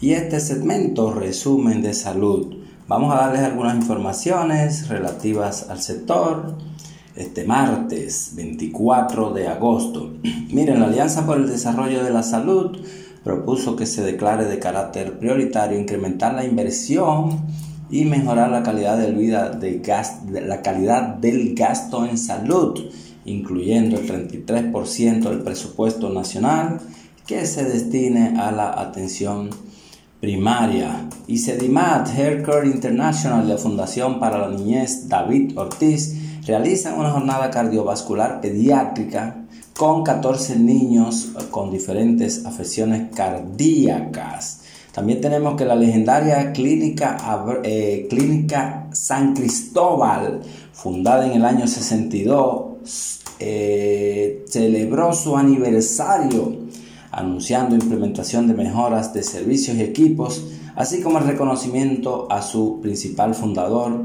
Y 0.00 0.12
este 0.12 0.40
segmento, 0.40 1.12
resumen 1.12 1.82
de 1.82 1.92
salud. 1.92 2.64
Vamos 2.88 3.12
a 3.12 3.18
darles 3.18 3.42
algunas 3.42 3.76
informaciones 3.76 4.88
relativas 4.88 5.68
al 5.68 5.82
sector. 5.82 6.56
Este 7.16 7.44
martes 7.44 8.32
24 8.34 9.34
de 9.34 9.46
agosto. 9.46 10.14
Miren, 10.50 10.80
la 10.80 10.86
Alianza 10.86 11.26
por 11.26 11.36
el 11.36 11.50
Desarrollo 11.50 12.02
de 12.02 12.10
la 12.10 12.22
Salud 12.22 12.78
propuso 13.24 13.76
que 13.76 13.86
se 13.86 14.02
declare 14.02 14.46
de 14.46 14.58
carácter 14.58 15.18
prioritario 15.18 15.78
incrementar 15.78 16.34
la 16.34 16.44
inversión 16.44 17.40
y 17.90 18.04
mejorar 18.04 18.50
la 18.50 18.62
calidad 18.62 18.96
de 18.98 19.10
vida 19.12 19.50
de 19.50 19.78
gas- 19.80 20.20
la 20.30 20.62
calidad 20.62 21.16
del 21.16 21.54
gasto 21.54 22.06
en 22.06 22.16
salud, 22.16 22.80
incluyendo 23.24 23.98
el 23.98 24.06
33% 24.06 25.28
del 25.28 25.40
presupuesto 25.42 26.08
nacional 26.10 26.80
que 27.26 27.46
se 27.46 27.64
destine 27.64 28.38
a 28.40 28.50
la 28.52 28.70
atención 28.80 29.50
primaria. 30.20 31.08
Y 31.26 31.38
Sedimat 31.38 32.08
Haircare 32.08 32.66
International 32.66 33.46
de 33.46 33.56
Fundación 33.56 34.20
para 34.20 34.38
la 34.38 34.48
Niñez 34.56 35.08
David 35.08 35.58
Ortiz 35.58 36.16
realizan 36.46 36.98
una 36.98 37.10
jornada 37.10 37.50
cardiovascular 37.50 38.40
pediátrica 38.40 39.39
con 39.80 40.04
14 40.04 40.58
niños 40.58 41.30
con 41.50 41.70
diferentes 41.70 42.44
afecciones 42.44 43.14
cardíacas. 43.14 44.60
También 44.92 45.22
tenemos 45.22 45.56
que 45.56 45.64
la 45.64 45.74
legendaria 45.74 46.52
clínica, 46.52 47.16
eh, 47.64 48.06
clínica 48.10 48.88
San 48.92 49.34
Cristóbal, 49.34 50.42
fundada 50.74 51.24
en 51.24 51.32
el 51.32 51.46
año 51.46 51.66
62, 51.66 53.22
eh, 53.38 54.44
celebró 54.46 55.14
su 55.14 55.34
aniversario 55.34 56.58
anunciando 57.10 57.74
implementación 57.74 58.48
de 58.48 58.52
mejoras 58.52 59.14
de 59.14 59.22
servicios 59.22 59.78
y 59.78 59.80
equipos, 59.80 60.44
así 60.76 61.00
como 61.00 61.20
el 61.20 61.24
reconocimiento 61.24 62.30
a 62.30 62.42
su 62.42 62.82
principal 62.82 63.34
fundador, 63.34 64.02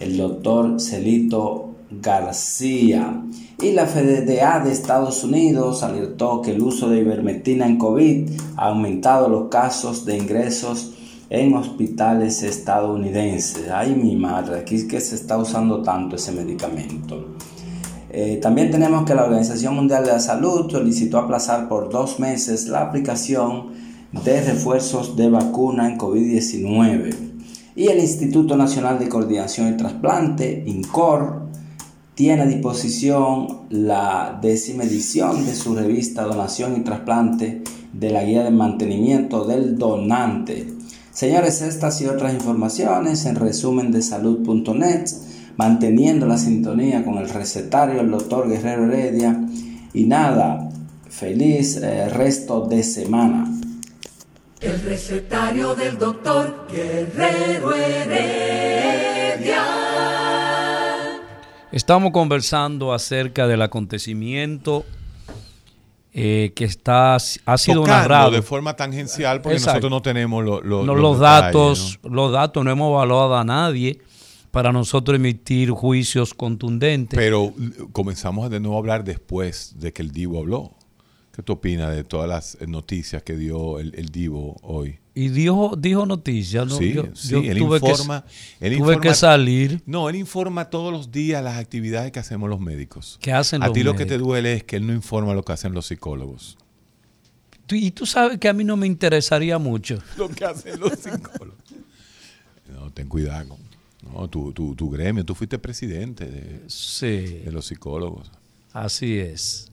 el 0.00 0.16
doctor 0.16 0.80
Celito 0.80 1.71
García. 2.00 3.22
Y 3.60 3.72
la 3.72 3.86
FDA 3.86 4.60
de 4.60 4.72
Estados 4.72 5.22
Unidos 5.24 5.82
alertó 5.82 6.42
que 6.42 6.52
el 6.52 6.62
uso 6.62 6.88
de 6.88 6.98
ivermectina 6.98 7.66
en 7.66 7.78
COVID 7.78 8.30
ha 8.56 8.68
aumentado 8.68 9.28
los 9.28 9.48
casos 9.48 10.04
de 10.04 10.16
ingresos 10.16 10.94
en 11.30 11.54
hospitales 11.54 12.42
estadounidenses. 12.42 13.70
Ay, 13.70 13.94
mi 13.94 14.16
madre, 14.16 14.58
aquí 14.58 14.74
es 14.74 14.84
que 14.84 15.00
se 15.00 15.14
está 15.14 15.38
usando 15.38 15.82
tanto 15.82 16.16
ese 16.16 16.32
medicamento. 16.32 17.36
Eh, 18.10 18.38
también 18.42 18.70
tenemos 18.70 19.04
que 19.04 19.14
la 19.14 19.24
Organización 19.24 19.74
Mundial 19.74 20.04
de 20.04 20.12
la 20.12 20.20
Salud 20.20 20.70
solicitó 20.70 21.18
aplazar 21.18 21.68
por 21.68 21.88
dos 21.88 22.20
meses 22.20 22.68
la 22.68 22.82
aplicación 22.82 23.68
de 24.24 24.42
refuerzos 24.42 25.16
de 25.16 25.30
vacuna 25.30 25.88
en 25.88 25.98
COVID-19. 25.98 27.14
Y 27.74 27.86
el 27.86 28.00
Instituto 28.00 28.54
Nacional 28.54 28.98
de 28.98 29.08
Coordinación 29.08 29.72
y 29.72 29.76
Trasplante, 29.78 30.62
INCOR, 30.66 31.41
tiene 32.22 32.42
a 32.42 32.46
disposición 32.46 33.62
la 33.70 34.38
décima 34.40 34.84
edición 34.84 35.44
de 35.44 35.56
su 35.56 35.74
revista 35.74 36.22
Donación 36.22 36.76
y 36.76 36.84
Trasplante 36.84 37.62
de 37.92 38.10
la 38.10 38.22
Guía 38.22 38.44
de 38.44 38.52
Mantenimiento 38.52 39.44
del 39.44 39.76
Donante. 39.76 40.72
Señores, 41.10 41.62
estas 41.62 42.00
y 42.00 42.06
otras 42.06 42.32
informaciones 42.32 43.26
en 43.26 43.34
resumen 43.34 43.90
de 43.90 44.02
salud.net 44.02 45.06
manteniendo 45.56 46.24
la 46.26 46.38
sintonía 46.38 47.04
con 47.04 47.18
el 47.18 47.28
recetario 47.28 47.96
del 47.96 48.12
doctor 48.12 48.48
Guerrero 48.48 48.84
Heredia. 48.84 49.44
Y 49.92 50.04
nada, 50.04 50.68
feliz 51.10 51.76
eh, 51.78 52.08
resto 52.08 52.68
de 52.68 52.84
semana. 52.84 53.52
El 54.60 54.80
recetario 54.80 55.74
del 55.74 55.98
doctor 55.98 56.68
Guerrero 56.70 57.74
Heredia. 57.74 59.71
Estamos 61.72 62.12
conversando 62.12 62.92
acerca 62.92 63.46
del 63.46 63.62
acontecimiento 63.62 64.84
eh, 66.12 66.52
que 66.54 66.64
está, 66.66 67.14
ha 67.14 67.18
sido 67.58 67.80
Tocando 67.80 67.86
narrado. 67.86 68.30
de 68.32 68.42
forma 68.42 68.76
tangencial 68.76 69.40
porque 69.40 69.56
Exacto. 69.56 69.72
nosotros 69.88 69.90
no 69.90 70.02
tenemos 70.02 70.44
lo- 70.44 70.60
lo- 70.60 70.84
No, 70.84 70.94
los, 70.94 71.18
datos, 71.18 71.98
¿no? 72.02 72.10
los 72.10 72.32
datos 72.32 72.62
no 72.62 72.70
hemos 72.70 72.90
evaluado 72.90 73.36
a 73.36 73.44
nadie 73.44 73.98
para 74.50 74.70
nosotros 74.70 75.16
emitir 75.16 75.70
juicios 75.70 76.34
contundentes. 76.34 77.16
Pero 77.18 77.54
comenzamos 77.92 78.50
de 78.50 78.60
nuevo 78.60 78.76
a 78.76 78.80
hablar 78.80 79.02
después 79.04 79.76
de 79.80 79.94
que 79.94 80.02
el 80.02 80.10
Divo 80.10 80.40
habló. 80.40 80.72
¿Qué 81.34 81.42
tú 81.42 81.54
opinas 81.54 81.94
de 81.94 82.04
todas 82.04 82.28
las 82.28 82.56
eh, 82.60 82.66
noticias 82.66 83.22
que 83.22 83.36
dio 83.36 83.78
el, 83.78 83.94
el 83.94 84.08
Divo 84.10 84.56
hoy? 84.62 84.98
y 85.14 85.28
dijo, 85.28 85.74
dijo 85.76 86.06
noticias, 86.06 86.66
¿no? 86.66 86.76
sí, 86.78 86.94
Yo- 86.94 87.04
sí, 87.14 87.28
yo 87.28 87.38
él 87.40 87.58
tuve 87.58 87.80
que- 87.80 87.90
informa. 87.90 88.24
él 88.60 88.78
tuve 88.78 88.94
informa- 88.94 89.00
que 89.02 89.14
salir. 89.14 89.82
No, 89.84 90.08
él 90.08 90.16
informa 90.16 90.70
todos 90.70 90.90
los 90.90 91.10
días 91.12 91.42
las 91.44 91.58
actividades 91.58 92.12
que 92.12 92.18
hacemos 92.18 92.48
los 92.48 92.60
médicos. 92.60 93.18
¿Qué 93.20 93.30
hacen 93.32 93.62
A 93.62 93.66
los 93.66 93.74
ti 93.74 93.82
lo 93.82 93.94
que 93.94 94.06
te 94.06 94.16
duele 94.16 94.54
es 94.54 94.64
que 94.64 94.76
él 94.76 94.86
no 94.86 94.94
informa 94.94 95.34
lo 95.34 95.42
que 95.42 95.52
hacen 95.52 95.74
los 95.74 95.86
psicólogos. 95.86 96.56
Tú- 97.66 97.74
y 97.74 97.90
tú 97.90 98.06
sabes 98.06 98.38
que 98.38 98.48
a 98.48 98.52
mí 98.54 98.64
no 98.64 98.76
me 98.76 98.86
interesaría 98.86 99.56
mucho. 99.58 99.98
Lo 100.18 100.28
que 100.28 100.44
hacen 100.44 100.78
los 100.80 100.92
psicólogos. 100.98 101.56
No, 102.70 102.90
ten 102.90 103.08
cuidado. 103.08 103.56
No, 104.02 104.28
tu, 104.28 104.52
tu, 104.52 104.74
tu 104.74 104.90
gremio, 104.90 105.24
tú 105.24 105.34
fuiste 105.34 105.58
presidente 105.58 106.26
de, 106.26 106.62
Sí, 106.68 107.06
de 107.44 107.52
los 107.52 107.66
psicólogos. 107.66 108.30
así 108.72 109.18
es. 109.18 109.70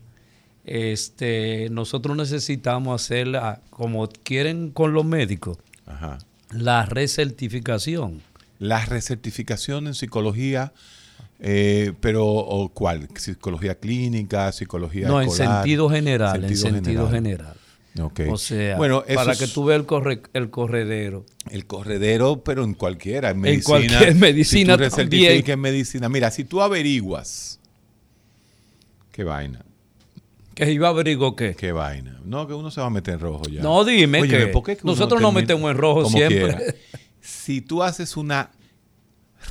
Este, 0.71 1.67
nosotros 1.71 2.15
necesitamos 2.15 3.01
hacer, 3.01 3.27
la- 3.27 3.59
como 3.71 4.07
quieren 4.07 4.69
con 4.69 4.93
los 4.93 5.03
médicos, 5.03 5.57
Ajá. 5.87 6.19
la 6.51 6.85
recertificación. 6.85 8.21
La 8.59 8.85
recertificación 8.85 9.87
en 9.87 9.95
psicología, 9.95 10.73
eh, 11.39 11.93
pero 12.01 12.27
¿o 12.27 12.69
¿cuál? 12.69 13.07
¿Psicología 13.15 13.75
clínica? 13.75 14.51
¿Psicología 14.51 15.07
No, 15.07 15.21
en 15.21 15.31
sentido 15.31 15.89
general, 15.89 16.41
Sentido 16.41 16.67
en 16.67 16.73
sentido 16.75 17.09
general. 17.09 17.55
general. 17.55 17.55
Ok. 18.01 18.19
O 18.31 18.37
sea, 18.37 18.77
bueno, 18.77 19.03
para 19.15 19.35
que 19.35 19.47
tú 19.47 19.65
veas 19.65 19.79
el, 19.79 19.87
corre- 19.87 20.21
el 20.33 20.51
corredero. 20.51 21.25
el 21.49 21.65
corredero, 21.65 22.43
pero 22.43 22.63
en 22.63 22.75
cualquiera. 22.75 23.31
En, 23.31 23.39
medicina, 23.39 23.65
cualquier 23.65 24.15
medicina 24.15 24.77
Si 24.77 24.83
tú 24.89 24.95
también. 24.97 25.43
en 25.49 25.59
medicina. 25.59 26.09
Mira, 26.09 26.29
si 26.29 26.43
tú 26.43 26.61
averiguas. 26.61 27.59
Qué 29.11 29.23
vaina. 29.23 29.65
Que 30.59 30.73
iba 30.73 30.87
a 30.87 30.91
averiguar 30.91 31.35
qué. 31.35 31.55
Qué 31.55 31.71
vaina. 31.71 32.19
No, 32.25 32.45
que 32.45 32.53
uno 32.53 32.69
se 32.69 32.81
va 32.81 32.87
a 32.87 32.89
meter 32.89 33.13
en 33.13 33.21
rojo 33.21 33.45
ya. 33.45 33.61
No, 33.61 33.85
dime 33.85 34.27
que 34.27 34.47
¿por 34.47 34.63
qué 34.63 34.75
que 34.75 34.83
nosotros 34.83 35.21
nos 35.21 35.33
metemos 35.33 35.71
en 35.71 35.77
rojo 35.77 36.09
siempre. 36.09 36.55
quiera? 36.55 36.61
Si 37.21 37.59
tú 37.61 37.83
haces 37.83 38.15
una 38.15 38.51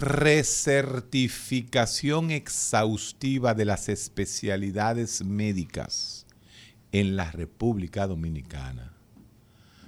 recertificación 0.00 2.30
exhaustiva 2.30 3.52
de 3.54 3.66
las 3.66 3.90
especialidades 3.90 5.22
médicas 5.24 6.26
en 6.92 7.16
la 7.16 7.30
República 7.30 8.06
Dominicana, 8.06 8.94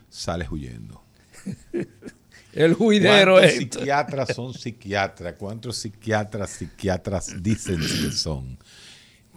sales 0.09 0.51
huyendo. 0.51 1.03
El 2.53 2.75
juidero 2.75 3.35
¿Cuántos 3.35 3.53
psiquiatras 3.53 4.35
son 4.35 4.55
psiquiatras? 4.55 5.35
¿Cuántos 5.39 5.77
psiquiatras, 5.77 6.51
psiquiatras 6.51 7.41
dicen 7.43 7.79
que 7.79 8.11
son? 8.11 8.59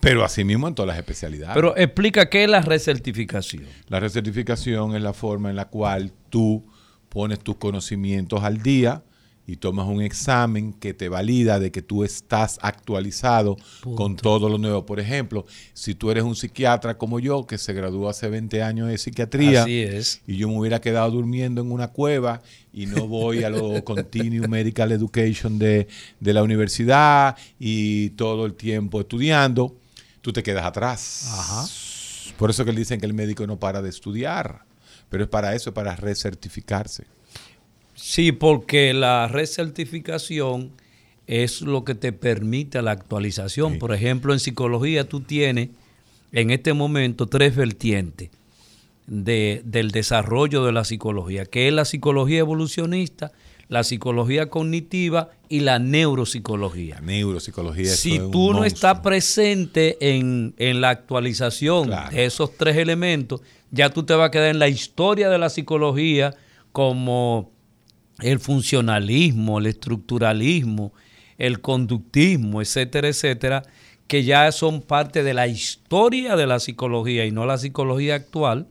Pero 0.03 0.23
asimismo 0.23 0.67
en 0.67 0.75
todas 0.75 0.87
las 0.87 0.97
especialidades. 0.97 1.55
Pero 1.55 1.75
explica 1.77 2.29
qué 2.29 2.43
es 2.43 2.49
la 2.49 2.61
recertificación. 2.61 3.63
La 3.87 3.99
recertificación 3.99 4.95
es 4.95 5.01
la 5.01 5.13
forma 5.13 5.49
en 5.49 5.55
la 5.55 5.69
cual 5.69 6.11
tú 6.29 6.65
pones 7.07 7.39
tus 7.39 7.55
conocimientos 7.55 8.43
al 8.43 8.61
día 8.61 9.03
y 9.45 9.57
tomas 9.57 9.87
un 9.87 10.01
examen 10.01 10.73
que 10.73 10.93
te 10.93 11.09
valida 11.09 11.59
de 11.59 11.71
que 11.71 11.81
tú 11.81 12.03
estás 12.03 12.59
actualizado 12.61 13.57
con 13.95 14.15
todo 14.15 14.47
lo 14.49 14.57
nuevo. 14.57 14.85
Por 14.85 14.99
ejemplo, 14.99 15.45
si 15.73 15.95
tú 15.95 16.11
eres 16.11 16.23
un 16.23 16.35
psiquiatra 16.35 16.97
como 16.97 17.19
yo, 17.19 17.45
que 17.45 17.57
se 17.57 17.73
graduó 17.73 18.09
hace 18.09 18.29
20 18.29 18.61
años 18.63 18.87
de 18.87 18.97
psiquiatría, 18.97 19.63
Así 19.63 19.79
es. 19.81 20.21
y 20.27 20.37
yo 20.37 20.47
me 20.47 20.57
hubiera 20.57 20.79
quedado 20.79 21.11
durmiendo 21.11 21.61
en 21.61 21.71
una 21.71 21.89
cueva 21.89 22.41
y 22.73 22.85
no 22.85 23.07
voy 23.07 23.43
a 23.43 23.49
lo 23.49 23.83
Continuum 23.85 24.49
Medical 24.49 24.91
Education 24.91 25.59
de, 25.59 25.87
de 26.19 26.33
la 26.33 26.41
universidad 26.41 27.37
y 27.59 28.11
todo 28.11 28.45
el 28.45 28.53
tiempo 28.53 29.01
estudiando, 29.01 29.75
tú 30.23 30.33
te 30.33 30.41
quedas 30.41 30.65
atrás. 30.65 31.27
Ajá. 31.31 31.67
Por 32.37 32.49
eso 32.49 32.65
que 32.65 32.73
le 32.73 32.79
dicen 32.79 32.99
que 32.99 33.05
el 33.05 33.13
médico 33.13 33.45
no 33.45 33.59
para 33.59 33.83
de 33.83 33.89
estudiar, 33.89 34.63
pero 35.09 35.25
es 35.25 35.29
para 35.29 35.53
eso, 35.53 35.73
para 35.75 35.95
recertificarse. 35.95 37.03
Sí, 37.93 38.31
porque 38.31 38.93
la 38.95 39.27
recertificación 39.27 40.71
es 41.27 41.61
lo 41.61 41.83
que 41.85 41.93
te 41.95 42.11
permite 42.13 42.81
la 42.81 42.91
actualización. 42.91 43.73
Sí. 43.73 43.79
Por 43.79 43.93
ejemplo, 43.93 44.33
en 44.33 44.39
psicología 44.39 45.07
tú 45.07 45.21
tienes 45.21 45.69
en 46.31 46.49
este 46.51 46.73
momento 46.73 47.27
tres 47.27 47.55
vertientes 47.55 48.29
de- 49.05 49.61
del 49.65 49.91
desarrollo 49.91 50.63
de 50.65 50.71
la 50.71 50.83
psicología, 50.85 51.45
que 51.45 51.67
es 51.67 51.73
la 51.73 51.85
psicología 51.85 52.39
evolucionista, 52.39 53.31
la 53.69 53.83
psicología 53.83 54.49
cognitiva 54.49 55.29
y 55.49 55.61
la 55.61 55.79
neuropsicología. 55.79 56.95
La 56.95 57.01
neuropsicología. 57.01 57.85
Si 57.85 58.17
tú 58.17 58.51
no 58.53 58.59
monstruo. 58.59 58.65
estás 58.65 58.99
presente 58.99 59.97
en, 60.15 60.53
en 60.57 60.81
la 60.81 60.89
actualización 60.89 61.87
Claro. 61.87 62.15
de 62.15 62.25
esos 62.25 62.55
tres 62.57 62.77
elementos, 62.77 63.41
ya 63.71 63.89
tú 63.89 64.03
te 64.03 64.13
vas 64.13 64.27
a 64.27 64.31
quedar 64.31 64.49
en 64.49 64.59
la 64.59 64.67
historia 64.67 65.29
de 65.29 65.37
la 65.37 65.49
psicología 65.49 66.35
como 66.71 67.51
el 68.19 68.39
funcionalismo, 68.39 69.59
el 69.59 69.65
estructuralismo, 69.67 70.93
el 71.37 71.61
conductismo, 71.61 72.61
etcétera, 72.61 73.07
etcétera, 73.07 73.63
que 74.07 74.23
ya 74.23 74.51
son 74.51 74.81
parte 74.81 75.23
de 75.23 75.33
la 75.33 75.47
historia 75.47 76.35
de 76.35 76.45
la 76.45 76.59
psicología 76.59 77.25
y 77.25 77.31
no 77.31 77.45
la 77.45 77.57
psicología 77.57 78.15
actual, 78.15 78.67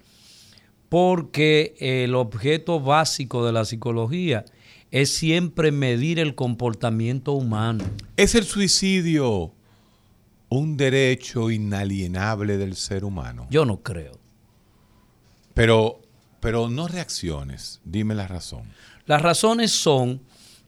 porque 0.88 1.74
el 1.78 2.14
objeto 2.14 2.80
básico 2.80 3.45
de 3.47 3.53
la 3.53 3.64
psicología 3.64 4.45
es 4.93 5.14
siempre 5.14 5.72
medir 5.72 6.18
el 6.18 6.34
comportamiento 6.34 7.32
humano. 7.32 7.82
¿Es 8.16 8.34
el 8.34 8.45
suicidio 8.45 9.55
un 10.51 10.76
derecho 10.76 11.51
inalienable 11.51 12.59
del 12.59 12.76
ser 12.76 13.05
humano? 13.05 13.47
Yo 13.51 13.64
no 13.64 13.82
creo. 13.82 14.20
Pero, 15.55 16.03
pero 16.40 16.68
no 16.68 16.88
reacciones, 16.88 17.80
dime 17.84 18.14
la 18.14 18.28
razón. 18.28 18.64
Las 19.07 19.22
razones 19.22 19.72
son 19.72 20.20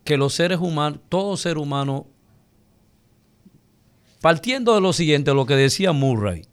que 0.04 0.16
los 0.16 0.32
seres 0.32 0.58
humanos, 0.58 1.00
todo 1.10 1.36
ser 1.36 1.58
humano, 1.58 2.06
partiendo 4.22 4.74
de 4.74 4.80
lo 4.80 4.94
siguiente, 4.94 5.34
lo 5.34 5.44
que 5.44 5.54
decía 5.54 5.92
Murray, 5.92 6.46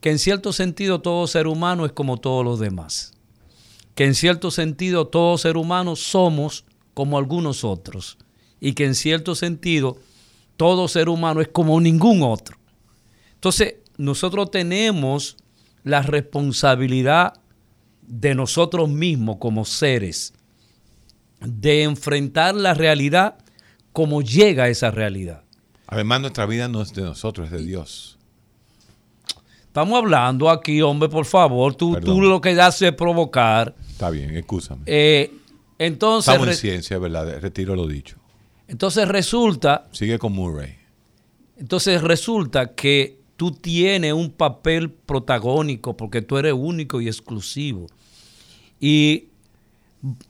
que 0.00 0.10
en 0.10 0.18
cierto 0.18 0.54
sentido 0.54 1.02
todo 1.02 1.26
ser 1.26 1.46
humano 1.46 1.84
es 1.84 1.92
como 1.92 2.16
todos 2.16 2.42
los 2.42 2.58
demás, 2.58 3.12
que 3.94 4.04
en 4.04 4.14
cierto 4.14 4.50
sentido 4.50 5.08
todo 5.08 5.36
ser 5.36 5.58
humano 5.58 5.94
somos 5.94 6.64
como 6.96 7.18
algunos 7.18 7.62
otros, 7.62 8.16
y 8.58 8.72
que 8.72 8.86
en 8.86 8.94
cierto 8.94 9.34
sentido 9.34 9.98
todo 10.56 10.88
ser 10.88 11.10
humano 11.10 11.42
es 11.42 11.48
como 11.48 11.78
ningún 11.78 12.22
otro. 12.22 12.56
Entonces, 13.34 13.74
nosotros 13.98 14.50
tenemos 14.50 15.36
la 15.84 16.00
responsabilidad 16.00 17.34
de 18.00 18.34
nosotros 18.34 18.88
mismos 18.88 19.36
como 19.38 19.66
seres 19.66 20.32
de 21.40 21.82
enfrentar 21.82 22.54
la 22.54 22.72
realidad 22.72 23.36
como 23.92 24.22
llega 24.22 24.64
a 24.64 24.68
esa 24.68 24.90
realidad. 24.90 25.42
Además, 25.88 26.22
nuestra 26.22 26.46
vida 26.46 26.66
no 26.66 26.80
es 26.80 26.94
de 26.94 27.02
nosotros, 27.02 27.48
es 27.48 27.52
de 27.52 27.62
Dios. 27.62 28.16
Estamos 29.66 29.98
hablando 29.98 30.48
aquí, 30.48 30.80
hombre, 30.80 31.10
por 31.10 31.26
favor. 31.26 31.74
Tú, 31.74 31.94
tú 32.00 32.22
lo 32.22 32.40
que 32.40 32.58
haces 32.58 32.88
es 32.88 32.94
provocar. 32.94 33.74
Está 33.86 34.08
bien, 34.08 34.34
excúsame. 34.34 34.84
Eh, 34.86 35.30
entonces, 35.78 36.32
Estamos 36.32 36.48
en 36.48 36.54
ciencia, 36.54 36.98
¿verdad? 36.98 37.40
Retiro 37.40 37.76
lo 37.76 37.86
dicho. 37.86 38.16
entonces 38.68 39.06
resulta, 39.08 39.88
Sigue 39.92 40.18
con 40.18 40.32
Murray. 40.32 40.74
entonces 41.58 42.02
resulta 42.02 42.74
que 42.74 43.18
tú 43.36 43.52
tienes 43.52 44.12
un 44.14 44.30
papel 44.30 44.90
protagónico 44.90 45.96
porque 45.96 46.22
tú 46.22 46.38
eres 46.38 46.54
único 46.54 47.00
y 47.00 47.08
exclusivo. 47.08 47.86
Y 48.80 49.28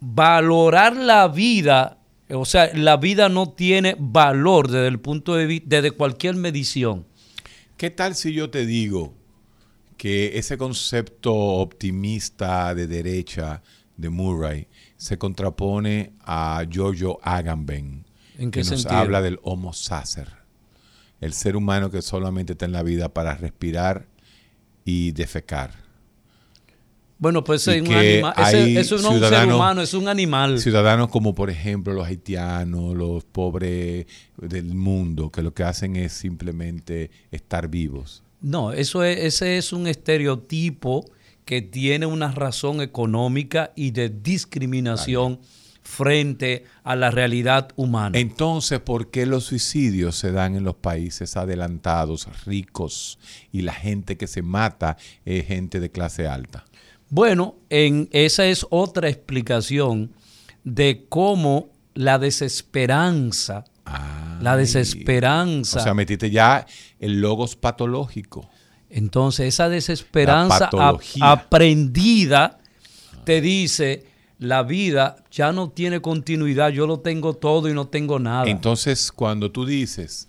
valorar 0.00 0.96
la 0.96 1.28
vida, 1.28 1.98
o 2.30 2.44
sea, 2.44 2.70
la 2.74 2.96
vida 2.96 3.28
no 3.28 3.50
tiene 3.50 3.96
valor 3.98 4.68
desde 4.68 4.88
el 4.88 4.98
punto 4.98 5.34
de 5.34 5.46
vista, 5.46 5.66
desde 5.68 5.90
cualquier 5.92 6.34
medición. 6.36 7.04
¿Qué 7.76 7.90
tal 7.90 8.14
si 8.14 8.32
yo 8.32 8.50
te 8.50 8.64
digo 8.66 9.14
que 9.96 10.38
ese 10.38 10.56
concepto 10.58 11.34
optimista 11.34 12.74
de 12.74 12.86
derecha 12.86 13.62
de 13.96 14.08
Murray 14.10 14.66
se 14.96 15.18
contrapone 15.18 16.12
a 16.20 16.64
Giorgio 16.70 17.18
Agamben, 17.22 18.04
¿En 18.38 18.50
qué 18.50 18.60
que 18.62 18.70
nos 18.70 18.80
sentido? 18.80 18.96
habla 19.00 19.22
del 19.22 19.38
Homo 19.42 19.72
sacer, 19.72 20.28
el 21.20 21.32
ser 21.32 21.56
humano 21.56 21.90
que 21.90 22.02
solamente 22.02 22.52
está 22.52 22.64
en 22.66 22.72
la 22.72 22.82
vida 22.82 23.08
para 23.12 23.34
respirar 23.34 24.06
y 24.84 25.12
defecar. 25.12 25.84
Bueno, 27.18 27.42
pues 27.44 27.66
es 27.66 27.80
un 27.80 27.88
que 27.88 27.94
anima- 27.94 28.34
ese- 28.36 28.56
hay 28.58 28.76
eso 28.76 28.96
no 28.98 29.16
es 29.16 29.22
un 29.22 29.28
ser 29.28 29.46
humano, 29.50 29.80
es 29.80 29.94
un 29.94 30.06
animal. 30.06 30.60
Ciudadanos 30.60 31.08
como 31.08 31.34
por 31.34 31.48
ejemplo 31.48 31.94
los 31.94 32.06
haitianos, 32.06 32.94
los 32.94 33.24
pobres 33.24 34.06
del 34.36 34.74
mundo, 34.74 35.30
que 35.30 35.40
lo 35.42 35.54
que 35.54 35.62
hacen 35.62 35.96
es 35.96 36.12
simplemente 36.12 37.10
estar 37.30 37.68
vivos. 37.68 38.22
No, 38.42 38.70
eso 38.72 39.02
es, 39.02 39.18
ese 39.18 39.56
es 39.56 39.72
un 39.72 39.86
estereotipo 39.86 41.06
que 41.46 41.62
tiene 41.62 42.04
una 42.04 42.32
razón 42.32 42.82
económica 42.82 43.72
y 43.76 43.92
de 43.92 44.10
discriminación 44.10 45.40
frente 45.86 46.64
a 46.82 46.96
la 46.96 47.12
realidad 47.12 47.68
humana. 47.76 48.18
Entonces, 48.18 48.80
¿por 48.80 49.10
qué 49.12 49.24
los 49.24 49.44
suicidios 49.44 50.16
se 50.16 50.32
dan 50.32 50.56
en 50.56 50.64
los 50.64 50.74
países 50.74 51.36
adelantados, 51.36 52.28
ricos, 52.44 53.20
y 53.52 53.62
la 53.62 53.72
gente 53.72 54.16
que 54.16 54.26
se 54.26 54.42
mata 54.42 54.96
es 55.24 55.46
gente 55.46 55.78
de 55.78 55.88
clase 55.90 56.26
alta? 56.26 56.64
Bueno, 57.08 57.54
en, 57.70 58.08
esa 58.10 58.46
es 58.46 58.66
otra 58.68 59.08
explicación 59.08 60.12
de 60.64 61.06
cómo 61.08 61.70
la 61.94 62.18
desesperanza, 62.18 63.64
la 64.40 64.56
desesperanza, 64.56 65.78
O 65.78 65.82
sea, 65.82 65.94
metiste 65.94 66.28
ya 66.30 66.66
el 66.98 67.20
logos 67.20 67.54
patológico. 67.54 68.50
Entonces 68.90 69.48
esa 69.48 69.68
desesperanza 69.68 70.68
ap- 70.88 71.00
aprendida 71.22 72.58
te 73.24 73.40
dice, 73.40 74.04
la 74.38 74.62
vida 74.62 75.16
ya 75.30 75.52
no 75.52 75.70
tiene 75.70 76.00
continuidad, 76.00 76.70
yo 76.70 76.86
lo 76.86 77.00
tengo 77.00 77.34
todo 77.34 77.68
y 77.68 77.74
no 77.74 77.88
tengo 77.88 78.18
nada. 78.18 78.48
Entonces, 78.48 79.10
cuando 79.10 79.50
tú 79.50 79.66
dices, 79.66 80.28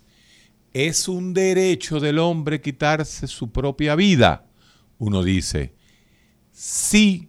es 0.72 1.08
un 1.08 1.32
derecho 1.34 2.00
del 2.00 2.18
hombre 2.18 2.60
quitarse 2.60 3.26
su 3.26 3.50
propia 3.50 3.94
vida, 3.94 4.44
uno 4.98 5.22
dice, 5.22 5.72
sí, 6.52 7.28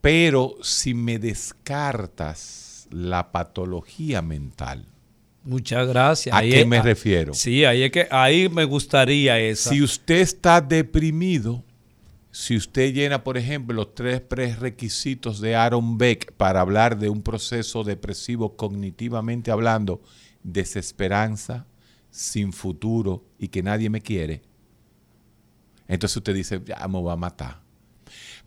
pero 0.00 0.56
si 0.62 0.94
me 0.94 1.18
descartas 1.18 2.86
la 2.90 3.32
patología 3.32 4.22
mental. 4.22 4.84
Muchas 5.44 5.86
gracias. 5.88 6.34
¿A 6.34 6.38
Ahí 6.38 6.50
qué 6.50 6.60
es- 6.60 6.66
me 6.66 6.82
refiero? 6.82 7.32
Sí, 7.34 7.64
ahí 7.64 7.82
es 7.84 7.90
que 7.90 8.06
ahí 8.10 8.48
me 8.48 8.64
gustaría 8.64 9.38
esa. 9.38 9.70
Si 9.70 9.82
usted 9.82 10.16
está 10.16 10.60
deprimido, 10.60 11.64
si 12.30 12.56
usted 12.56 12.92
llena, 12.92 13.24
por 13.24 13.38
ejemplo, 13.38 13.74
los 13.74 13.94
tres 13.94 14.20
prerequisitos 14.20 15.40
de 15.40 15.56
Aaron 15.56 15.96
Beck 15.96 16.32
para 16.32 16.60
hablar 16.60 16.98
de 16.98 17.08
un 17.08 17.22
proceso 17.22 17.82
depresivo 17.84 18.56
cognitivamente 18.56 19.50
hablando, 19.50 20.02
desesperanza, 20.42 21.66
sin 22.10 22.52
futuro 22.52 23.24
y 23.38 23.48
que 23.48 23.62
nadie 23.62 23.88
me 23.90 24.00
quiere, 24.00 24.42
entonces 25.86 26.16
usted 26.16 26.34
dice, 26.34 26.60
ya 26.66 26.86
me 26.88 27.00
va 27.02 27.14
a 27.14 27.16
matar. 27.16 27.60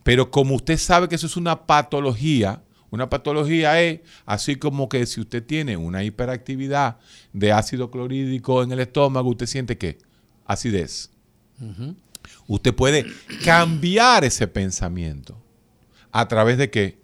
Pero 0.03 0.29
como 0.31 0.55
usted 0.55 0.77
sabe 0.77 1.07
que 1.07 1.15
eso 1.15 1.27
es 1.27 1.37
una 1.37 1.65
patología, 1.65 2.61
una 2.91 3.09
patología 3.09 3.81
es 3.81 4.01
así 4.25 4.57
como 4.57 4.89
que 4.89 5.05
si 5.05 5.21
usted 5.21 5.43
tiene 5.43 5.77
una 5.77 6.03
hiperactividad 6.03 6.97
de 7.31 7.53
ácido 7.53 7.89
clorhídrico 7.89 8.63
en 8.63 8.73
el 8.73 8.81
estómago, 8.81 9.29
usted 9.29 9.47
siente 9.47 9.77
que 9.77 9.97
acidez. 10.45 11.09
Usted 12.47 12.75
puede 12.75 13.05
cambiar 13.45 14.25
ese 14.25 14.45
pensamiento 14.47 15.41
a 16.11 16.27
través 16.27 16.57
de 16.57 16.69
qué? 16.69 16.99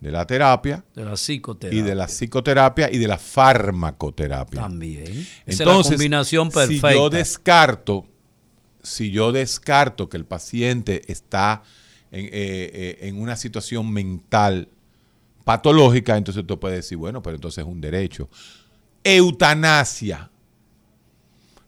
De 0.00 0.10
la 0.10 0.26
terapia 0.26 0.84
de 0.94 1.04
la 1.04 1.12
psicoterapia. 1.12 1.78
y 1.78 1.82
de 1.82 1.94
la 1.94 2.06
psicoterapia 2.06 2.90
y 2.90 2.98
de 2.98 3.06
la 3.06 3.18
farmacoterapia. 3.18 4.62
también. 4.62 5.04
Esa 5.04 5.20
es 5.46 5.60
Entonces, 5.60 5.92
la 5.92 5.96
combinación 5.96 6.50
perfecta. 6.50 6.88
si 6.88 6.94
yo 6.94 7.10
descarto, 7.10 8.06
si 8.82 9.10
yo 9.10 9.30
descarto 9.30 10.08
que 10.08 10.16
el 10.16 10.24
paciente 10.24 11.02
está 11.12 11.62
en, 12.10 12.24
eh, 12.24 12.30
eh, 12.32 12.98
en 13.02 13.20
una 13.20 13.36
situación 13.36 13.92
mental 13.92 14.68
patológica, 15.44 16.16
entonces 16.16 16.46
tú 16.46 16.58
puedes 16.58 16.78
decir, 16.78 16.98
bueno, 16.98 17.22
pero 17.22 17.36
entonces 17.36 17.64
es 17.64 17.70
un 17.70 17.80
derecho. 17.80 18.28
Eutanasia. 19.04 20.30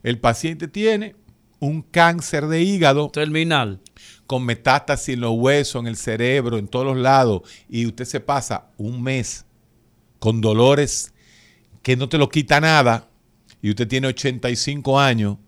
El 0.03 0.19
paciente 0.19 0.69
tiene 0.69 1.17
un 1.61 1.83
cáncer 1.83 2.49
de 2.49 2.61
hígado 2.63 3.09
Terminal. 3.11 3.81
con 4.27 4.45
metástasis 4.45 5.15
en 5.15 5.21
los 5.21 5.33
huesos, 5.37 5.81
en 5.81 5.87
el 5.87 5.97
cerebro, 5.97 6.59
en 6.59 6.67
todos 6.67 6.85
los 6.85 6.97
lados, 6.97 7.43
y 7.69 7.87
usted 7.87 8.05
se 8.05 8.21
pasa 8.21 8.67
un 8.79 9.03
mes 9.03 9.47
con 10.19 10.41
dolores 10.41 11.13
que 11.83 11.97
no 11.97 12.09
te 12.09 12.19
lo 12.19 12.29
quita 12.29 12.61
nada, 12.61 13.09
y 13.61 13.71
usted 13.71 13.87
tiene 13.87 14.09
85 14.09 14.99
años, 14.99 15.39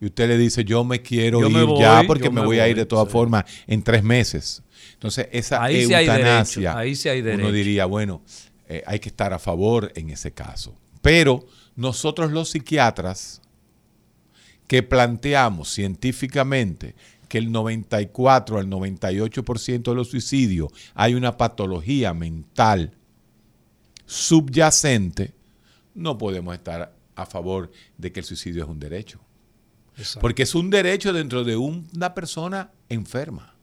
y 0.00 0.06
usted 0.06 0.28
le 0.28 0.38
dice, 0.38 0.64
yo 0.64 0.84
me 0.84 1.02
quiero 1.02 1.40
Yo 1.40 1.48
ir 1.48 1.56
me 1.56 1.62
voy, 1.64 1.80
ya 1.80 2.02
porque 2.06 2.30
me 2.30 2.40
voy, 2.40 2.58
a 2.58 2.68
ir 2.68 2.74
voy", 2.74 2.80
de 2.80 2.86
todas 2.86 3.06
sí. 3.06 3.12
formas 3.12 3.44
en 3.66 3.82
tres 3.82 4.02
meses. 4.02 4.62
Entonces, 4.94 5.28
esa 5.32 5.62
Ahí 5.62 5.86
sí 5.86 5.94
hay 5.94 6.06
eutanasia, 6.06 6.60
derecho, 6.60 6.78
ahí 6.78 6.94
sí 6.94 7.08
hay 7.08 7.20
uno 7.20 7.52
diría, 7.52 7.86
bueno, 7.86 8.22
eh, 8.68 8.82
hay 8.86 8.98
que 8.98 9.08
estar 9.08 9.32
a 9.32 9.38
favor 9.38 9.92
en 9.94 10.10
ese 10.10 10.32
caso. 10.32 10.74
Pero 11.02 11.46
nosotros 11.76 12.32
los 12.32 12.50
psiquiatras, 12.50 13.40
que 14.66 14.82
planteamos 14.82 15.70
científicamente 15.70 16.94
que 17.28 17.38
el 17.38 17.50
94 17.50 18.58
al 18.58 18.68
98% 18.68 19.82
de 19.82 19.94
los 19.94 20.08
suicidios 20.08 20.70
hay 20.94 21.14
una 21.14 21.36
patología 21.36 22.14
mental 22.14 22.92
subyacente, 24.06 25.34
no 25.94 26.16
podemos 26.16 26.54
estar 26.54 26.94
a 27.14 27.26
favor 27.26 27.70
de 27.96 28.12
que 28.12 28.20
el 28.20 28.26
suicidio 28.26 28.62
es 28.64 28.68
un 28.68 28.78
derecho. 28.78 29.20
Porque 30.20 30.42
es 30.44 30.54
un 30.54 30.70
derecho 30.70 31.12
dentro 31.12 31.44
de 31.44 31.56
un- 31.56 31.88
una 31.94 32.14
persona 32.14 32.70
enferma, 32.88 33.54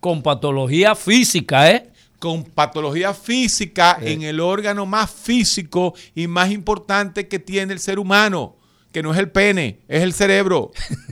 Con 0.00 0.22
patología 0.22 0.94
física, 0.96 1.70
¿eh? 1.70 1.88
con 2.18 2.44
patología 2.44 3.14
física 3.14 3.98
en 4.00 4.22
el 4.22 4.38
órgano 4.40 4.86
más 4.86 5.10
físico 5.10 5.94
y 6.14 6.26
más 6.28 6.50
importante 6.50 7.26
que 7.28 7.38
tiene 7.38 7.72
el 7.72 7.78
ser 7.80 7.98
humano, 7.98 8.56
que 8.92 9.02
no 9.02 9.12
es 9.12 9.18
el 9.18 9.30
pene, 9.30 9.78
es 9.88 10.02
el 10.02 10.12
cerebro. 10.12 10.70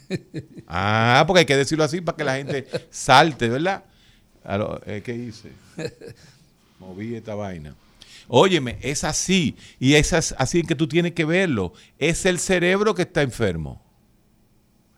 ah, 0.68 1.24
porque 1.26 1.40
hay 1.40 1.46
que 1.46 1.56
decirlo 1.56 1.84
así 1.84 2.00
para 2.00 2.16
que 2.16 2.24
la 2.24 2.36
gente 2.36 2.66
salte, 2.90 3.48
¿verdad? 3.48 3.84
Lo- 4.44 4.80
eh, 4.86 5.02
¿Qué 5.04 5.14
hice? 5.14 5.50
Moví 6.78 7.14
esta 7.14 7.34
vaina. 7.34 7.74
Óyeme, 8.32 8.78
es 8.80 9.02
así. 9.02 9.56
Y 9.80 9.94
es 9.94 10.12
as- 10.12 10.34
así 10.38 10.62
que 10.62 10.76
tú 10.76 10.86
tienes 10.86 11.12
que 11.12 11.24
verlo. 11.24 11.72
Es 11.98 12.24
el 12.26 12.38
cerebro 12.38 12.94
que 12.94 13.02
está 13.02 13.22
enfermo. 13.22 13.82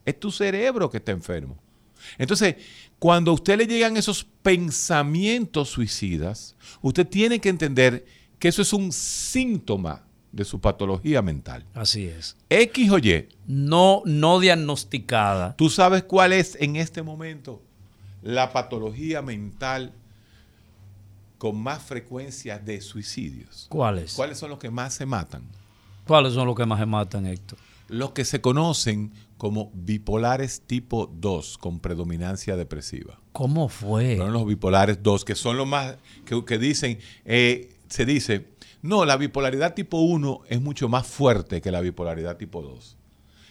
Es 0.04 0.20
tu 0.20 0.30
cerebro 0.30 0.90
que 0.90 0.98
está 0.98 1.12
enfermo. 1.12 1.56
Entonces, 2.18 2.56
cuando 2.98 3.30
a 3.30 3.34
usted 3.34 3.56
le 3.56 3.66
llegan 3.66 3.96
esos 3.96 4.24
pensamientos 4.42 5.70
suicidas, 5.70 6.56
usted 6.82 7.06
tiene 7.06 7.38
que 7.40 7.48
entender 7.48 8.04
que 8.38 8.48
eso 8.48 8.60
es 8.62 8.72
un 8.72 8.92
síntoma 8.92 10.04
de 10.32 10.44
su 10.44 10.60
patología 10.60 11.22
mental. 11.22 11.64
Así 11.74 12.06
es. 12.06 12.36
X 12.50 12.90
o 12.90 12.98
Y, 12.98 13.28
No, 13.46 14.02
no 14.04 14.40
diagnosticada. 14.40 15.54
¿tú 15.56 15.70
sabes 15.70 16.02
cuál 16.02 16.32
es 16.32 16.56
en 16.60 16.76
este 16.76 17.02
momento 17.02 17.62
la 18.22 18.52
patología 18.52 19.22
mental 19.22 19.92
con 21.43 21.61
más 21.61 21.82
frecuencia 21.82 22.61
de 22.61 22.80
suicidios? 22.80 23.66
¿Cuáles? 23.68 24.14
¿Cuáles 24.14 24.38
son 24.38 24.51
los 24.51 24.61
que 24.61 24.70
más 24.70 24.95
se 24.95 25.07
matan? 25.07 25.43
¿Cuáles 26.07 26.34
son 26.34 26.47
los 26.47 26.55
que 26.55 26.64
más 26.66 26.78
se 26.78 26.86
matan, 26.86 27.26
Héctor? 27.26 27.59
Los 27.88 28.12
que 28.12 28.24
se 28.24 28.40
conocen 28.40 29.12
como 29.38 29.72
bipolares 29.74 30.61
tipo 30.61 31.12
2 31.12 31.59
con 31.59 31.80
predominancia 31.80 32.55
depresiva. 32.55 33.18
¿Cómo 33.32 33.68
fue? 33.68 34.18
Son 34.18 34.32
los 34.32 34.47
bipolares 34.47 35.03
2, 35.03 35.24
que 35.24 35.34
son 35.34 35.57
los 35.57 35.66
más, 35.66 35.97
que, 36.24 36.45
que 36.45 36.59
dicen, 36.59 37.01
eh, 37.24 37.74
se 37.88 38.07
dice, 38.07 38.47
no, 38.80 39.05
la 39.05 39.16
bipolaridad 39.16 39.74
tipo 39.74 39.99
1 39.99 40.43
es 40.49 40.61
mucho 40.62 40.88
más 40.88 41.09
fuerte 41.09 41.61
que 41.61 41.72
la 41.72 41.80
bipolaridad 41.80 42.36
tipo 42.36 42.62
2. 42.62 42.97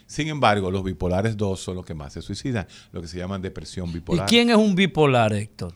Sin 0.06 0.30
embargo, 0.30 0.72
los 0.72 0.86
bipolares 0.86 1.36
2 1.36 1.60
son 1.60 1.76
los 1.76 1.86
que 1.86 1.94
más 1.94 2.14
se 2.14 2.22
suicidan, 2.22 2.68
lo 2.94 3.02
que 3.02 3.10
se 3.10 3.18
llaman 3.18 3.42
depresión 3.42 3.90
¿Y 3.90 3.96
bipolar. 3.96 4.30
quién 4.30 4.50
es 4.50 4.56
un 4.56 4.76
bipolar, 4.76 5.34
Héctor? 5.34 5.74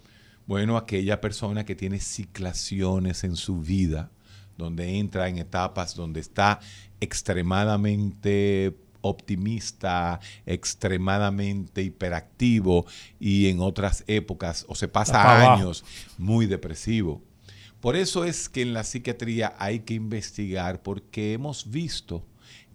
Bueno, 0.48 0.78
aquella 0.78 1.22
persona 1.22 1.66
que 1.66 1.76
tiene 1.76 2.00
ciclaciones 2.00 3.24
en 3.24 3.36
su 3.36 3.62
vida, 3.62 4.12
donde 4.58 5.00
entra 5.00 5.28
en 5.28 5.40
etapas 5.40 5.96
donde 5.96 6.20
está 6.20 6.60
extremadamente 7.00 8.76
optimista, 9.02 10.20
extremadamente 10.46 11.84
hiperactivo 11.84 12.86
y 13.20 13.48
en 13.50 13.60
otras 13.60 14.04
épocas 14.08 14.66
o 14.68 14.76
se 14.76 14.88
pasa 14.88 15.54
años 15.54 15.84
muy 16.18 16.46
depresivo. 16.48 17.22
Por 17.80 17.96
eso 17.96 18.26
es 18.26 18.50
que 18.50 18.64
en 18.64 18.74
la 18.74 18.84
psiquiatría 18.84 19.56
hay 19.60 19.82
que 19.82 19.94
investigar 19.94 20.82
porque 20.82 21.34
hemos 21.34 21.70
visto 21.70 22.26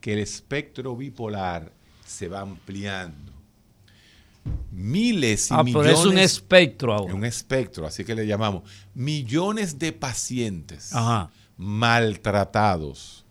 que 0.01 0.13
el 0.13 0.21
espectro 0.21 0.97
bipolar 0.97 1.73
se 2.07 2.29
va 2.29 2.41
ampliando. 2.41 3.40
Miles 4.73 5.51
y 5.51 5.55
Ah, 5.55 5.63
millones 5.63 5.93
pero 5.93 5.99
es 6.01 6.07
un 6.07 6.19
espectro 6.19 6.95
ahora. 6.95 7.13
un 7.15 7.25
espectro, 7.25 7.87
así 7.87 8.05
que 8.05 8.15
le 8.15 8.27
llamamos, 8.27 8.63
millones 8.95 9.79
de 9.79 9.93
pacientes 9.93 10.95
Ajá. 10.95 11.31
maltratados. 11.57 13.25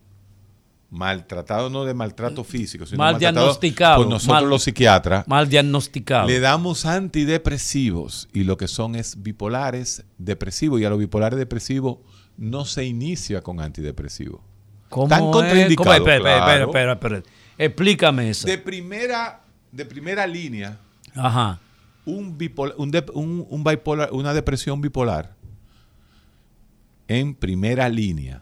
Maltratados 0.92 1.72
no 1.72 1.86
de 1.86 1.94
maltrato 1.94 2.44
físico, 2.44 2.84
sino 2.88 2.98
Mal 2.98 3.20
diagnosticados, 3.20 3.98
Por 4.06 4.08
nosotros 4.12 4.42
mal- 4.42 4.50
los 4.50 4.64
psiquiatras. 4.64 5.28
Mal 5.28 5.48
diagnosticado. 5.48 6.28
Le 6.28 6.40
damos 6.40 6.86
antidepresivos 6.88 8.28
y 8.34 8.44
lo 8.44 8.58
que 8.58 8.68
son 8.68 8.96
es 8.96 9.22
bipolares 9.22 10.04
depresivos 10.18 10.82
y 10.82 10.86
a 10.86 10.90
los 10.90 10.98
bipolares 10.98 11.38
depresivos 11.38 11.98
no 12.38 12.66
se 12.66 12.86
inicia 12.86 13.42
con 13.42 13.60
antidepresivos. 13.60 14.42
¿Cómo 14.90 15.06
espera, 15.44 16.94
espera. 16.94 17.24
Explícame 17.58 18.32
eso. 18.32 18.48
De 18.48 18.58
primera, 18.58 19.42
de 19.72 19.86
primera 19.86 20.26
línea, 20.26 20.80
Ajá. 21.16 21.60
un 22.06 22.38
bipolar, 22.38 22.76
un 22.78 22.92
dep- 22.92 23.12
un- 23.14 23.46
un 23.50 23.64
bipolar- 23.64 24.10
una 24.12 24.34
depresión 24.34 24.82
bipolar 24.82 25.36
en 27.08 27.34
primera 27.36 27.90
línea, 27.90 28.42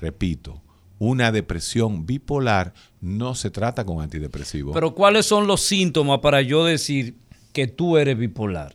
repito, 0.00 0.60
una 0.98 1.32
depresión 1.32 2.06
bipolar 2.06 2.72
no 3.00 3.34
se 3.34 3.50
trata 3.50 3.84
con 3.84 4.02
antidepresivos. 4.02 4.74
Pero 4.74 4.94
¿cuáles 4.94 5.26
son 5.26 5.46
los 5.46 5.60
síntomas 5.62 6.18
para 6.20 6.42
yo 6.42 6.64
decir 6.64 7.14
que 7.52 7.66
tú 7.66 7.96
eres 7.96 8.18
bipolar? 8.18 8.74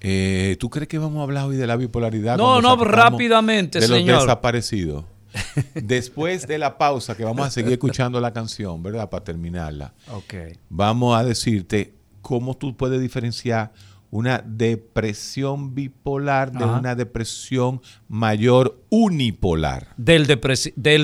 Eh, 0.00 0.56
¿Tú 0.60 0.70
crees 0.70 0.88
que 0.88 0.98
vamos 0.98 1.20
a 1.20 1.22
hablar 1.24 1.46
hoy 1.46 1.56
de 1.56 1.66
la 1.66 1.76
bipolaridad? 1.76 2.36
No, 2.36 2.60
no, 2.60 2.76
rápidamente, 2.84 3.80
de 3.80 3.88
los 3.88 3.98
señor. 3.98 4.20
desaparecidos. 4.20 5.04
Después 5.74 6.46
de 6.46 6.58
la 6.58 6.78
pausa, 6.78 7.16
que 7.16 7.24
vamos 7.24 7.46
a 7.46 7.50
seguir 7.50 7.72
escuchando 7.72 8.20
la 8.20 8.32
canción, 8.32 8.82
¿verdad? 8.82 9.10
Para 9.10 9.24
terminarla. 9.24 9.92
Ok. 10.12 10.34
vamos 10.70 11.18
a 11.18 11.24
decirte 11.24 11.92
cómo 12.26 12.56
tú 12.56 12.76
puedes 12.76 13.00
diferenciar 13.00 13.72
una 14.10 14.42
depresión 14.44 15.76
bipolar 15.76 16.50
de 16.50 16.64
Ajá. 16.64 16.80
una 16.80 16.96
depresión 16.96 17.80
mayor 18.08 18.82
unipolar. 18.90 19.94
Del, 19.96 20.26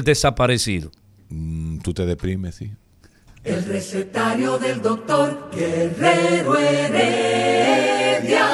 desaparecido. 0.02 0.90
Mm, 1.28 1.78
tú 1.78 1.94
te 1.94 2.06
deprimes, 2.06 2.56
sí. 2.56 2.72
El 3.44 3.64
recetario 3.66 4.58
del 4.58 4.82
doctor 4.82 5.48
Guerrero 5.54 6.58
Heredia. 6.58 8.48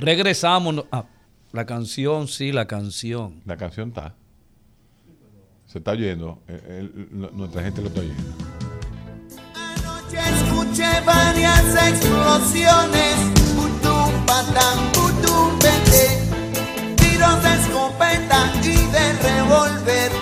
Regresamos. 0.00 0.84
Ah, 0.90 1.04
la 1.52 1.64
canción, 1.64 2.26
sí, 2.26 2.50
la 2.50 2.66
canción. 2.66 3.40
La 3.44 3.56
canción 3.56 3.90
está. 3.90 4.16
Se 5.66 5.78
está 5.78 5.92
oyendo. 5.92 6.42
eh, 6.48 6.90
nuestra 7.32 7.62
gente 7.62 7.82
lo 7.82 7.86
está 7.86 8.00
oyendo. 8.00 8.51
Escuché 10.12 11.00
varias 11.06 11.74
explosiones, 11.88 13.16
putum 13.56 14.26
patán, 14.26 14.92
putum 14.92 15.58
pete, 15.58 16.18
tiros 16.96 17.42
de 17.42 17.54
escopeta 17.54 18.52
y 18.62 18.76
de 18.92 19.12
revólver. 19.22 20.12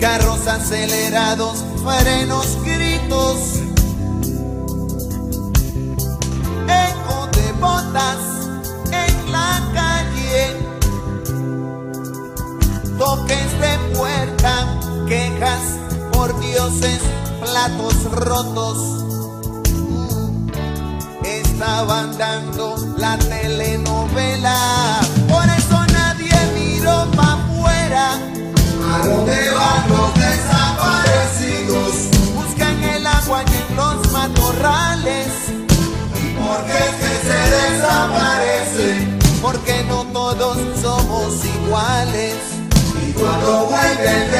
Carros 0.00 0.48
acelerados, 0.48 1.64
frenos, 1.84 2.58
gritos, 2.64 3.60
eco 6.66 7.28
de 7.36 7.52
botas 7.60 8.18
en 8.90 9.30
la 9.30 9.62
calle. 9.72 10.56
Toques 12.98 13.60
de 13.60 13.96
puerta, 13.96 14.80
quejas 15.06 15.85
por 16.26 16.40
dioses, 16.40 17.00
platos 17.40 18.04
rotos. 18.10 18.78
Mm, 19.70 20.48
Estaban 21.24 22.16
dando 22.18 22.76
la 22.98 23.16
telenovela, 23.18 25.00
por 25.28 25.44
eso 25.44 25.78
nadie 25.92 26.32
miró 26.54 27.06
para 27.12 27.34
afuera. 27.34 28.14
¿A 28.14 29.06
dónde 29.06 29.50
van 29.50 29.88
los 29.88 30.14
desaparecidos? 30.14 31.92
Buscan 32.34 32.82
el 32.82 33.06
agua 33.06 33.42
y 33.44 33.70
en 33.70 33.76
los 33.76 34.12
matorrales. 34.12 35.28
¿Y 36.22 36.34
por 36.34 36.64
qué 36.66 36.78
es 36.88 36.94
que 37.02 37.12
se 37.28 37.40
desaparecen? 37.56 39.18
Porque 39.42 39.84
no 39.84 40.04
todos 40.06 40.58
somos 40.82 41.44
iguales. 41.44 42.34
Y 43.06 43.12
cuando 43.12 43.66
vuelve 43.66 44.24
el 44.24 44.30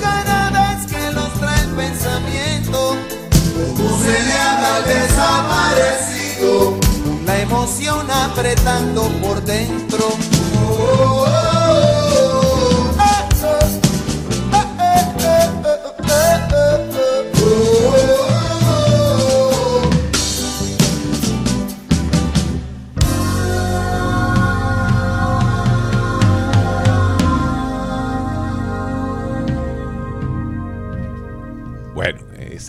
cada 0.00 0.50
vez 0.50 0.86
que 0.86 1.12
los 1.12 1.32
trae 1.34 1.60
el 1.62 1.70
pensamiento, 1.70 2.96
¿cómo 3.76 3.98
se 4.02 4.24
le 4.24 4.32
al 4.34 4.84
desaparecido? 4.84 6.78
La 7.26 7.40
emoción 7.40 8.10
apretando 8.10 9.08
por 9.20 9.42
dentro. 9.42 10.06
Oh, 10.68 10.72
oh, 10.72 11.26
oh. 11.26 11.53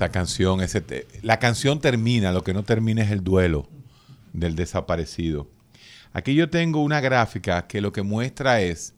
Canción, 0.10 0.60
la 1.22 1.40
canción 1.40 1.80
termina, 1.80 2.32
lo 2.32 2.44
que 2.44 2.54
no 2.54 2.64
termina 2.64 3.04
es 3.04 3.12
el 3.12 3.24
duelo 3.24 3.68
del 4.34 4.56
desaparecido. 4.56 5.48
Aquí 6.14 6.34
yo 6.34 6.50
tengo 6.50 6.82
una 6.82 7.02
gráfica 7.02 7.68
que 7.68 7.82
lo 7.82 7.92
que 7.92 8.02
muestra 8.02 8.62
es 8.62 8.94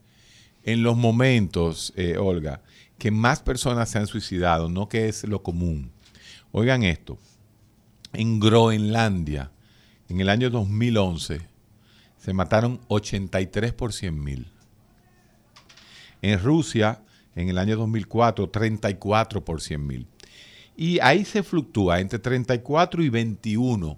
en 0.64 0.84
los 0.84 0.98
momentos, 0.98 1.94
eh, 1.96 2.18
Olga, 2.18 2.62
que 2.98 3.12
más 3.12 3.42
personas 3.42 3.90
se 3.90 4.00
han 4.00 4.08
suicidado, 4.08 4.70
no 4.70 4.90
que 4.90 5.08
es 5.08 5.24
lo 5.24 5.44
común. 5.44 5.92
Oigan 6.52 6.84
esto, 6.84 7.18
en 8.14 8.40
Groenlandia, 8.40 9.52
en 10.10 10.20
el 10.22 10.30
año 10.30 10.50
2011, 10.50 11.42
se 12.18 12.34
mataron 12.34 12.80
83 12.88 13.74
por 13.74 13.94
100 13.94 14.24
mil. 14.24 14.52
En 16.22 16.40
Rusia, 16.40 17.02
en 17.36 17.50
el 17.50 17.58
año 17.58 17.78
2004, 17.78 18.50
34 18.50 19.46
por 19.46 19.62
100 19.62 19.88
mil. 19.88 20.08
Y 20.78 21.00
ahí 21.00 21.26
se 21.26 21.42
fluctúa 21.42 22.00
entre 22.00 22.20
34 22.20 23.04
y 23.04 23.10
21. 23.10 23.98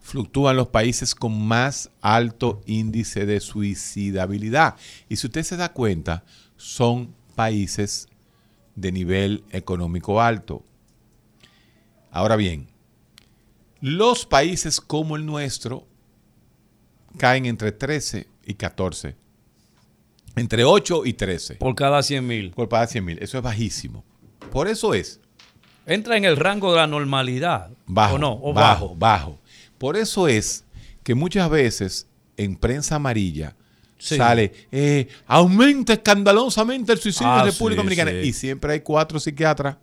Fluctúan 0.00 0.56
los 0.56 0.68
países 0.68 1.14
con 1.14 1.44
más 1.46 1.90
alto 2.00 2.62
índice 2.66 3.26
de 3.26 3.40
suicidabilidad. 3.40 4.76
Y 5.08 5.16
si 5.16 5.26
usted 5.26 5.42
se 5.42 5.56
da 5.56 5.72
cuenta, 5.72 6.24
son 6.56 7.14
países 7.34 8.08
de 8.76 8.92
nivel 8.92 9.44
económico 9.50 10.22
alto. 10.22 10.64
Ahora 12.12 12.36
bien, 12.36 12.68
los 13.80 14.24
países 14.24 14.80
como 14.80 15.16
el 15.16 15.26
nuestro 15.26 15.86
caen 17.18 17.46
entre 17.46 17.72
13 17.72 18.28
y 18.46 18.54
14. 18.54 19.16
Entre 20.36 20.64
8 20.64 21.06
y 21.06 21.12
13 21.14 21.56
Por 21.56 21.74
cada 21.74 22.02
100 22.02 22.26
mil. 22.26 22.50
por 22.52 22.68
cada 22.68 22.86
100 22.86 23.04
mil. 23.04 23.18
Eso 23.20 23.36
es 23.36 23.42
bajísimo. 23.44 24.04
Por 24.52 24.68
eso 24.68 24.94
es 24.94 25.19
Entra 25.90 26.16
en 26.16 26.24
el 26.24 26.36
rango 26.36 26.70
de 26.72 26.76
la 26.78 26.86
normalidad. 26.86 27.70
bajo. 27.86 28.14
¿O 28.14 28.18
no? 28.18 28.32
O 28.42 28.52
bajo, 28.52 28.88
bajo. 28.90 28.96
bajo. 28.96 29.38
Por 29.78 29.96
eso 29.96 30.28
es 30.28 30.64
que 31.02 31.14
muchas 31.14 31.48
veces 31.50 32.06
en 32.36 32.56
prensa 32.56 32.96
amarilla 32.96 33.56
Sí. 33.98 34.16
sale, 34.16 34.52
eh, 34.72 35.08
aumenta 35.26 35.92
escandalosamente 35.94 36.92
el 36.92 36.98
suicidio 36.98 37.30
Ah, 37.32 37.40
en 37.40 37.46
República 37.52 37.82
sí, 37.82 37.86
Dominicana. 37.86 38.10
sí. 38.22 38.28
Y 38.28 38.32
siempre 38.32 38.72
hay 38.74 38.80
cuatro 38.80 39.18
psiquiatras 39.20 39.76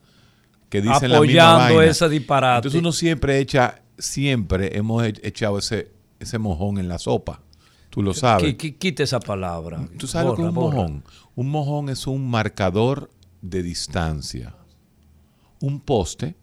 que 0.69 0.81
dicen 0.81 1.11
la 1.11 1.21
misma 1.21 1.55
Apoyando 1.55 1.81
ese 1.83 2.09
disparate. 2.09 2.57
Entonces 2.57 2.79
uno 2.79 2.91
siempre 2.91 3.37
echa, 3.39 3.81
siempre 3.97 4.75
hemos 4.77 5.03
e- 5.05 5.13
echado 5.23 5.57
ese, 5.59 5.91
ese 6.19 6.37
mojón 6.39 6.77
en 6.79 6.87
la 6.87 6.97
sopa. 6.97 7.41
Tú 7.89 8.01
lo 8.01 8.13
sabes. 8.13 8.43
Qui- 8.43 8.57
qui- 8.57 8.77
Quite 8.77 9.03
esa 9.03 9.19
palabra. 9.19 9.87
¿Tú 9.97 10.07
sabes 10.07 10.27
lo 10.29 10.35
que 10.35 10.41
es 10.41 10.47
un 10.49 10.53
Borra, 10.55 10.65
borra. 10.77 10.77
mojón? 10.89 11.03
Un 11.35 11.49
mojón 11.51 11.89
es 11.89 12.07
un 12.07 12.29
marcador 12.29 13.09
de 13.41 13.61
distancia. 13.63 14.55
Un 15.59 15.79
poste, 15.79 16.35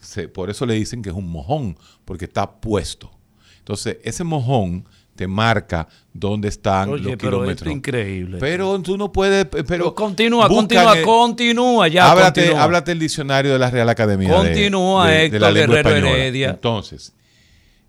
se- 0.00 0.28
por 0.28 0.50
eso 0.50 0.66
le 0.66 0.74
dicen 0.74 1.02
que 1.02 1.10
es 1.10 1.14
un 1.14 1.28
mojón, 1.28 1.76
porque 2.04 2.24
está 2.26 2.50
puesto. 2.60 3.10
Entonces, 3.58 3.98
ese 4.02 4.24
mojón 4.24 4.84
te 5.14 5.26
marca 5.26 5.88
dónde 6.12 6.46
están 6.48 6.90
Oye, 6.90 7.02
los 7.02 7.16
pero 7.16 7.38
kilómetros. 7.38 7.68
es 7.68 7.74
increíble. 7.76 8.38
Pero 8.38 8.80
tú 8.80 8.96
no 8.96 9.10
puedes. 9.10 9.46
Pero 9.46 9.64
Pero 9.66 9.94
continúa, 9.94 10.46
continúa, 10.48 10.96
el- 10.98 11.04
continúa 11.04 11.88
ya. 11.88 12.10
háblate, 12.10 12.42
continúa. 12.42 12.62
háblate 12.64 12.92
el 12.92 12.98
diccionario 13.00 13.52
de 13.52 13.58
la 13.58 13.68
Real 13.70 13.88
Academia. 13.88 14.28
de- 14.28 14.34
Continúa, 14.36 15.08
de, 15.08 15.14
de 15.16 15.24
Héctor 15.26 15.40
la 15.40 15.50
lengua 15.50 15.76
Guerrero 15.76 15.96
española. 15.96 16.16
Heredia. 16.22 16.50
Entonces, 16.50 17.12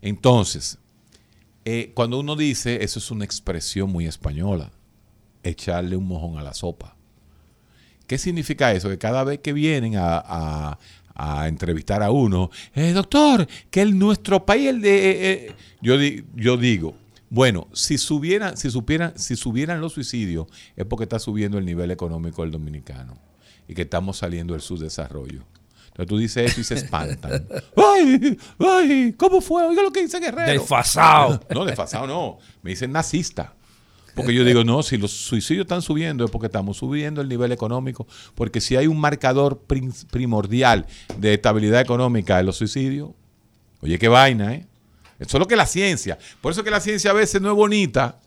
entonces 0.02 0.78
eh, 1.66 1.92
cuando 1.94 2.20
uno 2.20 2.36
dice, 2.36 2.84
eso 2.84 2.98
es 3.00 3.12
una 3.12 3.26
expresión 3.26 3.92
muy 3.92 4.08
española, 4.08 4.72
echarle 5.44 5.96
un 5.96 6.08
mojón 6.08 6.38
a 6.40 6.42
la 6.44 6.54
sopa. 6.54 6.96
¿Qué 8.10 8.18
significa 8.18 8.72
eso? 8.74 8.90
Que 8.90 8.98
cada 8.98 9.24
vez 9.24 9.38
que 9.40 9.54
vienen 9.54 9.96
a, 9.96 10.18
a- 10.26 10.80
a 11.14 11.48
entrevistar 11.48 12.02
a 12.02 12.10
uno, 12.12 12.50
eh, 12.74 12.92
doctor, 12.92 13.46
que 13.70 13.82
el, 13.84 14.00
nuestro 14.00 14.46
país, 14.46 14.70
el 14.70 14.82
de, 14.82 15.10
eh, 15.12 15.16
eh", 15.50 15.52
yo, 15.80 15.96
di- 15.98 16.24
yo 16.36 16.58
digo, 16.58 16.96
bueno, 17.30 17.68
si 17.72 18.00
subieran, 18.00 18.58
si 18.58 18.72
supieran, 18.72 19.14
si 19.16 19.36
subieran 19.36 19.80
los 19.80 19.94
suicidios, 19.94 20.48
es 20.76 20.86
porque 20.86 21.04
está 21.04 21.20
subiendo 21.20 21.60
el 21.60 21.66
nivel 21.66 21.92
económico 21.92 22.42
del 22.42 22.50
dominicano 22.52 23.16
y 23.68 23.76
que 23.76 23.84
estamos 23.84 24.18
saliendo 24.18 24.54
del 24.54 24.62
subdesarrollo. 24.64 25.44
Entonces 25.90 26.08
tú 26.08 26.18
dices 26.18 26.52
eso 26.52 26.62
y 26.62 26.64
se 26.64 26.74
espantan. 26.76 27.46
¡Ay! 27.76 28.38
¡Ay! 28.58 29.14
¿Cómo 29.18 29.40
fue? 29.42 29.64
Oiga 29.66 29.84
lo 29.84 29.92
que 29.92 30.02
dice 30.02 30.20
Guerrero. 30.20 30.52
Desfasado. 30.54 31.42
No, 31.54 31.64
desfasado 31.66 32.08
no. 32.08 32.40
Me 32.64 32.72
dicen 32.72 32.92
nazista. 32.92 33.54
Porque 34.22 34.34
yo 34.34 34.44
digo, 34.44 34.64
no, 34.64 34.84
si 34.84 34.98
los 34.98 35.12
suicidios 35.12 35.64
están 35.66 35.82
subiendo 35.82 36.26
es 36.26 36.32
porque 36.32 36.48
estamos 36.48 36.78
subiendo 36.78 37.22
el 37.22 37.30
nivel 37.30 37.52
económico. 37.52 38.08
Porque 38.36 38.62
si 38.62 38.76
hay 38.76 38.88
un 38.88 39.00
marcador 39.00 39.62
primordial 40.12 40.86
de 41.18 41.34
estabilidad 41.34 41.82
económica 41.82 42.38
de 42.38 42.44
los 42.44 42.58
suicidios, 42.58 43.10
oye, 43.82 43.98
qué 43.98 44.08
vaina, 44.08 44.54
¿eh? 44.54 44.66
Eso 45.20 45.38
es 45.38 45.40
lo 45.40 45.48
que 45.48 45.56
es 45.56 45.58
la 45.58 45.66
ciencia. 45.66 46.18
Por 46.42 46.52
eso 46.54 46.64
que 46.64 46.72
la 46.72 46.80
ciencia 46.80 47.12
a 47.12 47.14
veces 47.14 47.42
no 47.42 47.50
es 47.50 47.56
bonita. 47.56 48.20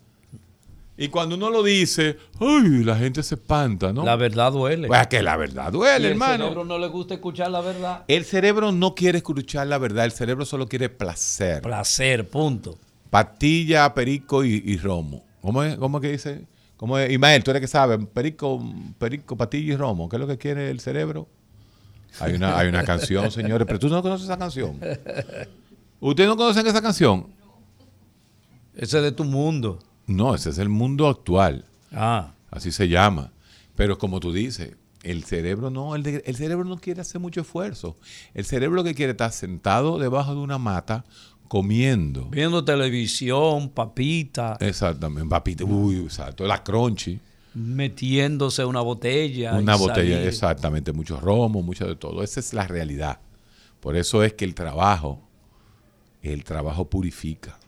Y 0.96 1.08
cuando 1.08 1.36
uno 1.36 1.48
lo 1.48 1.62
dice, 1.62 2.18
¡ay! 2.38 2.84
La 2.84 2.96
gente 2.96 3.22
se 3.22 3.36
espanta, 3.36 3.92
¿no? 3.94 4.04
La 4.04 4.14
verdad 4.16 4.52
duele. 4.52 4.88
Pues 4.88 5.06
que 5.06 5.22
la 5.22 5.36
verdad 5.36 5.70
Y 5.70 5.72
duele, 5.72 6.06
el 6.06 6.12
hermano. 6.12 6.44
cerebro 6.44 6.64
no 6.64 6.78
le 6.78 6.86
gusta 6.88 7.14
escuchar 7.14 7.50
la 7.50 7.62
verdad. 7.62 8.04
El 8.08 8.24
cerebro 8.26 8.72
no 8.72 8.94
quiere 8.94 9.18
escuchar 9.18 9.66
la 9.66 9.78
verdad, 9.78 10.04
el 10.04 10.12
cerebro 10.12 10.44
solo 10.44 10.68
quiere 10.68 10.90
placer. 10.90 11.62
Placer, 11.62 12.28
punto. 12.28 12.76
Patilla, 13.08 13.92
perico 13.94 14.44
y, 14.44 14.62
y 14.64 14.76
romo. 14.76 15.24
¿Cómo 15.42 15.62
es, 15.62 15.76
cómo 15.76 15.98
es 15.98 16.02
que 16.02 16.12
dice? 16.12 16.46
¿Cómo 16.78 16.98
es? 16.98 17.12
Imael, 17.12 17.44
tú 17.44 17.50
eres 17.50 17.60
que 17.60 17.66
sabes, 17.68 17.98
perico, 18.14 18.64
perico, 18.98 19.36
patilla 19.36 19.74
y 19.74 19.76
romo. 19.76 20.08
¿Qué 20.08 20.16
es 20.16 20.20
lo 20.20 20.26
que 20.26 20.38
quiere 20.38 20.70
el 20.70 20.80
cerebro? 20.80 21.28
Hay 22.20 22.32
una, 22.34 22.58
hay 22.58 22.68
una 22.68 22.82
canción, 22.84 23.30
señores, 23.30 23.66
pero 23.66 23.78
tú 23.78 23.88
no 23.88 24.02
conoces 24.02 24.24
esa 24.24 24.38
canción. 24.38 24.78
¿Ustedes 26.00 26.28
no 26.28 26.36
conocen 26.36 26.66
esa 26.66 26.80
canción? 26.82 27.26
Ese 28.74 28.98
es 28.98 29.02
de 29.02 29.12
tu 29.12 29.24
mundo. 29.24 29.78
No, 30.06 30.34
ese 30.34 30.50
es 30.50 30.58
el 30.58 30.68
mundo 30.68 31.08
actual. 31.08 31.64
Ah, 31.92 32.32
Así 32.50 32.70
se 32.72 32.88
llama. 32.88 33.32
Pero 33.76 33.96
como 33.98 34.20
tú 34.20 34.32
dices, 34.32 34.76
el 35.02 35.24
cerebro 35.24 35.70
no, 35.70 35.94
el, 35.94 36.02
de- 36.02 36.22
el 36.26 36.36
cerebro 36.36 36.64
no 36.64 36.76
quiere 36.78 37.00
hacer 37.00 37.18
mucho 37.20 37.40
esfuerzo. 37.40 37.96
El 38.34 38.44
cerebro 38.44 38.76
lo 38.76 38.84
que 38.84 38.94
quiere 38.94 39.12
estar 39.12 39.32
sentado 39.32 39.98
debajo 39.98 40.34
de 40.34 40.40
una 40.40 40.58
mata 40.58 41.04
comiendo. 41.52 42.30
viendo 42.30 42.64
televisión, 42.64 43.68
papita, 43.68 44.56
Exactamente, 44.58 45.28
papita, 45.28 45.64
uy, 45.66 45.96
exacto, 45.98 46.46
la 46.46 46.64
crunchy. 46.64 47.20
metiéndose 47.52 48.64
una 48.64 48.80
botella. 48.80 49.52
Una 49.58 49.76
botella, 49.76 50.14
salir. 50.14 50.28
exactamente, 50.28 50.92
mucho 50.92 51.20
romo, 51.20 51.60
mucho 51.60 51.86
de 51.86 51.94
todo. 51.94 52.22
Esa 52.22 52.40
es 52.40 52.54
la 52.54 52.66
realidad. 52.66 53.20
Por 53.80 53.96
eso 53.96 54.22
es 54.22 54.32
que 54.32 54.46
el 54.46 54.54
trabajo, 54.54 55.20
el 56.22 56.42
trabajo 56.42 56.88
purifica. 56.88 57.58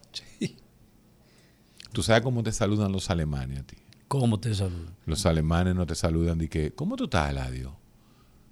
¿Tú 1.93 2.03
sabes 2.03 2.23
cómo 2.23 2.43
te 2.43 2.53
saludan 2.53 2.91
los 2.91 3.11
alemanes 3.11 3.61
a 3.61 3.63
ti? 3.65 3.77
¿Cómo 4.09 4.41
te 4.41 4.55
saluda? 4.55 4.93
Los 5.05 5.27
alemanes 5.27 5.75
no 5.75 5.85
te 5.85 5.95
saludan 5.95 6.39
de 6.39 6.49
que, 6.49 6.73
¿cómo 6.73 6.97
tú 6.97 7.05
estás, 7.05 7.29
Eladio? 7.31 7.77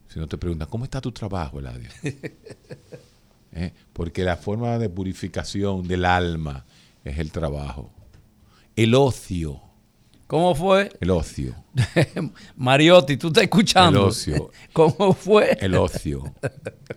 Si 0.09 0.21
no 0.21 0.29
te 0.29 0.37
preguntan, 0.37 0.69
¿cómo 0.69 0.85
está 0.85 1.01
tu 1.01 1.11
trabajo, 1.11 1.59
Eladio? 1.59 1.89
¿Eh? 3.53 3.73
Porque 3.93 4.25
la 4.25 4.37
forma 4.37 4.79
de 4.79 4.89
purificación 4.89 5.87
del 5.87 6.05
alma 6.05 6.65
es 7.05 7.19
el 7.19 7.31
trabajo. 7.31 7.91
El 8.77 8.95
ocio, 8.95 9.61
¿Cómo 10.27 10.55
fue? 10.55 10.91
el 11.01 11.11
ocio, 11.11 11.55
Mariotti, 12.57 13.19
¿tú 13.19 13.27
estás 13.29 13.45
escuchando? 13.45 14.01
El 14.01 14.07
ocio. 14.07 14.51
¿Cómo 14.73 15.13
fue? 15.13 15.59
el 15.61 15.75
ocio. 15.75 16.35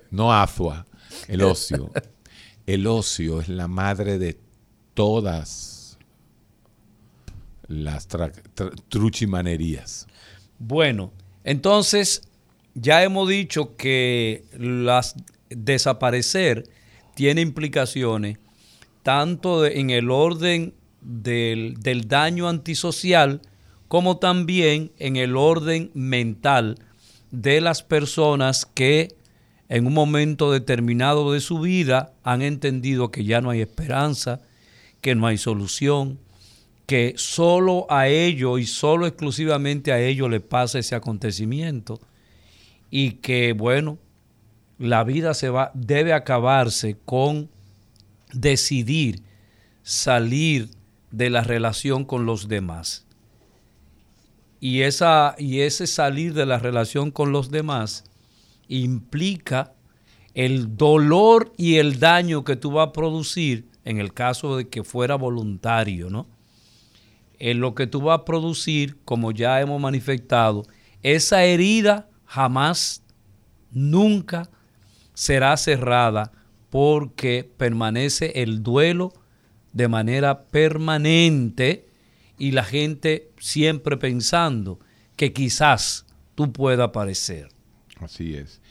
No 0.10 0.34
azua, 0.34 0.86
el 1.28 1.44
ocio. 1.44 1.92
El 2.66 2.88
ocio 2.88 3.42
es 3.42 3.50
la 3.50 3.68
madre 3.68 4.18
de 4.18 4.40
todas 4.94 5.98
las 7.68 8.08
truchimanerías. 8.88 10.08
Bueno, 10.58 11.12
entonces 11.44 12.22
ya 12.74 13.04
hemos 13.04 13.28
dicho 13.28 13.76
que 13.76 14.46
las 14.58 15.16
desaparecer 15.50 16.70
tiene 17.16 17.42
implicaciones 17.42 18.38
tanto 19.04 19.66
en 19.66 19.92
el 19.92 20.10
orden 20.10 20.74
del, 21.02 21.76
del 21.80 22.08
daño 22.08 22.50
antisocial 22.50 23.42
como 23.88 24.18
también 24.18 24.92
en 24.98 25.16
el 25.16 25.38
orden 25.38 25.92
mental 25.94 26.80
de 27.32 27.62
las 27.62 27.84
personas 27.84 28.66
que 28.66 29.16
en 29.70 29.88
un 29.88 29.94
momento 29.94 30.52
determinado 30.52 31.32
de 31.32 31.40
su 31.40 31.60
vida 31.60 32.14
han 32.24 32.42
entendido 32.42 33.12
que 33.12 33.24
ya 33.24 33.42
no 33.42 33.50
hay 33.50 33.62
esperanza, 33.62 34.42
que 35.02 35.16
no 35.16 35.28
hay 35.28 35.38
solución, 35.38 36.20
que 36.86 37.14
solo 37.18 37.88
a 37.90 38.08
ellos 38.08 38.60
y 38.60 38.66
solo 38.66 39.08
exclusivamente 39.08 39.92
a 39.92 40.00
ellos 40.00 40.30
le 40.30 40.40
pasa 40.40 40.80
ese 40.80 40.96
acontecimiento 40.96 42.00
y 42.92 43.14
que 43.14 43.54
bueno, 43.54 43.98
la 44.78 45.04
vida 45.04 45.34
se 45.34 45.50
va 45.50 45.72
debe 45.74 46.14
acabarse 46.14 46.98
con 47.06 47.50
decidir 48.34 49.22
salir 49.84 50.70
de 51.12 51.30
la 51.30 51.42
relación 51.42 52.04
con 52.04 52.26
los 52.26 52.48
demás. 52.48 53.06
Y 54.60 54.82
esa 54.82 55.36
y 55.38 55.62
ese 55.62 55.88
salir 55.88 56.34
de 56.34 56.46
la 56.46 56.60
relación 56.60 57.12
con 57.12 57.32
los 57.32 57.52
demás 57.52 58.04
implica 58.68 59.74
el 60.34 60.76
dolor 60.76 61.54
y 61.56 61.76
el 61.76 62.00
daño 62.00 62.44
que 62.44 62.56
tú 62.56 62.72
vas 62.72 62.90
a 62.90 62.92
producir 62.92 63.68
en 63.86 64.00
el 64.00 64.14
caso 64.14 64.58
de 64.58 64.68
que 64.68 64.84
fuera 64.84 65.16
voluntario, 65.16 66.10
¿no? 66.10 66.28
En 67.38 67.60
lo 67.60 67.76
que 67.76 67.88
tú 67.88 68.02
vas 68.02 68.20
a 68.20 68.26
producir, 68.26 68.98
como 69.06 69.32
ya 69.32 69.62
hemos 69.62 69.80
manifestado, 69.80 70.64
esa 71.04 71.44
herida 71.44 72.10
jamás, 72.26 73.04
nunca 73.72 74.50
será 75.16 75.58
cerrada 75.58 76.32
porque 76.70 77.50
permanece 77.58 78.44
el 78.44 78.62
duelo 78.62 79.12
de 79.74 79.88
manera 79.88 80.44
permanente 80.46 81.88
y 82.38 82.52
la 82.52 82.64
gente 82.64 83.32
siempre 83.40 83.98
pensando 83.98 84.80
que 85.16 85.34
quizás 85.34 86.06
tú 86.36 86.52
puedas 86.52 86.88
aparecer. 86.90 87.50
Así 88.00 88.36
es. 88.36 88.62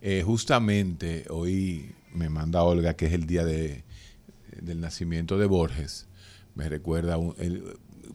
Eh, 0.00 0.22
justamente 0.26 1.24
hoy 1.30 1.92
me 2.12 2.28
manda 2.28 2.62
Olga, 2.62 2.94
que 2.94 3.06
es 3.06 3.12
el 3.12 3.26
día 3.26 3.44
de, 3.44 3.84
del 4.60 4.80
nacimiento 4.80 5.38
de 5.38 5.46
Borges. 5.46 6.06
Me 6.54 6.68
recuerda 6.68 7.16
un- 7.18 7.34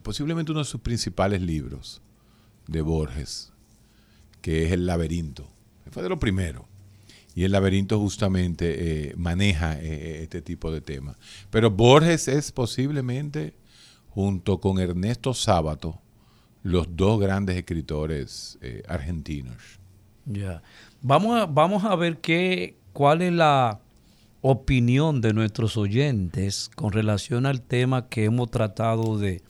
posiblemente 0.02 0.52
uno 0.52 0.60
de 0.60 0.66
sus 0.66 0.80
principales 0.82 1.42
libros 1.42 2.00
de 2.66 2.80
Borges, 2.82 3.52
que 4.40 4.64
es 4.66 4.72
El 4.72 4.86
laberinto. 4.86 5.50
Fue 5.90 6.02
de 6.02 6.08
lo 6.08 6.18
primero. 6.18 6.68
Y 7.34 7.44
el 7.44 7.52
laberinto 7.52 7.98
justamente 7.98 9.10
eh, 9.10 9.14
maneja 9.16 9.78
eh, 9.80 10.22
este 10.22 10.42
tipo 10.42 10.72
de 10.72 10.80
temas. 10.80 11.16
Pero 11.50 11.70
Borges 11.70 12.28
es 12.28 12.50
posiblemente, 12.52 13.54
junto 14.08 14.60
con 14.60 14.78
Ernesto 14.78 15.32
Sábato, 15.34 16.00
los 16.62 16.96
dos 16.96 17.20
grandes 17.20 17.56
escritores 17.56 18.58
eh, 18.60 18.82
argentinos. 18.88 19.78
Ya. 20.26 20.62
Vamos 21.02 21.40
a, 21.40 21.46
vamos 21.46 21.84
a 21.84 21.94
ver 21.96 22.18
qué, 22.18 22.76
cuál 22.92 23.22
es 23.22 23.32
la 23.32 23.80
opinión 24.42 25.20
de 25.20 25.32
nuestros 25.32 25.76
oyentes 25.76 26.70
con 26.74 26.92
relación 26.92 27.46
al 27.46 27.62
tema 27.62 28.08
que 28.08 28.24
hemos 28.24 28.50
tratado 28.50 29.18
de, 29.18 29.42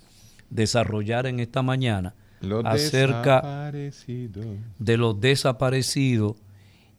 desarrollar 0.51 1.27
en 1.27 1.41
esta 1.41 1.63
mañana 1.63 2.15
Los 2.41 2.65
acerca 2.65 3.71
de 3.73 4.97
los 4.97 5.21
desaparecidos 5.21 6.37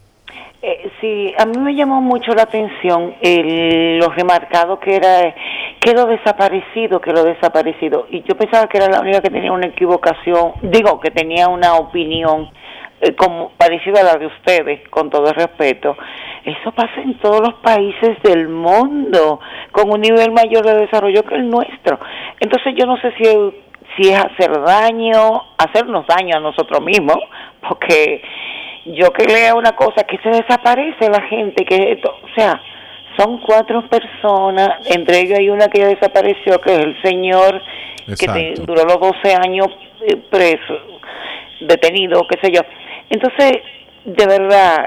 Eh, 0.62 0.90
sí, 1.02 1.34
a 1.38 1.46
mí 1.46 1.58
me 1.58 1.76
llamó 1.76 2.00
mucho 2.00 2.34
la 2.34 2.44
atención 2.44 3.16
el, 3.20 3.98
lo 3.98 4.08
remarcado 4.10 4.80
que 4.80 4.96
era 4.96 5.36
que 5.80 5.94
lo 5.94 6.06
desaparecido, 6.06 7.02
que 7.02 7.12
lo 7.12 7.24
desaparecido. 7.24 8.08
Y 8.10 8.24
yo 8.24 8.38
pensaba 8.38 8.68
que 8.68 8.78
era 8.78 8.88
la 8.88 9.02
única 9.02 9.22
que 9.22 9.30
tenía 9.30 9.52
una 9.52 9.68
equivocación, 9.68 10.54
digo, 10.62 11.02
que 11.02 11.12
tenía 11.12 11.50
una 11.50 11.76
opinión 11.76 12.50
eh, 13.02 13.14
como 13.16 13.50
parecida 13.58 14.00
a 14.00 14.04
la 14.04 14.16
de 14.16 14.28
ustedes, 14.28 14.88
con 14.88 15.10
todo 15.10 15.28
el 15.28 15.36
respeto. 15.36 15.98
Eso 16.46 16.72
pasa 16.72 17.02
en 17.02 17.18
todos 17.20 17.42
los 17.42 17.56
países 17.56 18.22
del 18.24 18.48
mundo, 18.48 19.42
con 19.74 19.92
un 19.92 20.00
nivel 20.00 20.32
mayor 20.32 20.66
de 20.66 20.76
desarrollo 20.76 21.24
que 21.24 21.36
el 21.36 21.50
nuestro. 21.50 22.00
Entonces 22.40 22.74
yo 22.78 22.86
no 22.86 22.96
sé 23.02 23.14
si 23.18 23.26
si 23.96 24.10
es 24.10 24.18
hacer 24.18 24.52
daño, 24.62 25.42
hacernos 25.58 26.08
daño 26.08 26.38
a 26.38 26.40
nosotros 26.40 26.82
mismos, 26.82 27.18
porque 27.68 28.22
yo 28.86 29.12
que 29.14 29.26
lea 29.26 29.56
una 29.56 29.76
cosa 29.76 30.04
que 30.04 30.18
se 30.18 30.30
desaparece 30.30 31.10
la 31.10 31.22
gente, 31.22 31.66
que 31.66 31.94
esto, 31.94 32.16
o 32.22 32.36
sea, 32.36 32.62
son 33.18 33.40
cuatro 33.40 33.88
personas, 33.88 34.70
entre 34.86 35.22
ellos 35.22 35.40
hay 35.40 35.50
una 35.50 35.68
que 35.68 35.80
ya 35.80 35.88
desapareció, 35.88 36.60
que 36.60 36.74
es 36.74 36.80
el 36.80 37.02
señor 37.02 37.62
que 38.20 38.56
duró 38.58 38.84
los 38.84 39.00
12 39.00 39.36
años 39.36 39.68
eh, 40.02 40.18
preso, 40.30 40.74
detenido, 41.62 42.26
qué 42.28 42.40
sé 42.42 42.52
yo. 42.52 42.62
Entonces, 43.10 43.62
de 44.04 44.26
verdad, 44.26 44.86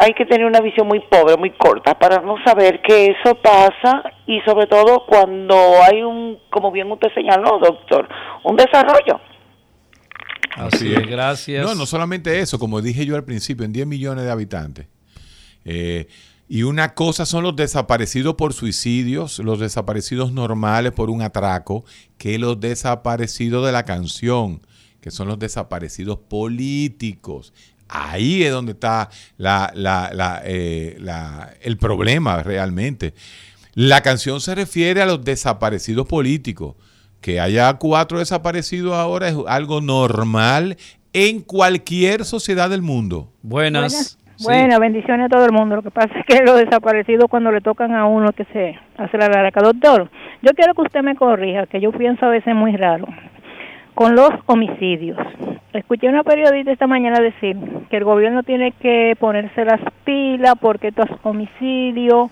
hay 0.00 0.12
que 0.14 0.26
tener 0.26 0.46
una 0.46 0.60
visión 0.60 0.86
muy 0.86 1.00
pobre, 1.00 1.36
muy 1.36 1.50
corta, 1.50 1.94
para 1.94 2.20
no 2.20 2.36
saber 2.44 2.80
que 2.82 3.06
eso 3.06 3.34
pasa 3.36 4.02
y 4.26 4.40
sobre 4.40 4.66
todo 4.66 5.04
cuando 5.06 5.56
hay 5.82 6.02
un, 6.02 6.38
como 6.50 6.70
bien 6.70 6.90
usted 6.90 7.12
señaló, 7.14 7.58
doctor, 7.58 8.08
un 8.42 8.56
desarrollo. 8.56 9.20
Así 10.58 10.92
es, 10.92 11.06
gracias. 11.06 11.64
No, 11.64 11.74
no 11.74 11.86
solamente 11.86 12.40
eso, 12.40 12.58
como 12.58 12.80
dije 12.82 13.06
yo 13.06 13.16
al 13.16 13.24
principio, 13.24 13.64
en 13.64 13.72
10 13.72 13.86
millones 13.86 14.24
de 14.24 14.30
habitantes. 14.30 14.86
Eh, 15.64 16.08
y 16.48 16.62
una 16.62 16.94
cosa 16.94 17.26
son 17.26 17.44
los 17.44 17.54
desaparecidos 17.56 18.34
por 18.34 18.54
suicidios, 18.54 19.38
los 19.38 19.60
desaparecidos 19.60 20.32
normales 20.32 20.92
por 20.92 21.10
un 21.10 21.20
atraco, 21.22 21.84
que 22.16 22.38
los 22.38 22.58
desaparecidos 22.58 23.66
de 23.66 23.72
la 23.72 23.84
canción, 23.84 24.62
que 25.00 25.10
son 25.10 25.28
los 25.28 25.38
desaparecidos 25.38 26.18
políticos. 26.18 27.52
Ahí 27.88 28.42
es 28.42 28.50
donde 28.52 28.72
está 28.72 29.10
la- 29.36 29.70
la- 29.74 30.10
la, 30.12 30.42
eh, 30.44 30.96
la- 31.00 31.54
el 31.62 31.76
problema 31.78 32.42
realmente. 32.42 33.14
La 33.74 34.00
canción 34.02 34.40
se 34.40 34.54
refiere 34.54 35.00
a 35.02 35.06
los 35.06 35.24
desaparecidos 35.24 36.06
políticos. 36.06 36.74
Que 37.20 37.40
haya 37.40 37.74
cuatro 37.74 38.18
desaparecidos 38.18 38.94
ahora 38.94 39.28
es 39.28 39.36
algo 39.46 39.80
normal 39.80 40.76
en 41.12 41.40
cualquier 41.40 42.24
sociedad 42.24 42.70
del 42.70 42.82
mundo. 42.82 43.28
Buenas. 43.42 43.92
Buenas. 43.92 44.18
Sí. 44.36 44.44
Bueno, 44.44 44.78
bendiciones 44.78 45.26
a 45.26 45.28
todo 45.28 45.46
el 45.46 45.52
mundo. 45.52 45.74
Lo 45.76 45.82
que 45.82 45.90
pasa 45.90 46.10
es 46.16 46.24
que 46.24 46.44
los 46.44 46.56
desaparecidos 46.56 47.28
cuando 47.28 47.50
le 47.50 47.60
tocan 47.60 47.92
a 47.92 48.06
uno 48.06 48.32
que 48.32 48.44
se 48.52 48.78
hace 48.96 49.18
la 49.18 49.28
larga. 49.28 49.60
Doctor, 49.60 50.08
yo 50.42 50.52
quiero 50.52 50.74
que 50.74 50.82
usted 50.82 51.02
me 51.02 51.16
corrija, 51.16 51.66
que 51.66 51.80
yo 51.80 51.90
pienso 51.90 52.26
a 52.26 52.28
veces 52.28 52.54
muy 52.54 52.76
raro, 52.76 53.08
con 53.94 54.14
los 54.14 54.30
homicidios. 54.46 55.18
Escuché 55.72 56.06
a 56.06 56.10
una 56.10 56.22
periodista 56.22 56.70
esta 56.70 56.86
mañana 56.86 57.18
decir 57.18 57.56
que 57.90 57.96
el 57.96 58.04
gobierno 58.04 58.44
tiene 58.44 58.70
que 58.72 59.16
ponerse 59.18 59.64
las 59.64 59.80
pilas 60.04 60.54
porque 60.60 60.88
estos 60.88 61.08
homicidios, 61.24 62.30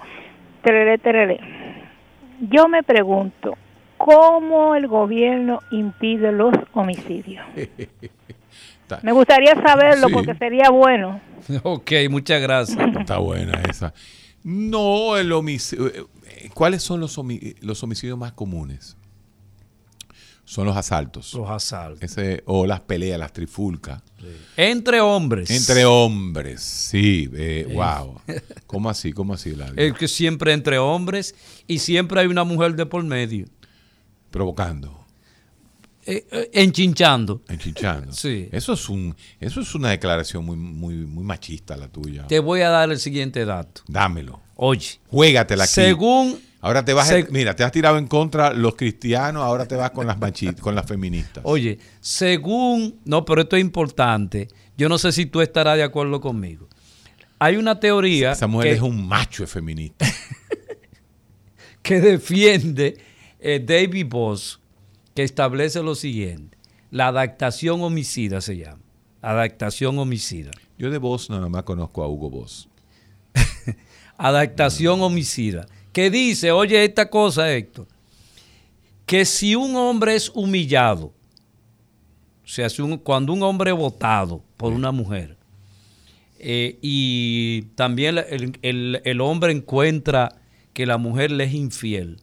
tereré, 0.62 0.99
tereré. 0.99 1.41
Yo 2.41 2.68
me 2.68 2.84
pregunto, 2.84 3.57
¿cómo 3.99 4.74
el 4.74 4.86
gobierno 4.88 5.61
impide 5.70 6.32
los 6.32 6.55
homicidios? 6.74 7.44
Me 9.03 9.11
gustaría 9.12 9.55
saberlo 9.55 10.07
Sí. 10.09 10.14
porque 10.14 10.34
sería 10.34 10.70
bueno. 10.70 11.20
Ok, 11.62 11.92
muchas 12.11 12.40
gracias. 12.40 12.78
está 13.01 13.18
buena 13.18 13.61
esa. 13.68 13.92
No, 14.44 15.16
el 15.16 15.32
homicidio. 15.32 16.09
¿Cuáles 16.55 16.82
son 16.82 17.01
los, 17.01 17.18
homi- 17.18 17.57
los 17.61 17.82
homicidios 17.82 18.16
más 18.18 18.32
comunes? 18.32 18.97
Son 20.44 20.64
los 20.66 20.76
asaltos. 20.76 21.34
Los 21.34 21.51
asaltos. 21.51 22.03
Ese, 22.03 22.42
o 22.47 22.66
las 22.66 22.80
peleas, 22.80 23.18
las 23.18 23.32
trifulcas. 23.32 24.01
Entre 24.57 25.01
hombres. 25.01 25.51
Entre 25.51 25.84
hombres, 25.84 26.61
sí. 26.62 27.28
eh, 27.34 27.66
wow. 27.74 28.20
¿Cómo 28.68 28.88
así? 28.88 29.12
¿Cómo 29.12 29.34
así, 29.34 29.57
Ladio? 29.57 29.74
Es 29.76 29.94
que 29.94 30.07
siempre 30.07 30.53
entre 30.53 30.78
hombres 30.78 31.34
y 31.66 31.80
siempre 31.80 32.20
hay 32.20 32.28
una 32.28 32.44
mujer 32.44 32.76
de 32.76 32.86
por 32.86 33.03
medio. 33.03 33.47
Provocando, 34.37 35.05
Eh, 36.05 36.26
eh, 36.30 36.51
enchinchando. 36.53 37.43
enchichando. 37.49 38.12
Sí. 38.12 38.49
Eso 38.53 38.74
es 38.74 38.89
un, 38.91 39.16
eso 39.41 39.61
es 39.62 39.74
una 39.74 39.89
declaración 39.91 40.45
muy, 40.45 40.57
muy, 40.57 40.95
muy 40.95 41.24
machista 41.24 41.76
la 41.76 41.89
tuya. 41.89 42.26
Te 42.26 42.39
voy 42.39 42.61
a 42.61 42.68
dar 42.68 42.91
el 42.93 42.99
siguiente 43.01 43.45
dato. 43.47 43.80
Dámelo. 43.89 44.41
Oye, 44.57 45.01
Juégatela 45.09 45.64
aquí. 45.64 45.72
según 45.72 46.39
Ahora 46.61 46.84
te 46.84 46.93
vas, 46.95 47.09
Se- 47.09 47.26
mira, 47.30 47.55
te 47.57 47.62
has 47.64 47.70
tirado 47.72 47.97
en 47.97 48.07
contra 48.09 48.53
los 48.53 48.74
cristianos, 48.74 49.43
ahora 49.43 49.66
te 49.66 49.76
vas 49.76 49.91
con 49.93 50.07
las 50.07 50.18
machi- 50.18 50.57
con 50.59 50.74
las 50.74 50.84
feministas. 50.87 51.43
Oye, 51.47 51.78
según, 52.01 52.99
no, 53.05 53.24
pero 53.24 53.43
esto 53.43 53.57
es 53.57 53.61
importante. 53.62 54.49
Yo 54.76 54.89
no 54.89 54.99
sé 54.99 55.12
si 55.12 55.26
tú 55.26 55.41
estarás 55.41 55.76
de 55.76 55.82
acuerdo 55.84 56.20
conmigo. 56.20 56.68
Hay 57.39 57.57
una 57.57 57.78
teoría 57.80 58.32
Esa 58.32 58.47
mujer 58.49 58.70
que, 58.70 58.76
es 58.76 58.82
un 58.82 59.07
macho 59.07 59.47
feminista. 59.47 60.07
que 61.82 62.01
defiende 62.01 62.99
eh, 63.41 63.62
David 63.64 64.07
Boss, 64.09 64.61
que 65.14 65.22
establece 65.22 65.82
lo 65.82 65.95
siguiente: 65.95 66.57
la 66.91 67.09
adaptación 67.09 67.82
homicida 67.82 68.41
se 68.41 68.57
llama. 68.57 68.80
Adaptación 69.22 69.99
homicida. 69.99 70.51
Yo 70.78 70.91
de 70.91 70.99
voz 70.99 71.30
nada 71.30 71.49
más 71.49 71.62
conozco 71.64 72.03
a 72.03 72.09
Hugo 72.09 72.30
Boss. 72.30 72.68
Adaptación 74.18 75.01
homicida. 75.03 75.66
Que 75.93 76.11
dice, 76.11 76.53
oye, 76.53 76.84
esta 76.84 77.09
cosa, 77.09 77.51
Héctor, 77.53 77.87
que 79.07 79.24
si 79.24 79.55
un 79.57 79.74
hombre 79.76 80.14
es 80.14 80.30
humillado, 80.34 81.07
o 82.45 82.49
sea, 82.49 82.68
si 82.68 82.82
un- 82.82 82.99
cuando 82.99 83.32
un 83.32 83.43
hombre 83.43 83.70
es 83.70 83.76
votado 83.76 84.43
por 84.59 84.72
una 84.72 84.93
mujer, 84.93 85.37
eh, 86.39 86.78
y 86.82 87.62
también 87.74 88.18
el, 88.18 88.59
el- 88.62 89.01
el 89.05 89.20
hombre 89.22 89.53
encuentra 89.53 90.37
que 90.74 90.84
la 90.87 90.99
mujer 90.99 91.30
le 91.30 91.45
es 91.45 91.55
infiel, 91.55 92.18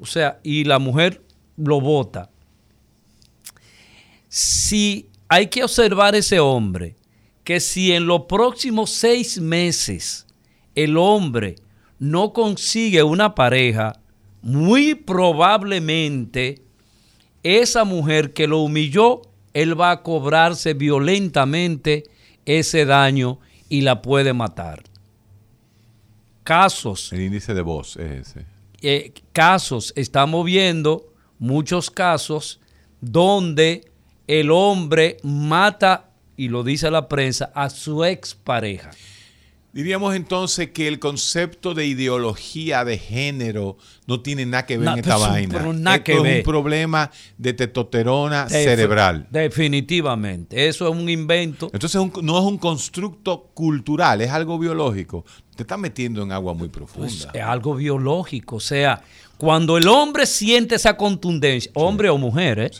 o 0.00 0.06
sea, 0.06 0.40
y 0.42 0.64
la 0.64 0.78
mujer 0.78 1.22
lo 1.56 1.80
vota, 1.80 2.30
si 4.28 5.08
hay 5.28 5.48
que 5.48 5.64
observar 5.64 6.14
ese 6.14 6.40
hombre, 6.40 6.96
que 7.44 7.60
si 7.60 7.92
en 7.92 8.06
los 8.06 8.22
próximos 8.22 8.90
seis 8.90 9.40
meses 9.40 10.26
el 10.74 10.96
hombre 10.96 11.56
no 11.98 12.32
consigue 12.32 13.02
una 13.02 13.34
pareja, 13.34 14.00
muy 14.42 14.94
probablemente 14.94 16.62
esa 17.42 17.84
mujer 17.84 18.32
que 18.32 18.46
lo 18.46 18.58
humilló, 18.58 19.22
él 19.54 19.80
va 19.80 19.90
a 19.90 20.02
cobrarse 20.02 20.74
violentamente 20.74 22.04
ese 22.44 22.84
daño 22.84 23.40
y 23.68 23.80
la 23.80 24.02
puede 24.02 24.32
matar. 24.32 24.82
Casos 26.44 27.12
El 27.12 27.22
índice 27.22 27.54
de 27.54 27.62
voz 27.62 27.96
es 27.96 28.28
ese. 28.28 28.57
Eh, 28.82 29.12
casos, 29.32 29.92
estamos 29.96 30.44
viendo 30.44 31.12
muchos 31.38 31.90
casos 31.90 32.60
donde 33.00 33.90
el 34.26 34.50
hombre 34.50 35.16
mata 35.22 36.10
y 36.36 36.48
lo 36.48 36.62
dice 36.62 36.90
la 36.90 37.08
prensa, 37.08 37.50
a 37.54 37.68
su 37.68 38.04
expareja. 38.04 38.90
Diríamos 39.72 40.16
entonces 40.16 40.70
que 40.70 40.88
el 40.88 40.98
concepto 40.98 41.74
de 41.74 41.86
ideología 41.86 42.84
de 42.84 42.96
género 42.96 43.76
no 44.06 44.22
tiene 44.22 44.46
nada 44.46 44.64
que 44.64 44.78
ver 44.78 44.88
en 44.88 44.98
esta 44.98 45.18
vaina. 45.18 45.58
Esto 45.58 46.24
es 46.24 46.38
un 46.38 46.42
problema 46.42 47.10
de 47.36 47.52
testosterona 47.52 48.48
cerebral. 48.48 49.26
Definitivamente. 49.30 50.68
Eso 50.68 50.88
es 50.88 50.96
un 50.96 51.08
invento. 51.10 51.70
Entonces 51.72 52.00
no 52.22 52.38
es 52.38 52.44
un 52.44 52.58
constructo 52.58 53.50
cultural, 53.52 54.22
es 54.22 54.30
algo 54.30 54.58
biológico. 54.58 55.24
Te 55.58 55.64
estás 55.64 55.78
metiendo 55.78 56.22
en 56.22 56.30
agua 56.30 56.54
muy 56.54 56.68
profunda. 56.68 57.08
Pues, 57.08 57.28
es 57.34 57.42
algo 57.42 57.74
biológico. 57.74 58.56
O 58.56 58.60
sea, 58.60 59.02
cuando 59.36 59.76
el 59.76 59.88
hombre 59.88 60.24
siente 60.24 60.76
esa 60.76 60.96
contundencia, 60.96 61.72
hombre 61.74 62.08
o 62.08 62.16
mujer, 62.16 62.60
¿eh? 62.60 62.70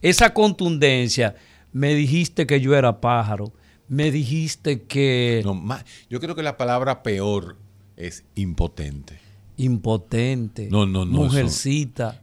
esa 0.00 0.32
contundencia, 0.32 1.36
me 1.70 1.94
dijiste 1.94 2.46
que 2.46 2.60
yo 2.62 2.74
era 2.74 3.00
pájaro 3.00 3.52
me 3.88 4.10
dijiste 4.10 4.82
que... 4.82 5.42
No, 5.44 5.62
yo 6.08 6.20
creo 6.20 6.34
que 6.34 6.42
la 6.42 6.56
palabra 6.56 7.02
peor 7.02 7.58
es 7.96 8.24
impotente. 8.34 9.20
Impotente. 9.56 10.68
No, 10.70 10.86
no, 10.86 11.04
no. 11.04 11.12
Mujercita. 11.12 12.22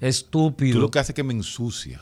estúpido. 0.00 0.74
Tú 0.74 0.80
lo 0.80 0.90
que 0.90 0.98
hace 0.98 1.12
es 1.12 1.16
que 1.16 1.24
me 1.24 1.34
ensucia. 1.34 2.00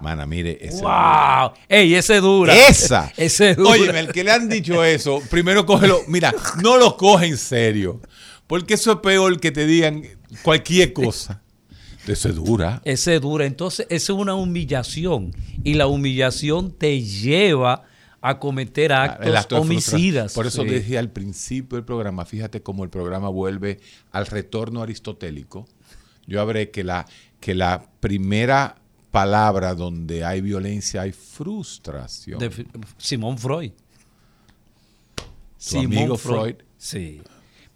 Mana, 0.00 0.26
mire, 0.26 0.58
ese 0.60 0.82
¡Wow! 0.82 1.52
¡Ey, 1.68 1.94
ese 1.94 2.20
dura! 2.20 2.54
¡Esa! 2.54 3.12
ese 3.16 3.54
dura. 3.54 3.70
Oye, 3.70 3.98
el 3.98 4.12
que 4.12 4.24
le 4.24 4.32
han 4.32 4.48
dicho 4.48 4.84
eso, 4.84 5.22
primero 5.30 5.66
cógelo. 5.66 6.00
Mira, 6.08 6.34
no 6.62 6.76
lo 6.76 6.96
coge 6.96 7.26
en 7.26 7.38
serio. 7.38 8.00
Porque 8.46 8.74
eso 8.74 8.92
es 8.92 8.98
peor 8.98 9.40
que 9.40 9.50
te 9.50 9.66
digan 9.66 10.02
cualquier 10.42 10.92
cosa. 10.92 11.42
Ese 12.06 12.30
dura. 12.30 12.80
Ese 12.84 13.18
dura. 13.18 13.46
Entonces, 13.46 13.86
eso 13.90 14.14
es 14.14 14.18
una 14.18 14.34
humillación. 14.34 15.34
Y 15.64 15.74
la 15.74 15.88
humillación 15.88 16.70
te 16.70 17.02
lleva 17.02 17.82
a 18.20 18.38
cometer 18.38 18.92
ah, 18.92 19.18
actos 19.36 19.60
homicidas. 19.60 20.32
Por 20.34 20.46
eso 20.46 20.64
dije 20.64 20.98
al 20.98 21.10
principio 21.10 21.76
del 21.76 21.84
programa, 21.84 22.24
fíjate 22.24 22.62
cómo 22.62 22.84
el 22.84 22.90
programa 22.90 23.28
vuelve 23.28 23.80
al 24.12 24.26
retorno 24.26 24.82
aristotélico. 24.82 25.66
Yo 26.26 26.40
habré 26.40 26.70
que 26.70 26.84
la, 26.84 27.06
que 27.40 27.54
la 27.54 27.86
primera 28.00 28.76
palabra 29.20 29.74
donde 29.74 30.24
hay 30.24 30.40
violencia 30.40 31.02
hay 31.02 31.12
frustración. 31.12 32.38
Simón 32.98 33.38
Freud. 33.38 33.72
Simón 35.56 36.18
Freud. 36.18 36.56
Sí 36.76 37.20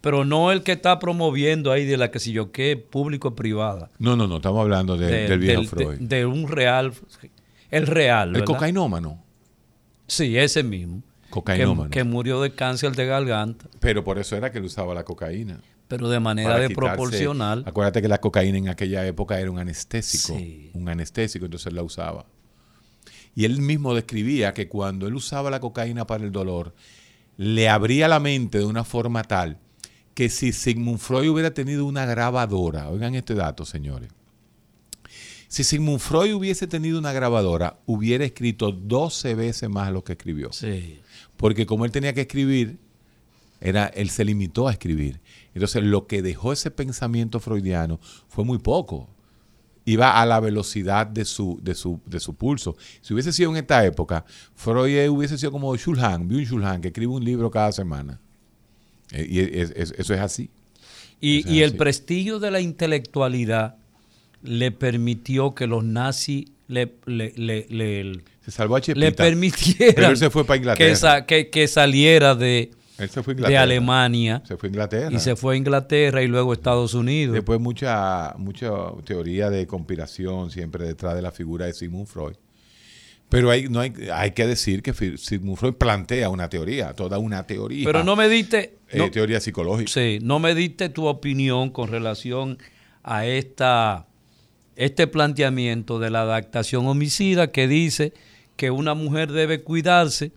pero 0.01 0.25
no 0.25 0.51
el 0.51 0.63
que 0.63 0.73
está 0.73 0.97
promoviendo 0.97 1.71
ahí 1.71 1.85
de 1.85 1.95
la 1.95 2.09
que 2.09 2.19
si 2.19 2.31
yo 2.31 2.51
qué, 2.51 2.75
público-privada. 2.75 3.91
No, 3.99 4.15
no, 4.15 4.27
no, 4.27 4.37
estamos 4.37 4.61
hablando 4.61 4.97
del 4.97 5.39
viejo 5.39 5.63
Freud. 5.63 5.99
De, 5.99 6.25
un 6.25 6.47
real, 6.47 6.91
el 7.69 7.87
real. 7.87 8.35
El 8.35 8.43
cocainómano. 8.43 9.23
Sí, 10.07 10.37
ese 10.37 10.63
mismo. 10.63 11.03
Cocainómano. 11.29 11.91
Que, 11.91 12.03
murió 12.03 12.41
de 12.41 12.51
cáncer 12.53 12.95
de 12.95 13.05
garganta. 13.05 13.67
Pero 13.79 14.03
por 14.03 14.17
eso 14.17 14.35
era 14.35 14.51
que 14.51 14.57
él 14.57 14.65
usaba 14.65 14.93
la 14.95 15.03
cocaína. 15.03 15.61
Pero 15.91 16.09
de 16.09 16.19
manera 16.19 16.57
desproporcional. 16.57 17.63
Acuérdate 17.67 18.01
que 18.01 18.07
la 18.07 18.19
cocaína 18.19 18.57
en 18.57 18.69
aquella 18.69 19.05
época 19.05 19.39
era 19.39 19.51
un 19.51 19.59
anestésico. 19.59 20.39
Un 20.73 20.89
anestésico, 20.89 21.45
entonces 21.45 21.67
él 21.67 21.75
la 21.75 21.83
usaba. 21.83 22.25
Y 23.35 23.45
él 23.45 23.61
mismo 23.61 23.93
describía 23.93 24.53
que 24.53 24.67
cuando 24.67 25.07
él 25.07 25.15
usaba 25.15 25.49
la 25.49 25.59
cocaína 25.59 26.07
para 26.07 26.23
el 26.23 26.31
dolor, 26.31 26.73
le 27.37 27.69
abría 27.69 28.07
la 28.07 28.19
mente 28.19 28.59
de 28.59 28.65
una 28.65 28.83
forma 28.83 29.23
tal 29.23 29.57
que 30.13 30.29
si 30.29 30.51
Sigmund 30.51 30.99
Freud 30.99 31.29
hubiera 31.29 31.53
tenido 31.53 31.85
una 31.85 32.05
grabadora, 32.05 32.89
oigan 32.89 33.15
este 33.15 33.33
dato, 33.33 33.65
señores. 33.65 34.09
Si 35.47 35.63
Sigmund 35.63 35.99
Freud 35.99 36.33
hubiese 36.33 36.67
tenido 36.67 36.97
una 36.99 37.11
grabadora, 37.11 37.77
hubiera 37.85 38.23
escrito 38.23 38.71
12 38.71 39.35
veces 39.35 39.69
más 39.69 39.91
lo 39.91 40.03
que 40.03 40.13
escribió. 40.13 40.53
Sí. 40.53 40.99
Porque 41.35 41.65
como 41.65 41.83
él 41.83 41.91
tenía 41.91 42.13
que 42.13 42.21
escribir, 42.21 42.77
era, 43.59 43.87
él 43.87 44.09
se 44.09 44.25
limitó 44.25 44.67
a 44.67 44.71
escribir. 44.71 45.19
Entonces, 45.53 45.83
lo 45.83 46.07
que 46.07 46.21
dejó 46.21 46.53
ese 46.53 46.71
pensamiento 46.71 47.39
freudiano 47.39 47.99
fue 48.27 48.45
muy 48.45 48.57
poco. 48.57 49.09
Iba 49.83 50.21
a 50.21 50.25
la 50.25 50.39
velocidad 50.39 51.07
de 51.07 51.25
su, 51.25 51.59
de 51.61 51.73
su, 51.73 51.99
de 52.05 52.19
su 52.19 52.35
pulso. 52.35 52.77
Si 53.01 53.13
hubiese 53.13 53.33
sido 53.33 53.49
en 53.49 53.57
esta 53.57 53.83
época, 53.85 54.23
Freud 54.55 55.09
hubiese 55.09 55.37
sido 55.37 55.51
como 55.51 55.75
Schulhan, 55.75 56.27
Byung 56.27 56.45
Schulhan, 56.45 56.81
que 56.81 56.89
escribe 56.89 57.11
un 57.11 57.25
libro 57.25 57.49
cada 57.49 57.71
semana. 57.71 58.19
Eh, 59.11 59.27
y 59.29 59.39
eso 59.39 60.13
es 60.13 60.19
así. 60.19 60.49
Y, 61.19 61.61
el 61.61 61.75
prestigio 61.75 62.39
de 62.39 62.49
la 62.49 62.61
intelectualidad 62.61 63.75
le 64.41 64.71
permitió 64.71 65.53
que 65.53 65.67
los 65.67 65.83
nazis 65.83 66.45
le, 66.67 66.95
le, 67.05 67.33
le, 67.35 68.23
se 68.43 68.49
salvó 68.49 68.77
a 68.77 68.81
le 68.95 69.11
permitieran 69.11 70.17
se 70.17 70.31
fue 70.31 70.45
para 70.45 70.75
que, 70.75 71.49
que, 71.51 71.67
saliera 71.67 72.33
de, 72.33 72.71
de 73.07 73.57
Alemania. 73.57 74.41
Se 74.45 74.57
fue 74.57 74.67
a 74.67 74.69
Inglaterra. 74.69 75.15
Y 75.15 75.19
se 75.19 75.35
fue 75.35 75.55
a 75.55 75.57
Inglaterra 75.57 76.21
y 76.21 76.27
luego 76.27 76.51
a 76.51 76.53
Estados 76.53 76.93
Unidos. 76.93 77.33
Después 77.33 77.59
mucha, 77.59 78.33
mucha 78.37 78.71
teoría 79.05 79.49
de 79.49 79.67
conspiración 79.67 80.51
siempre 80.51 80.85
detrás 80.85 81.15
de 81.15 81.21
la 81.21 81.31
figura 81.31 81.65
de 81.65 81.73
Sigmund 81.73 82.07
Freud. 82.07 82.35
Pero 83.29 83.49
hay, 83.49 83.69
no 83.69 83.79
hay, 83.79 83.93
hay 84.13 84.31
que 84.31 84.45
decir 84.45 84.83
que 84.83 84.93
Sigmund 85.17 85.57
Freud 85.57 85.75
plantea 85.75 86.27
una 86.29 86.49
teoría, 86.49 86.93
toda 86.93 87.17
una 87.17 87.47
teoría. 87.47 87.85
Pero 87.85 88.03
no 88.03 88.17
me 88.17 88.27
diste... 88.27 88.77
Eh, 88.89 89.09
teoría 89.09 89.39
psicológica. 89.39 89.89
Sí, 89.89 90.19
no 90.21 90.39
me 90.39 90.53
diste 90.53 90.89
tu 90.89 91.05
opinión 91.05 91.69
con 91.69 91.87
relación 91.89 92.57
a 93.03 93.25
esta, 93.25 94.07
este 94.75 95.07
planteamiento 95.07 95.97
de 95.97 96.09
la 96.09 96.23
adaptación 96.23 96.87
homicida 96.87 97.51
que 97.51 97.69
dice 97.69 98.13
que 98.57 98.69
una 98.69 98.95
mujer 98.95 99.31
debe 99.31 99.61
cuidarse 99.61 100.33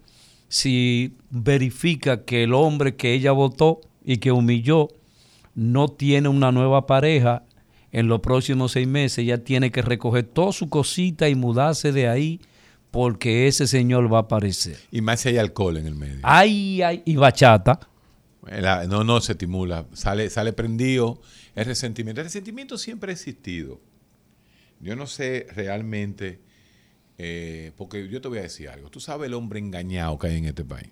si 0.55 1.17
verifica 1.31 2.23
que 2.25 2.45
el 2.45 2.55
hombre 2.55 2.95
que 2.95 3.13
ella 3.13 3.33
votó 3.33 3.81
y 4.05 4.19
que 4.19 4.31
humilló 4.31 4.87
no 5.57 5.89
tiene 5.89 6.29
una 6.29 6.53
nueva 6.53 6.87
pareja 6.87 7.43
en 7.91 8.07
los 8.07 8.21
próximos 8.21 8.71
seis 8.71 8.87
meses, 8.87 9.19
ella 9.19 9.43
tiene 9.43 9.73
que 9.73 9.83
recoger 9.83 10.23
toda 10.23 10.53
su 10.53 10.69
cosita 10.69 11.29
y 11.29 11.35
mudarse 11.35 11.91
de 11.91 12.07
ahí 12.07 12.41
porque 12.93 13.49
ese 13.49 13.67
señor 13.67 14.13
va 14.13 14.19
a 14.19 14.21
aparecer. 14.21 14.79
Y 14.93 15.01
más 15.01 15.23
si 15.23 15.31
hay 15.31 15.39
alcohol 15.39 15.77
en 15.77 15.89
el 15.89 15.97
medio. 15.97 16.21
Ay, 16.23 16.83
ay, 16.83 17.03
y 17.05 17.17
bachata. 17.17 17.81
no, 18.89 19.03
no 19.03 19.21
se 19.21 19.33
estimula, 19.33 19.87
sale, 19.93 20.31
sale 20.31 20.53
prendido 20.53 21.21
el 21.57 21.65
resentimiento. 21.65 22.21
El 22.21 22.27
resentimiento 22.27 22.79
siempre 22.79 23.11
ha 23.11 23.15
existido. 23.15 23.81
Yo 24.79 24.95
no 24.95 25.09
sé 25.09 25.49
realmente, 25.53 26.39
eh, 27.19 27.73
porque 27.77 28.09
yo 28.09 28.21
te 28.21 28.29
voy 28.29 28.39
a 28.39 28.43
decir 28.43 28.69
algo. 28.69 28.91
Tú 28.91 29.01
sabes 29.01 29.27
el 29.27 29.35
hombre 29.35 29.59
engañado 29.59 30.19
que 30.19 30.29
hay 30.29 30.37
en 30.37 30.47
este 30.47 30.65
país. 30.65 30.91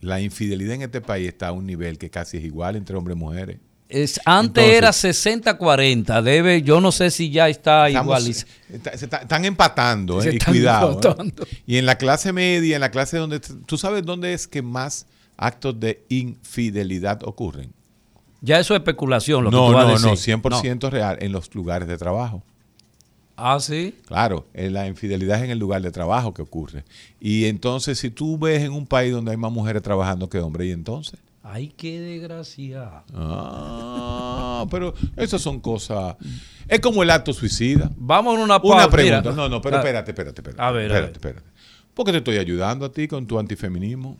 La 0.00 0.20
infidelidad 0.20 0.74
en 0.74 0.82
este 0.82 1.00
país 1.00 1.28
está 1.28 1.48
a 1.48 1.52
un 1.52 1.66
nivel 1.66 1.98
que 1.98 2.10
casi 2.10 2.36
es 2.36 2.44
igual 2.44 2.76
entre 2.76 2.96
hombres 2.96 3.16
y 3.16 3.20
mujeres. 3.20 3.58
Es, 3.88 4.20
antes 4.24 4.64
era 4.64 4.90
60-40, 4.90 6.20
debe, 6.20 6.62
yo 6.62 6.80
no 6.80 6.90
sé 6.90 7.12
si 7.12 7.30
ya 7.30 7.48
está 7.48 7.88
igual. 7.88 8.24
están 8.28 9.44
empatando, 9.44 10.20
eh, 10.22 10.34
y 10.34 10.38
cuidado. 10.38 11.00
Eh. 11.20 11.46
Y 11.66 11.76
en 11.76 11.86
la 11.86 11.96
clase 11.96 12.32
media, 12.32 12.74
en 12.74 12.80
la 12.80 12.90
clase 12.90 13.16
donde, 13.16 13.38
¿tú 13.38 13.78
sabes 13.78 14.04
dónde 14.04 14.32
es 14.32 14.48
que 14.48 14.60
más 14.60 15.06
actos 15.36 15.78
de 15.78 16.04
infidelidad 16.08 17.22
ocurren? 17.22 17.72
Ya 18.40 18.58
eso 18.58 18.74
es 18.74 18.80
especulación, 18.80 19.44
lo 19.44 19.50
no, 19.52 19.68
que 19.68 19.72
tú 19.72 19.78
no, 19.78 19.98
No, 19.98 20.16
100% 20.16 20.90
real, 20.90 21.18
en 21.20 21.30
los 21.30 21.54
lugares 21.54 21.86
de 21.86 21.96
trabajo. 21.96 22.42
Ah, 23.36 23.58
sí. 23.60 23.94
Claro, 24.06 24.46
la 24.54 24.86
infidelidad 24.86 25.38
es 25.38 25.44
en 25.44 25.50
el 25.50 25.58
lugar 25.58 25.82
de 25.82 25.90
trabajo 25.90 26.32
que 26.32 26.42
ocurre. 26.42 26.84
Y 27.20 27.44
entonces, 27.44 27.98
si 27.98 28.10
tú 28.10 28.38
ves 28.38 28.62
en 28.62 28.72
un 28.72 28.86
país 28.86 29.12
donde 29.12 29.30
hay 29.30 29.36
más 29.36 29.52
mujeres 29.52 29.82
trabajando 29.82 30.28
que 30.28 30.38
hombres, 30.38 30.68
¿y 30.68 30.72
entonces? 30.72 31.20
Ay, 31.42 31.72
qué 31.76 32.00
desgracia. 32.00 33.04
Ah, 33.14 34.66
pero 34.70 34.94
esas 35.16 35.40
son 35.40 35.60
cosas. 35.60 36.16
Es 36.66 36.80
como 36.80 37.02
el 37.02 37.10
acto 37.10 37.32
suicida. 37.32 37.90
Vamos 37.96 38.36
a 38.36 38.42
una 38.42 38.60
pausa. 38.60 38.78
Una 38.78 38.90
pregunta. 38.90 39.32
no, 39.32 39.48
no, 39.48 39.60
pero 39.60 39.76
ah. 39.76 39.78
espérate, 39.80 40.10
espérate, 40.10 40.40
espérate. 40.40 40.62
A 40.62 40.70
ver, 40.72 40.86
espérate, 40.86 41.12
espérate. 41.12 41.46
¿Por 41.94 42.04
qué 42.04 42.12
te 42.12 42.18
estoy 42.18 42.38
ayudando 42.38 42.84
a 42.84 42.92
ti 42.92 43.06
con 43.06 43.26
tu 43.26 43.38
antifeminismo? 43.38 44.18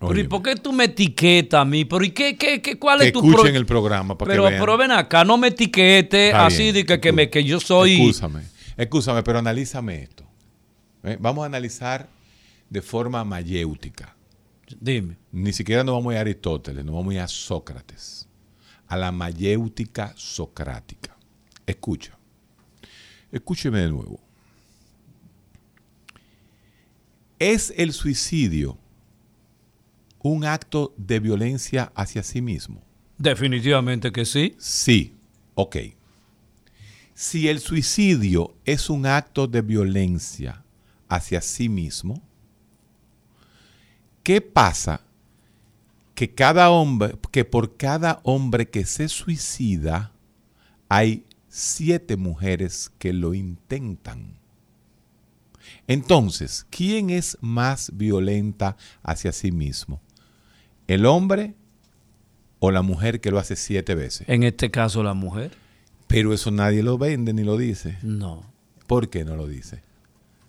Pero 0.00 0.20
¿y 0.20 0.24
por 0.28 0.42
qué 0.42 0.54
tú 0.54 0.72
me 0.72 0.84
etiquetas 0.84 1.60
a 1.60 1.64
mí? 1.64 1.84
¿Pero 1.84 2.04
y 2.04 2.10
qué, 2.10 2.36
qué, 2.36 2.62
qué 2.62 2.78
cuál 2.78 3.02
es 3.02 3.12
tu 3.12 3.18
escuchen 3.18 3.56
el 3.56 3.66
programa 3.66 4.16
para 4.16 4.30
pero, 4.30 4.44
que 4.44 4.50
vean. 4.50 4.60
Pero 4.60 4.76
ven 4.76 4.92
acá, 4.92 5.24
no 5.24 5.36
me 5.36 5.48
etiquetes 5.48 6.32
así 6.34 6.70
de 6.70 6.86
que, 6.86 7.00
que, 7.00 7.12
me, 7.12 7.28
que 7.28 7.42
yo 7.42 7.58
soy... 7.58 8.00
Escúchame, 8.00 8.42
escúchame, 8.76 9.22
pero 9.24 9.40
analízame 9.40 10.02
esto. 10.02 10.24
¿Eh? 11.02 11.16
Vamos 11.20 11.42
a 11.42 11.46
analizar 11.46 12.08
de 12.70 12.80
forma 12.80 13.24
mayéutica. 13.24 14.14
Dime. 14.80 15.16
Ni 15.32 15.52
siquiera 15.52 15.82
nos 15.82 15.94
vamos 15.94 16.10
a 16.10 16.14
ir 16.14 16.18
a 16.18 16.20
Aristóteles, 16.20 16.84
nos 16.84 16.94
vamos 16.94 17.12
a 17.12 17.14
ir 17.14 17.20
a 17.20 17.28
Sócrates, 17.28 18.28
a 18.86 18.96
la 18.96 19.10
mayéutica 19.10 20.12
socrática. 20.16 21.16
Escucha, 21.66 22.16
escúcheme 23.32 23.80
de 23.80 23.88
nuevo. 23.88 24.20
¿Es 27.38 27.72
el 27.76 27.92
suicidio 27.92 28.78
un 30.20 30.44
acto 30.44 30.94
de 30.96 31.20
violencia 31.20 31.92
hacia 31.94 32.22
sí 32.22 32.40
mismo? 32.40 32.82
Definitivamente 33.18 34.12
que 34.12 34.24
sí. 34.24 34.56
Sí, 34.58 35.16
ok. 35.54 35.76
Si 37.14 37.48
el 37.48 37.58
suicidio 37.58 38.54
es 38.64 38.90
un 38.90 39.06
acto 39.06 39.46
de 39.48 39.60
violencia 39.62 40.62
hacia 41.08 41.40
sí 41.40 41.68
mismo, 41.68 42.22
¿qué 44.22 44.40
pasa? 44.40 45.00
Que 46.14 46.32
cada 46.32 46.70
hombre, 46.70 47.18
que 47.32 47.44
por 47.44 47.76
cada 47.76 48.20
hombre 48.22 48.68
que 48.68 48.84
se 48.84 49.08
suicida, 49.08 50.12
hay 50.88 51.24
siete 51.48 52.16
mujeres 52.16 52.92
que 52.98 53.12
lo 53.12 53.34
intentan. 53.34 54.38
Entonces, 55.86 56.66
¿quién 56.70 57.10
es 57.10 57.36
más 57.40 57.90
violenta 57.94 58.76
hacia 59.02 59.32
sí 59.32 59.50
mismo? 59.50 60.00
¿El 60.88 61.06
hombre 61.06 61.54
o 62.58 62.70
la 62.72 62.82
mujer 62.82 63.20
que 63.20 63.30
lo 63.30 63.38
hace 63.38 63.54
siete 63.54 63.94
veces? 63.94 64.28
En 64.28 64.42
este 64.42 64.70
caso, 64.70 65.02
la 65.04 65.14
mujer. 65.14 65.52
Pero 66.08 66.32
eso 66.32 66.50
nadie 66.50 66.82
lo 66.82 66.98
vende 66.98 67.32
ni 67.32 67.44
lo 67.44 67.56
dice. 67.56 67.98
No. 68.02 68.42
¿Por 68.86 69.08
qué 69.10 69.24
no 69.24 69.36
lo 69.36 69.46
dice? 69.46 69.82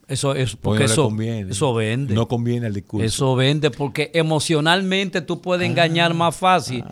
Eso 0.07 0.33
es 0.33 0.55
Porque 0.55 0.63
porque 0.63 0.79
no 0.85 0.91
eso, 0.93 1.03
conviene. 1.03 1.51
eso 1.51 1.73
vende. 1.75 2.13
No 2.15 2.27
conviene 2.27 2.65
el 2.67 2.73
discurso. 2.73 3.05
Eso 3.05 3.35
vende 3.35 3.69
porque 3.69 4.09
emocionalmente 4.15 5.21
tú 5.21 5.39
puedes 5.39 5.69
engañar 5.69 6.15
más 6.15 6.35
fácil. 6.35 6.83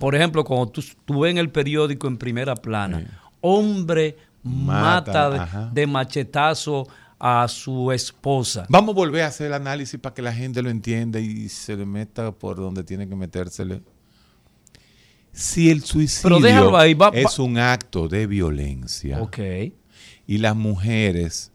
Por 0.00 0.16
ejemplo, 0.16 0.42
cuando 0.42 0.68
tú, 0.68 0.82
tú 1.04 1.20
ves 1.20 1.30
en 1.30 1.38
el 1.38 1.50
periódico 1.50 2.08
en 2.08 2.16
primera 2.16 2.56
plana, 2.56 3.20
hombre 3.40 4.16
mata, 4.42 4.82
Mata, 5.12 5.30
de, 5.30 5.38
ajá. 5.38 5.70
de 5.72 5.86
machetazo 5.86 6.88
a 7.26 7.48
su 7.48 7.90
esposa. 7.90 8.66
Vamos 8.68 8.92
a 8.92 8.96
volver 8.96 9.22
a 9.22 9.28
hacer 9.28 9.46
el 9.46 9.54
análisis 9.54 9.98
para 9.98 10.12
que 10.14 10.20
la 10.20 10.32
gente 10.34 10.60
lo 10.60 10.68
entienda 10.68 11.18
y 11.20 11.48
se 11.48 11.74
le 11.74 11.86
meta 11.86 12.32
por 12.32 12.56
donde 12.56 12.84
tiene 12.84 13.08
que 13.08 13.16
metérsele. 13.16 13.80
Si 15.32 15.70
el 15.70 15.82
suicidio 15.82 16.38
déjalo 16.38 16.76
ahí, 16.76 16.92
va- 16.92 17.08
va- 17.10 17.16
es 17.16 17.38
un 17.38 17.56
acto 17.56 18.08
de 18.08 18.26
violencia 18.26 19.22
Ok. 19.22 19.38
y 20.26 20.38
las 20.38 20.54
mujeres 20.54 21.50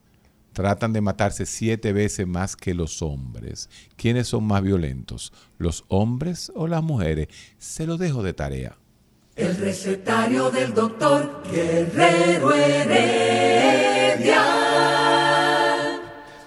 tratan 0.54 0.92
de 0.92 1.02
matarse 1.02 1.46
siete 1.46 1.94
veces 1.94 2.26
más 2.28 2.56
que 2.56 2.74
los 2.74 3.04
hombres, 3.04 3.70
¿quiénes 3.96 4.28
son 4.28 4.46
más 4.46 4.64
violentos? 4.64 5.32
¿Los 5.60 5.86
hombres 5.88 6.52
o 6.56 6.66
las 6.68 6.82
mujeres? 6.82 7.28
Se 7.60 7.86
lo 7.86 7.98
dejo 7.98 8.24
de 8.24 8.34
tarea. 8.34 8.76
El 9.36 9.56
recetario 9.56 10.50
del 10.50 10.74
doctor 10.74 11.44
Guerrero 11.50 12.54
Heredia. 12.56 14.44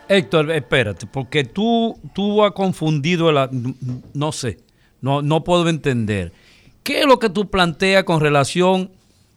Héctor, 0.08 0.50
espérate, 0.50 1.06
porque 1.06 1.44
tú, 1.44 1.98
tú 2.14 2.44
has 2.44 2.52
confundido, 2.52 3.30
el, 3.30 3.38
a- 3.38 3.50
no 4.14 4.32
sé, 4.32 4.58
no, 5.00 5.22
no 5.22 5.42
puedo 5.44 5.68
entender. 5.68 6.32
¿Qué 6.82 7.00
es 7.00 7.06
lo 7.06 7.18
que 7.18 7.30
tú 7.30 7.48
planteas 7.48 8.04
con 8.04 8.20
relación 8.20 8.90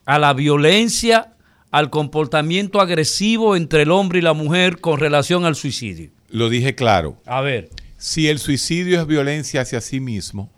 a 0.06 0.20
la 0.20 0.34
violencia, 0.34 1.34
al 1.72 1.90
comportamiento 1.90 2.82
agresivo 2.82 3.56
entre 3.56 3.84
el 3.84 3.92
hombre 3.92 4.20
y 4.20 4.22
la 4.22 4.34
mujer 4.34 4.80
con 4.82 5.00
relación 5.00 5.46
al 5.46 5.56
suicidio? 5.56 6.10
Lo 6.30 6.50
dije 6.50 6.76
claro. 6.76 7.18
A 7.26 7.42
ver. 7.42 7.70
Si 7.98 8.28
el 8.28 8.40
suicidio 8.40 9.00
es 9.00 9.08
violencia 9.08 9.62
hacia 9.62 9.80
sí 9.82 10.00
mismo 10.00 10.50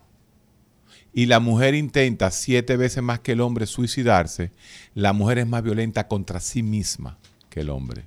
y 1.14 1.26
la 1.28 1.40
mujer 1.40 1.76
intenta 1.76 2.32
siete 2.32 2.78
veces 2.78 3.04
más 3.04 3.20
que 3.20 3.34
el 3.34 3.42
hombre 3.42 3.66
suicidarse, 3.68 4.52
la 4.96 5.14
mujer 5.14 5.40
es 5.40 5.48
más 5.48 5.62
violenta 5.64 6.08
contra 6.08 6.40
sí 6.40 6.64
misma 6.64 7.18
que 7.50 7.62
el 7.62 7.70
hombre. 7.70 8.06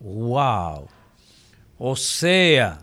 Wow. 0.00 0.86
O 1.78 1.96
sea, 1.96 2.80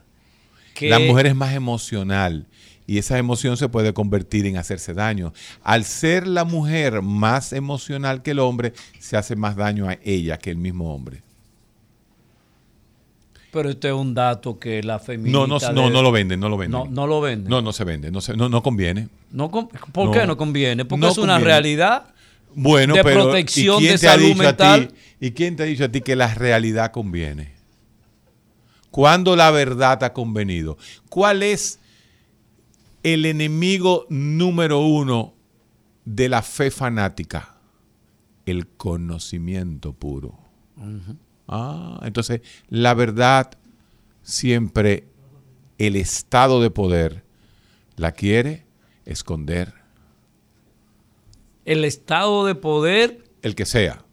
que 0.74 0.89
La 0.89 1.00
mujer 1.00 1.28
es 1.28 1.36
más 1.36 1.54
emocional 1.54 2.46
y 2.86 2.98
esa 2.98 3.18
emoción 3.18 3.58
se 3.58 3.70
puede 3.70 3.94
convertir 3.94 4.46
en 4.46 4.58
hacerse 4.58 4.94
daño. 4.94 5.34
Al 5.64 5.84
ser 5.86 6.28
la 6.28 6.44
mujer 6.46 7.02
más 7.02 7.54
emocional 7.54 8.22
que 8.22 8.32
el 8.32 8.39
hombre, 8.39 8.74
se 9.00 9.16
hace 9.18 9.36
más 9.36 9.56
daño 9.56 9.88
a 9.89 9.98
ella 10.04 10.38
que 10.38 10.50
el 10.52 10.58
mismo 10.58 10.94
hombre. 10.94 11.22
Pero 13.52 13.70
este 13.70 13.89
es 13.89 13.94
un 13.94 14.16
dato 14.16 14.58
que 14.58 14.82
la 14.82 14.98
feminista... 14.98 15.39
No, 15.39 15.48
no, 15.48 15.60
no, 15.60 15.82
debe- 15.84 15.94
no 15.94 16.02
lo 16.02 16.12
venden, 16.12 16.39
no 16.39 16.50
lo 16.50 16.58
venden. 16.58 16.80
No, 16.80 16.86
no 16.89 17.06
lo 17.08 17.22
venden. 17.22 17.50
No, 17.50 17.62
no 17.62 17.72
se 17.72 17.84
vende, 17.84 18.10
no, 18.12 18.20
se- 18.20 18.36
no, 18.36 18.50
no 18.50 18.64
conviene. 18.64 19.10
No 19.32 19.52
¿Por 19.52 20.06
No. 20.08 20.12
qué 20.12 20.26
no 20.26 20.36
conviene? 20.38 20.86
Porque 20.86 21.08
es 21.08 21.18
una 21.20 21.34
conviene. 21.34 21.46
realidad 21.46 22.06
Bueno, 22.56 22.96
de 22.96 23.04
pero 23.04 23.24
protección 23.26 23.76
¿y 23.78 23.80
quién 23.82 23.91
de 23.94 24.00
te 24.00 24.08
ha 24.08 24.12
salud 24.14 24.32
a 24.32 24.36
mental. 24.36 24.88
ti- 24.88 24.96
¿Y 25.28 25.32
quién 25.32 25.56
te 25.56 25.64
ha 25.64 25.66
dicho 25.68 25.86
a 25.86 25.89
ti 25.89 26.02
que 26.02 26.16
la 26.16 26.34
realidad 26.34 26.91
conviene? 26.91 27.53
¿Cuándo 28.94 29.36
la 29.36 29.50
verdad 29.50 30.04
ha 30.04 30.14
convenido? 30.14 30.78
¿Cuál 31.10 31.41
es 31.41 31.80
el 33.02 33.26
enemigo 33.26 34.06
número 34.08 34.82
uno 34.82 35.34
de 36.06 36.30
la 36.30 36.44
fe 36.44 36.70
fanática? 36.70 37.56
El 38.46 38.68
conocimiento 38.68 39.94
puro. 39.94 40.38
Ah, 41.48 42.02
entonces 42.04 42.41
la 42.70 42.94
verdad 42.94 43.58
siempre 44.22 45.08
el 45.80 45.96
estado 45.96 46.62
de 46.62 46.70
poder 46.70 47.24
la 47.96 48.12
quiere 48.12 48.68
esconder 49.06 49.74
El 51.66 51.84
estado 51.84 52.46
de 52.46 52.54
poder, 52.54 53.24
el 53.41 53.56
que 53.56 53.66
sea, 53.66 54.06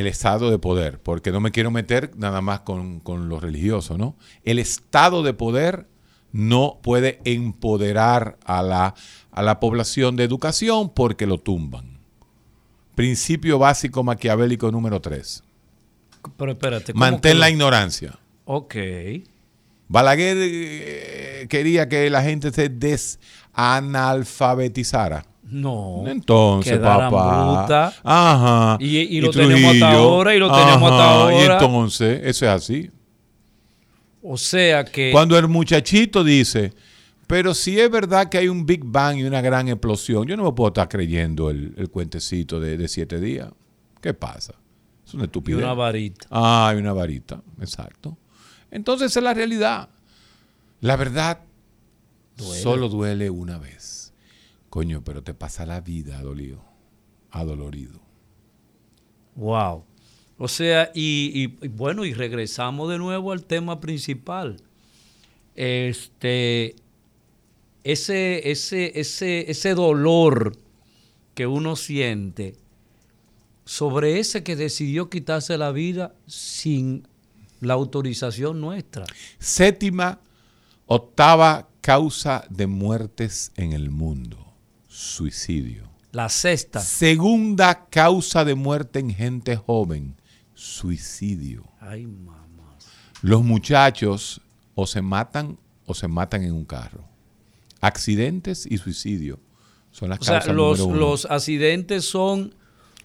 el 0.00 0.06
estado 0.06 0.50
de 0.50 0.58
poder, 0.58 1.00
porque 1.00 1.30
no 1.30 1.40
me 1.40 1.52
quiero 1.52 1.70
meter 1.70 2.10
nada 2.16 2.40
más 2.40 2.60
con, 2.60 3.00
con 3.00 3.28
lo 3.28 3.38
religioso, 3.38 3.96
¿no? 3.96 4.16
El 4.44 4.58
estado 4.58 5.22
de 5.22 5.34
poder 5.34 5.86
no 6.32 6.78
puede 6.82 7.20
empoderar 7.24 8.38
a 8.44 8.62
la, 8.62 8.94
a 9.30 9.42
la 9.42 9.60
población 9.60 10.16
de 10.16 10.24
educación 10.24 10.90
porque 10.90 11.26
lo 11.26 11.38
tumban. 11.38 12.00
Principio 12.94 13.58
básico 13.58 14.02
maquiavélico 14.02 14.70
número 14.70 15.00
3. 15.00 15.42
pero 16.36 16.52
espérate. 16.52 16.92
¿cómo 16.92 17.00
Mantén 17.00 17.40
la 17.40 17.50
ignorancia. 17.50 18.18
Ok. 18.44 18.76
Balaguer 19.88 20.36
eh, 20.40 21.46
quería 21.48 21.88
que 21.88 22.08
la 22.10 22.22
gente 22.22 22.52
se 22.52 22.68
desanalfabetizara. 22.68 25.24
No. 25.50 26.04
Entonces, 26.06 26.78
papá. 26.78 27.08
bruta. 27.60 27.94
Ajá. 28.02 28.76
Y- 28.80 28.98
y 28.98 29.20
lo 29.20 29.30
tenemos 29.30 29.72
hasta 29.74 29.92
ahora, 29.92 30.34
y 30.34 30.38
lo 30.38 30.50
tenemos 30.50 30.90
hasta 30.92 31.22
Ajá, 31.24 31.32
Y 31.32 31.40
ahora. 31.42 31.58
entonces, 31.60 32.20
eso 32.24 32.44
es 32.46 32.50
así. 32.50 32.90
O 34.22 34.36
sea 34.36 34.84
que... 34.84 35.10
Cuando 35.12 35.36
el 35.38 35.48
muchachito 35.48 36.22
dice, 36.22 36.72
pero 37.26 37.54
si 37.54 37.78
es 37.80 37.90
verdad 37.90 38.28
que 38.28 38.38
hay 38.38 38.48
un 38.48 38.66
Big 38.66 38.82
Bang 38.84 39.16
y 39.18 39.24
una 39.24 39.40
gran 39.40 39.68
explosión, 39.68 40.26
yo 40.26 40.36
no 40.36 40.44
me 40.44 40.52
puedo 40.52 40.68
estar 40.68 40.88
creyendo 40.88 41.48
el, 41.50 41.72
el 41.76 41.88
cuentecito 41.90 42.60
de, 42.60 42.76
de 42.76 42.88
siete 42.88 43.18
días. 43.20 43.48
¿Qué 44.00 44.12
pasa? 44.14 44.54
Es 45.06 45.14
una 45.14 45.24
y 45.24 45.26
estupidez. 45.26 45.62
una 45.62 45.74
varita. 45.74 46.26
Ah, 46.30 46.68
hay 46.68 46.78
una 46.78 46.92
varita, 46.92 47.40
exacto. 47.60 48.16
Entonces 48.70 49.10
esa 49.10 49.20
es 49.20 49.24
la 49.24 49.34
realidad. 49.34 49.88
La 50.80 50.96
verdad 50.96 51.40
Duele. 52.36 52.62
solo 52.62 52.88
duele 52.88 53.28
una 53.30 53.58
vez. 53.58 53.99
Coño, 54.70 55.02
pero 55.04 55.22
te 55.22 55.34
pasa 55.34 55.66
la 55.66 55.80
vida 55.80 56.18
adolido, 56.18 56.64
adolorido. 57.30 58.00
Wow. 59.36 59.84
O 60.38 60.48
sea, 60.48 60.90
y, 60.94 61.32
y- 61.34 61.66
y 61.66 61.68
bueno, 61.68 62.04
y 62.04 62.14
regresamos 62.14 62.88
de 62.90 62.98
nuevo 62.98 63.32
al 63.32 63.44
tema 63.44 63.80
principal. 63.80 64.56
Este, 65.56 66.76
ese, 67.84 68.50
ese, 68.50 68.98
ese, 68.98 69.50
ese 69.50 69.74
dolor 69.74 70.56
que 71.34 71.46
uno 71.46 71.76
siente 71.76 72.56
sobre 73.64 74.18
ese 74.18 74.42
que 74.42 74.56
decidió 74.56 75.10
quitarse 75.10 75.58
la 75.58 75.72
vida 75.72 76.14
sin 76.26 77.06
la 77.60 77.74
autorización 77.74 78.60
nuestra. 78.60 79.04
Séptima, 79.38 80.18
octava 80.86 81.68
causa 81.80 82.44
de 82.50 82.66
muertes 82.66 83.52
en 83.56 83.72
el 83.72 83.90
mundo, 83.90 84.49
suicidio. 85.00 85.88
La 86.12 86.28
sexta. 86.28 86.80
Segunda 86.80 87.86
causa 87.88 88.44
de 88.44 88.54
muerte 88.54 88.98
en 88.98 89.10
gente 89.14 89.56
joven, 89.56 90.16
suicidio. 90.54 91.64
Ay, 91.80 92.06
mamá. 92.06 92.76
Los 93.22 93.42
muchachos 93.42 94.40
o 94.74 94.86
se 94.86 95.00
matan 95.02 95.58
o 95.86 95.94
se 95.94 96.08
matan 96.08 96.42
en 96.44 96.52
un 96.52 96.64
carro. 96.64 97.04
Accidentes 97.80 98.66
y 98.68 98.76
suicidio 98.78 99.38
son 99.90 100.10
las 100.10 100.20
O 100.20 100.24
sea, 100.24 100.34
causas 100.40 100.54
los, 100.54 100.78
número 100.80 100.96
uno. 100.98 101.10
los 101.10 101.24
accidentes 101.26 102.04
son 102.04 102.54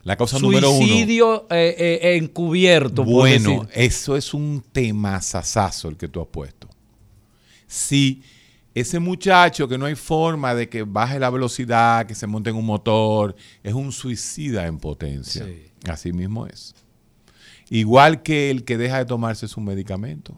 La 0.03 0.17
causa 0.17 0.37
número 0.39 0.69
uno. 0.71 0.85
suicidio 0.85 1.47
eh, 1.49 1.75
eh, 2.01 2.17
encubierto. 2.17 3.03
por 3.05 3.13
Bueno, 3.13 3.65
decir. 3.67 3.69
eso 3.73 4.17
es 4.17 4.33
un 4.33 4.63
tema 4.71 5.21
sasazo 5.21 5.87
el 5.89 5.95
que 5.97 6.07
tú 6.07 6.19
has 6.21 6.27
puesto. 6.27 6.67
Si 7.67 8.21
ese 8.75 8.99
muchacho 8.99 9.69
que 9.69 9.77
no 9.77 9.85
hay 9.85 9.95
forma 9.95 10.53
de 10.53 10.67
que 10.67 10.83
baje 10.83 11.17
la 11.17 11.29
velocidad, 11.29 12.05
que 12.05 12.13
se 12.13 12.27
monte 12.27 12.49
en 12.49 12.57
un 12.57 12.65
motor, 12.65 13.33
es 13.63 13.73
un 13.73 13.93
suicida 13.93 14.67
en 14.67 14.77
potencia. 14.77 15.45
Sí. 15.45 15.71
Así 15.89 16.11
mismo 16.11 16.45
es. 16.45 16.75
Igual 17.69 18.21
que 18.21 18.51
el 18.51 18.65
que 18.65 18.77
deja 18.77 18.97
de 18.97 19.05
tomarse 19.05 19.47
su 19.47 19.61
medicamento. 19.61 20.37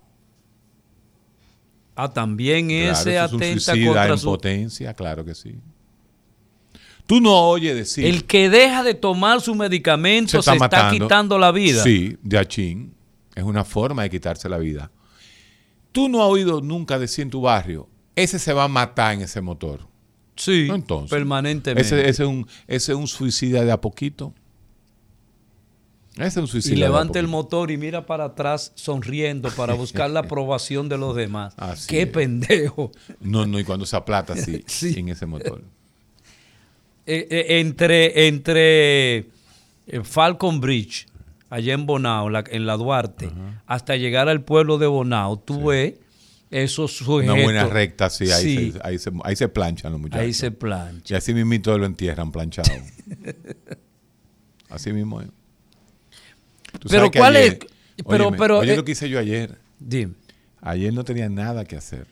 Ah, 1.95 2.13
también 2.13 2.67
Claro, 2.67 2.91
ese 2.91 3.15
eso 3.15 3.25
es 3.25 3.33
un 3.33 3.37
atenta 3.39 3.59
suicida 3.59 3.85
contra 3.87 4.13
en 4.13 4.17
su... 4.19 4.25
potencia, 4.25 4.93
claro 4.93 5.25
que 5.25 5.33
sí. 5.33 5.55
Tú 7.07 7.19
no 7.19 7.49
oyes 7.49 7.75
decir. 7.75 8.05
El 8.05 8.25
que 8.25 8.51
deja 8.51 8.83
de 8.83 8.93
tomar 8.93 9.41
su 9.41 9.55
medicamento 9.55 10.43
se, 10.43 10.55
está, 10.55 10.91
quitando 10.91 11.39
la 11.39 11.51
vida. 11.51 11.81
Sí, 11.81 12.17
de 12.21 12.37
achín. 12.37 12.93
Es 13.33 13.43
una 13.43 13.63
forma 13.63 14.03
de 14.03 14.11
quitarse 14.11 14.47
la 14.47 14.59
vida. 14.59 14.91
Tú 15.91 16.07
no 16.07 16.21
has 16.21 16.29
oído 16.29 16.61
nunca 16.61 16.99
decir 16.99 17.23
en 17.23 17.29
tu 17.31 17.41
barrio, 17.41 17.89
ese 18.17 18.39
se 18.39 18.51
va 18.53 18.65
a 18.65 18.67
matar 18.67 19.13
en 19.13 19.21
ese 19.21 19.39
motor. 19.41 19.81
Sí, 20.35 20.67
Entonces, 20.71 21.09
permanentemente. 21.09 21.81
Ese, 21.81 22.01
ese 22.09 22.23
es 22.23 22.29
un, 22.29 22.45
ese 22.67 22.91
es 22.91 22.97
un 22.97 23.07
suicida 23.07 23.63
de 23.63 23.71
a 23.71 23.79
poquito. 23.81 24.33
Ese 26.15 26.25
es 26.27 26.37
un 26.37 26.47
suicida. 26.47 26.75
y 26.75 26.79
de 26.79 26.85
a 26.85 26.89
levanta 26.89 27.19
el 27.19 27.27
motor 27.27 27.69
y 27.69 27.77
mira 27.77 28.05
para 28.07 28.25
atrás 28.25 28.71
sonriendo 28.75 29.49
para 29.51 29.73
buscar 29.75 30.09
la 30.09 30.19
aprobación 30.21 30.89
de 30.89 30.97
los 30.97 31.15
demás. 31.15 31.53
Así 31.57 31.87
Qué 31.89 32.01
es. 32.03 32.07
pendejo. 32.07 32.91
No, 33.21 33.45
no, 33.45 33.59
y 33.59 33.63
cuando 33.63 33.85
se 33.85 33.95
aplata 33.95 34.33
así, 34.33 34.63
Sí. 34.67 34.95
en 34.97 35.09
ese 35.09 35.25
motor. 35.27 35.63
Eh, 37.05 37.27
eh, 37.29 37.59
entre 37.59 38.27
entre 38.27 39.17
eh, 39.17 39.25
Falcon 40.03 40.59
Bridge, 40.59 41.05
allá 41.49 41.73
en 41.73 41.85
Bonao, 41.85 42.29
la- 42.29 42.43
en 42.49 42.65
la 42.65 42.75
Duarte, 42.77 43.29
hasta 43.65 43.95
llegar 43.95 44.27
al 44.27 44.41
pueblo 44.43 44.77
de 44.77 44.87
Bonao, 44.87 45.37
tú 45.37 45.65
ves 45.67 45.93
esos 46.51 46.93
sujetos. 46.93 47.33
Una 47.33 47.43
buena 47.43 47.65
recta, 47.67 48.09
sí, 48.09 48.29
ahí, 48.31 48.43
Sí, 48.43 48.71
Se, 48.71 48.79
ahí, 48.83 48.97
se, 48.99 49.11
ahí 49.23 49.35
se 49.35 49.47
planchan 49.49 49.91
los 49.91 50.01
muchachos. 50.01 50.23
ahí 50.25 50.33
se 50.33 50.51
plancha. 50.51 51.13
Y 51.13 51.17
así 51.17 51.33
mismito 51.33 51.77
lo 51.77 51.85
entierran 51.85 52.31
planchado. 52.31 52.69
así 54.69 54.91
mismo 54.93 55.21
es. 55.21 55.27
Pero 56.89 57.09
¿cuál 57.11 57.35
es- 57.37 57.57
pero- 58.07 58.25
óyeme, 58.25 58.37
pero, 58.37 58.59
oye 58.59 58.73
eh, 58.73 58.77
lo 58.77 58.85
que 58.85 58.91
hice 58.91 59.09
yo 59.09 59.19
ayer. 59.19 59.57
Dime. 59.79 60.13
Ayer 60.61 60.93
no 60.93 61.03
tenía 61.03 61.29
nada 61.29 61.65
que 61.65 61.75
hacer 61.75 62.07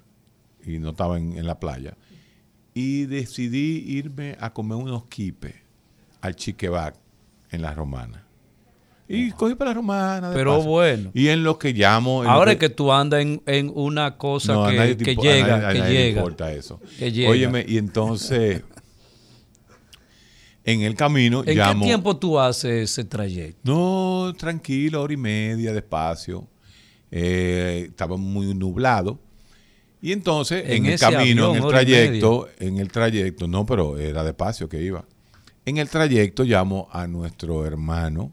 y 0.66 0.80
no 0.80 0.90
estaba 0.92 1.18
en, 1.18 1.38
en 1.38 1.46
la 1.46 1.60
playa. 1.60 1.96
Y 2.74 3.06
decidí 3.06 3.84
irme 3.88 4.36
a 4.40 4.52
comer 4.54 4.78
unos 4.78 5.06
quipes 5.06 5.54
al 6.22 6.36
chiquebac 6.36 6.96
en 7.52 7.62
la 7.62 7.74
romana. 7.74 8.25
Y 9.08 9.32
cogí 9.32 9.54
para 9.56 9.70
la 9.72 9.76
romana. 9.76 10.30
de 10.30 10.36
Pero 10.36 10.58
paso. 10.58 10.68
bueno. 10.70 11.12
Y 11.14 11.28
en 11.28 11.44
lo 11.44 11.60
que 11.60 11.74
llamo. 11.74 12.24
Ahora 12.24 12.54
es 12.54 12.58
que 12.58 12.70
tú 12.70 12.92
andas 12.92 13.22
en, 13.22 13.42
en 13.46 13.72
una 13.76 14.18
cosa 14.18 14.54
no, 14.54 14.66
a 14.66 14.72
que, 14.72 14.78
nadie 14.78 14.98
que 14.98 15.12
a 15.12 15.14
llega, 15.16 15.48
nadie- 15.60 15.66
a 15.66 15.74
que 15.74 15.80
nadie 15.80 15.94
le 15.94 16.04
llega. 16.06 16.18
importa 16.22 16.52
eso. 16.54 16.80
que 16.98 17.12
llega. 17.12 17.30
Óyeme, 17.30 17.64
y 17.68 17.78
entonces, 17.78 18.64
en 20.64 20.82
el 20.82 20.96
camino 20.96 21.44
¿En 21.46 21.58
llamo. 21.58 21.82
qué 21.82 21.88
tiempo 21.90 22.18
tú 22.18 22.40
haces 22.40 22.90
ese 22.92 23.04
trayecto? 23.06 23.60
No, 23.64 24.34
tranquilo, 24.38 25.02
hora 25.04 25.14
y 25.14 25.18
media, 25.18 25.72
despacio. 25.74 26.48
Eh, 27.12 27.86
estaba 27.90 28.18
muy 28.18 28.54
nublado. 28.56 29.20
Y 30.02 30.12
entonces, 30.12 30.64
En 30.68 30.86
en, 30.86 30.94
el 30.94 31.00
camino, 31.00 31.46
avión, 31.52 31.58
en 31.58 31.64
el 31.64 31.70
trayecto, 31.70 32.50
en 32.60 32.78
el 32.80 32.92
trayecto, 32.92 33.48
no, 33.48 33.66
pero 33.66 33.98
era 33.98 34.24
despacio 34.24 34.68
que 34.70 34.82
iba. 34.82 35.06
En 35.66 35.78
el 35.78 35.90
trayecto 35.90 36.44
llamo 36.44 36.88
a 36.92 37.08
nuestro 37.08 37.66
hermano 37.66 38.32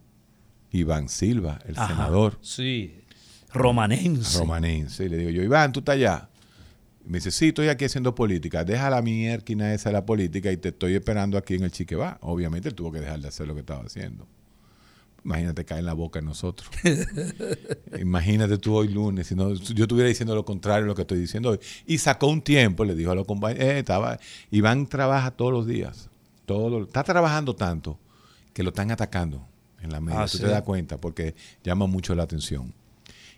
Iván 0.73 1.09
Silva, 1.09 1.59
el 1.67 1.77
Ajá, 1.79 1.89
senador 1.89 2.39
Sí. 2.41 2.99
Romanense. 3.53 4.39
romanense. 4.39 5.05
Y 5.05 5.09
le 5.09 5.19
digo 5.19 5.31
yo, 5.31 5.43
Iván, 5.43 5.73
tú 5.73 5.81
estás 5.81 5.95
allá. 5.95 6.29
Me 7.05 7.19
dice, 7.19 7.31
sí, 7.31 7.49
estoy 7.49 7.69
aquí 7.69 7.85
haciendo 7.85 8.15
política. 8.15 8.65
Deja 8.65 8.89
la 8.89 9.03
mierda 9.03 9.75
esa 9.75 9.89
de 9.91 9.93
la 9.95 10.07
política 10.07 10.51
y 10.53 10.57
te 10.57 10.69
estoy 10.69 10.95
esperando 10.95 11.37
aquí 11.37 11.55
en 11.55 11.65
el 11.65 11.71
Chiquebá. 11.73 12.19
Obviamente 12.23 12.69
él 12.69 12.75
tuvo 12.75 12.93
que 12.93 13.01
dejar 13.01 13.21
de 13.21 13.29
hacer 13.29 13.47
lo 13.49 13.55
que 13.55 13.61
estaba 13.61 13.83
haciendo. 13.85 14.27
Imagínate 15.25 15.65
caer 15.65 15.81
en 15.81 15.87
la 15.87 15.93
boca 15.93 16.21
de 16.21 16.25
nosotros. 16.27 16.69
Imagínate 18.01 18.59
tú 18.59 18.75
hoy 18.75 18.89
lunes, 18.89 19.27
si 19.29 19.35
no, 19.35 19.53
yo 19.55 19.85
estuviera 19.85 20.09
diciendo 20.09 20.35
lo 20.35 20.45
contrario 20.45 20.83
de 20.83 20.89
lo 20.89 20.95
que 20.95 21.03
estoy 21.03 21.19
diciendo 21.19 21.51
hoy. 21.51 21.61
Y 21.87 21.99
sacó 21.99 22.27
un 22.29 22.43
tiempo, 22.43 22.85
le 22.85 22.95
dijo 22.95 23.11
a 23.11 23.15
los 23.15 23.27
compañeros, 23.27 23.65
eh, 23.65 23.79
estaba, 23.79 24.19
Iván 24.51 24.87
trabaja 24.87 25.31
todos 25.31 25.53
los 25.53 25.67
días. 25.67 26.09
Todo, 26.47 26.83
está 26.85 27.05
trabajando 27.05 27.55
tanto 27.55 27.99
que 28.53 28.63
lo 28.63 28.71
están 28.71 28.91
atacando 28.91 29.47
en 29.83 29.91
la 29.91 30.01
media. 30.01 30.23
Ah, 30.23 30.27
tú 30.27 30.39
sí. 30.39 30.45
te 30.45 30.49
das 30.49 30.63
cuenta 30.63 31.01
porque 31.01 31.35
llama 31.63 31.87
mucho 31.87 32.15
la 32.15 32.23
atención. 32.23 32.73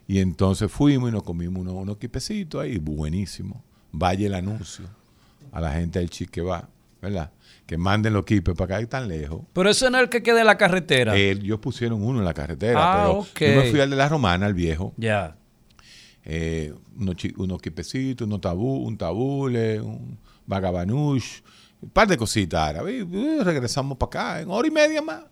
Y 0.07 0.19
entonces 0.19 0.71
fuimos 0.71 1.09
y 1.09 1.13
nos 1.13 1.23
comimos 1.23 1.63
unos, 1.63 1.75
unos 1.75 1.97
quipecitos 1.97 2.63
ahí, 2.63 2.79
buenísimo. 2.79 3.65
Vaya 3.93 4.27
el 4.27 4.35
anuncio 4.35 4.85
a 5.53 5.61
la 5.61 5.73
gente 5.73 5.99
del 5.99 6.11
Chique 6.11 6.43
va, 6.43 6.69
¿verdad? 7.01 7.31
Que 7.65 7.79
manden 7.79 8.13
los 8.13 8.25
quipes 8.25 8.55
para 8.55 8.77
acá, 8.77 8.87
tan 8.87 9.09
lejos. 9.09 9.43
Pero 9.53 9.71
eso 9.71 9.89
no 9.89 9.99
es 9.99 10.05
el 10.05 10.11
que 10.11 10.23
queda 10.23 10.41
en 10.41 10.47
la 10.47 10.59
carretera. 10.59 11.17
Eh, 11.17 11.31
ellos 11.31 11.61
pusieron 11.61 12.03
uno 12.03 12.19
en 12.19 12.25
la 12.25 12.35
carretera, 12.35 12.79
Ah, 12.81 13.23
pero 13.35 13.55
yo 13.55 13.63
me 13.63 13.71
fui 13.71 13.81
al 13.81 13.89
de 13.89 13.97
la 13.97 14.09
romana, 14.09 14.47
al 14.47 14.55
viejo. 14.55 14.93
Ya. 14.97 15.37
Eh, 16.25 16.75
unos, 16.99 17.17
unos 17.37 17.63
quipecitos, 17.63 18.27
unos 18.27 18.41
tabú, 18.41 18.87
un 18.87 18.97
tabule, 18.99 19.81
un 19.81 20.19
vagabanush, 20.47 21.41
un 21.81 21.91
par 21.91 22.09
de 22.09 22.17
cositas 22.17 22.61
árabes. 22.61 23.01
Y, 23.01 23.03
uh, 23.03 23.45
regresamos 23.45 23.97
para 23.97 24.09
acá 24.09 24.41
en 24.41 24.51
hora 24.51 24.67
y 24.67 24.71
media 24.71 25.01
más. 25.01 25.23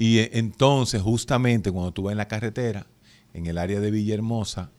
Y 0.00 0.18
eh, 0.20 0.30
entonces, 0.32 1.02
justamente 1.02 1.70
cuando 1.70 1.92
tú 1.92 2.04
vas 2.04 2.12
en 2.12 2.16
la 2.18 2.26
carretera, 2.26 2.86
en 3.34 3.44
el 3.46 3.58
área 3.58 3.80
de 3.80 3.90
Villahermosa, 3.90 4.70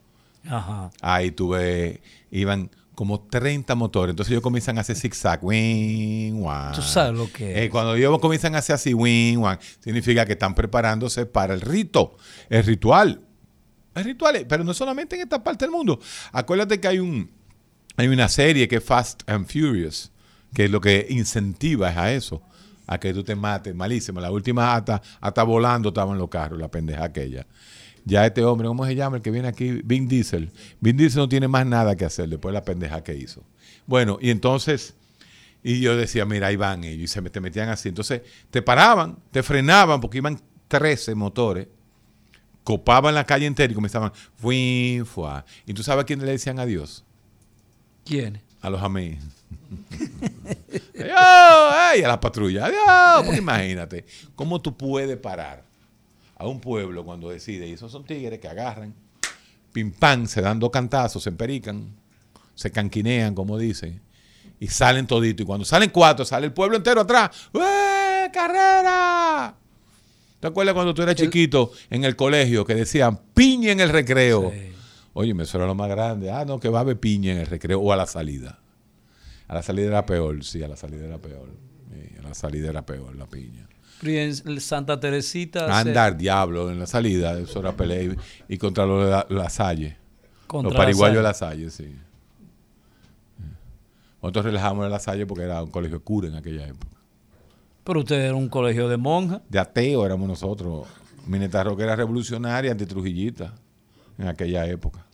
Ajá. 0.50 0.90
ahí 1.00 1.30
tuve, 1.30 2.02
iban 2.32 2.72
como 2.96 3.22
30 3.22 3.76
motores. 3.76 4.14
Entonces 4.14 4.32
ellos 4.32 4.42
comienzan 4.42 4.80
a 4.80 4.82
hacer 4.82 4.96
zigzag. 4.96 5.44
Wing, 5.44 6.40
guan. 6.42 6.74
Tú 6.74 6.82
sabes 6.82 7.18
lo 7.18 7.32
que 7.32 7.52
Eh, 7.52 7.66
es. 7.66 7.70
cuando 7.70 7.94
ellos 7.96 8.18
comienzan 8.20 8.56
a 8.56 8.58
hacer 8.58 8.74
así, 8.74 8.96
wing, 8.96 9.38
guan, 9.38 9.60
significa 9.80 10.26
que 10.26 10.34
están 10.34 10.56
preparándose 10.56 11.28
para 11.28 11.54
el 11.54 11.62
rito, 11.62 12.18
el 12.50 12.64
ritual. 12.64 13.22
El 13.94 14.04
ritual, 14.06 14.46
pero 14.50 14.64
no 14.64 14.74
solamente 14.74 15.16
en 15.18 15.22
esta 15.22 15.44
parte 15.44 15.66
del 15.66 15.72
mundo. 15.72 16.00
Acuérdate 16.32 16.80
que 16.80 16.88
hay 16.88 16.98
un 17.00 17.30
hay 17.98 18.08
una 18.08 18.28
serie 18.30 18.68
que 18.68 18.78
es 18.78 18.84
Fast 18.84 19.22
and 19.30 19.46
Furious, 19.46 20.12
que 20.54 20.68
lo 20.68 20.82
que 20.82 21.06
incentiva 21.10 21.92
es 21.92 21.98
a 21.98 22.12
eso, 22.14 22.42
a 22.92 23.00
que 23.00 23.14
tú 23.14 23.24
te 23.24 23.36
mates, 23.36 23.74
malísimo. 23.74 24.20
La 24.20 24.30
última 24.30 24.76
hasta, 24.76 25.02
hasta 25.22 25.44
volando 25.44 25.90
estaban 25.90 26.18
los 26.18 26.28
carros, 26.28 26.60
la 26.60 26.70
pendeja 26.70 27.06
aquella. 27.06 27.48
Ya 28.04 28.26
este 28.26 28.44
hombre, 28.44 28.68
¿cómo 28.68 28.86
se 28.86 28.96
llama? 28.96 29.16
El 29.16 29.22
que 29.22 29.32
viene 29.32 29.48
aquí, 29.48 29.80
Vin 29.86 30.10
Diesel. 30.10 30.52
Vin 30.82 30.98
Diesel 30.98 31.20
no 31.20 31.30
tiene 31.30 31.48
más 31.48 31.66
nada 31.66 31.96
que 31.96 32.04
hacer 32.04 32.28
después 32.28 32.52
de 32.52 32.60
la 32.60 32.66
pendeja 32.66 33.02
que 33.02 33.16
hizo. 33.16 33.46
Bueno, 33.88 34.18
y 34.20 34.30
entonces, 34.30 34.96
y 35.64 35.80
yo 35.80 35.96
decía, 35.96 36.26
mira, 36.26 36.48
ahí 36.48 36.58
van 36.58 36.84
ellos, 36.84 37.04
y 37.04 37.08
se 37.08 37.22
te 37.22 37.40
metían 37.40 37.70
así. 37.70 37.88
Entonces, 37.88 38.24
te 38.50 38.62
paraban, 38.62 39.20
te 39.32 39.42
frenaban, 39.42 40.02
porque 40.02 40.18
iban 40.18 40.42
13 40.68 41.16
motores, 41.16 41.70
copaban 42.66 43.16
la 43.16 43.24
calle 43.24 43.46
entera 43.46 43.72
y 43.72 43.76
comenzaban, 43.76 44.12
fui, 44.36 45.02
fuá. 45.06 45.46
Y 45.66 45.74
tú 45.74 45.82
sabes 45.82 46.04
a 46.04 46.06
quién 46.06 46.20
le 46.20 46.30
decían 46.30 46.60
adiós 46.60 47.06
¿Quién? 48.04 48.42
A 48.62 48.70
los. 48.70 48.82
Adiós, 48.82 49.18
ey, 51.94 52.04
a 52.04 52.08
la 52.08 52.20
patrulla. 52.20 52.66
Adiós. 52.66 53.26
Porque 53.26 53.40
imagínate, 53.40 54.06
¿cómo 54.36 54.62
tú 54.62 54.78
puedes 54.78 55.18
parar 55.18 55.64
a 56.38 56.48
un 56.48 56.60
pueblo 56.60 57.04
cuando 57.04 57.30
decide? 57.30 57.68
Y 57.68 57.74
esos 57.74 57.92
son 57.92 58.06
tigres 58.06 58.40
que 58.40 58.48
agarran, 58.48 58.94
pim 59.74 59.92
pam, 59.92 60.28
se 60.28 60.42
dan 60.42 60.60
dos 60.60 60.70
cantazos, 60.70 61.24
se 61.24 61.30
emperican, 61.30 61.90
se 62.56 62.72
canquinean, 62.72 63.34
como 63.34 63.58
dicen, 63.58 64.02
y 64.60 64.68
salen 64.68 65.08
toditos. 65.08 65.44
Y 65.44 65.48
cuando 65.48 65.66
salen 65.66 65.90
cuatro, 65.90 66.24
sale 66.24 66.46
el 66.46 66.54
pueblo 66.54 66.78
entero 66.78 67.02
atrás. 67.02 67.50
¡Eh, 67.54 68.30
carrera! 68.32 69.56
¿Te 70.40 70.48
acuerdas 70.48 70.74
cuando 70.74 70.94
tú 70.94 71.04
eras 71.04 71.16
chiquito 71.16 71.72
en 71.90 72.04
el 72.04 72.16
colegio 72.16 72.66
que 72.66 72.74
decían 72.74 73.20
piña 73.34 73.72
en 73.72 73.80
el 73.80 73.90
recreo? 73.90 74.52
Sí. 74.52 74.72
Oye, 75.14 75.34
eso 75.42 75.58
era 75.58 75.68
lo 75.68 75.76
más 75.76 75.90
grande. 75.90 76.32
Ah, 76.32 76.46
no, 76.46 76.60
que 76.60 76.70
va 76.70 76.80
a 76.80 76.82
haber 76.82 77.00
piña 77.00 77.32
en 77.34 77.40
el 77.40 77.48
recreo 77.48 77.80
o 77.80 77.92
a 77.92 77.96
la 77.96 78.06
salida. 78.06 78.60
A 79.48 79.56
la 79.56 79.62
salida 79.62 79.88
era 79.88 80.06
peor, 80.06 80.44
sí, 80.44 80.64
a 80.64 80.68
la 80.68 80.78
salida 80.78 81.06
era 81.06 81.18
peor. 81.18 81.50
Sí, 81.92 82.16
a 82.18 82.22
la 82.22 82.34
salida 82.34 82.70
era 82.70 82.86
peor, 82.86 83.16
la 83.16 83.26
piña. 83.28 83.68
Y 84.02 84.16
en 84.16 84.60
Santa 84.62 85.00
Teresita. 85.00 85.66
se- 85.68 85.90
Andar, 85.90 86.18
diablo, 86.18 86.72
en 86.72 86.80
la 86.80 86.88
salida, 86.88 87.38
eso 87.38 87.60
era 87.60 87.76
pelea. 87.76 88.16
Y, 88.48 88.58
contra 88.58 88.86
los 88.86 89.08
la, 89.10 89.28
la 89.30 89.50
Salle. 89.50 89.98
contra 90.48 90.70
los 90.72 90.78
pariguayos 90.78 91.18
de 91.18 91.24
la 91.24 91.34
Salle, 91.34 91.70
sí. 91.70 91.94
Nosotros 94.22 94.46
relajamos 94.46 94.86
en 94.86 94.92
la 94.92 95.00
Salle 95.00 95.26
porque 95.26 95.44
era 95.44 95.62
un 95.64 95.72
colegio 95.72 96.02
cura 96.04 96.28
en 96.28 96.36
aquella 96.36 96.68
época. 96.68 96.96
Pero 97.84 98.00
usted 98.00 98.16
era 98.22 98.36
un 98.36 98.50
colegio 98.50 98.88
de 98.88 98.98
monjas. 98.98 99.42
De 99.50 99.60
ateo 99.60 100.06
éramos 100.06 100.28
nosotros. 100.28 100.88
Mineta 101.26 101.64
Roca 101.64 101.84
era 101.84 101.96
revolucionaria, 101.96 102.72
antitrujillita 102.72 103.54
en 104.22 104.28
aquella 104.28 104.66
época. 104.68 105.06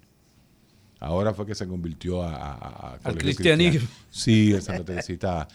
Ahora 1.00 1.34
fue 1.34 1.46
que 1.46 1.54
se 1.56 1.68
convirtió 1.68 2.24
a, 2.24 2.34
a- 2.36 2.54
a- 2.54 2.94
a 2.96 2.98
colegio 3.00 3.20
cristianismo. 3.22 3.88
Sí, 4.10 4.52
el 4.52 4.62
Santa 4.62 4.84
Teresita 4.84 5.48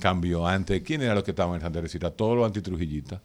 cambió. 0.00 0.46
Antes, 0.46 0.82
¿quién 0.82 1.02
era 1.02 1.14
los 1.14 1.22
que 1.24 1.30
estaban 1.30 1.54
en 1.54 1.60
Santa 1.60 1.78
Teresita? 1.78 2.10
Todos 2.10 2.36
los 2.36 2.44
antitrujillitas. 2.46 3.20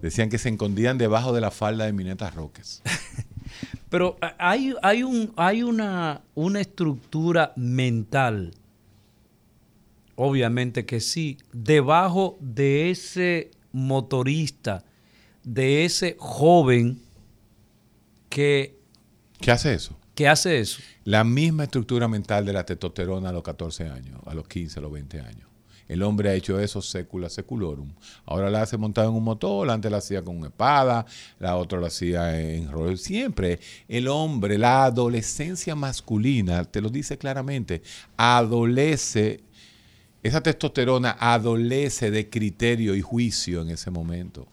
Decían 0.00 0.28
que 0.28 0.38
se 0.38 0.50
escondían 0.50 0.98
debajo 0.98 1.32
de 1.32 1.40
la 1.40 1.50
falda 1.50 1.84
de 1.86 1.92
Mineta 1.92 2.30
Roques. 2.30 2.82
Pero 3.90 4.16
hay, 4.38 4.74
hay, 4.82 5.02
un, 5.02 5.32
hay 5.36 5.62
una, 5.62 6.20
una 6.34 6.60
estructura 6.60 7.52
mental, 7.56 8.52
obviamente 10.16 10.84
que 10.84 11.00
sí, 11.00 11.38
debajo 11.52 12.36
de 12.40 12.90
ese 12.90 13.50
motorista, 13.72 14.84
de 15.44 15.84
ese 15.84 16.16
joven 16.18 17.00
que, 18.34 18.76
¿Qué 19.40 19.52
hace 19.52 19.74
eso? 19.74 19.96
que 20.16 20.26
hace 20.26 20.58
eso. 20.58 20.80
La 21.04 21.22
misma 21.22 21.64
estructura 21.64 22.08
mental 22.08 22.44
de 22.44 22.52
la 22.52 22.66
testosterona 22.66 23.28
a 23.28 23.32
los 23.32 23.44
14 23.44 23.88
años, 23.88 24.20
a 24.26 24.34
los 24.34 24.48
15, 24.48 24.80
a 24.80 24.82
los 24.82 24.90
20 24.90 25.20
años. 25.20 25.48
El 25.86 26.02
hombre 26.02 26.30
ha 26.30 26.34
hecho 26.34 26.58
eso 26.58 26.82
secula 26.82 27.28
seculorum. 27.28 27.92
Ahora 28.26 28.50
la 28.50 28.62
hace 28.62 28.76
montado 28.76 29.08
en 29.08 29.14
un 29.14 29.22
motor, 29.22 29.70
antes 29.70 29.88
la 29.88 29.98
hacía 29.98 30.22
con 30.22 30.36
una 30.36 30.48
espada, 30.48 31.06
la 31.38 31.56
otra 31.56 31.78
la 31.78 31.86
hacía 31.86 32.40
en 32.40 32.72
rollo. 32.72 32.96
Siempre 32.96 33.60
el 33.86 34.08
hombre, 34.08 34.58
la 34.58 34.84
adolescencia 34.84 35.76
masculina, 35.76 36.64
te 36.64 36.80
lo 36.80 36.88
dice 36.88 37.16
claramente, 37.18 37.82
adolece, 38.16 39.44
esa 40.24 40.42
testosterona 40.42 41.16
adolece 41.20 42.10
de 42.10 42.28
criterio 42.28 42.96
y 42.96 43.00
juicio 43.00 43.62
en 43.62 43.70
ese 43.70 43.92
momento. 43.92 44.48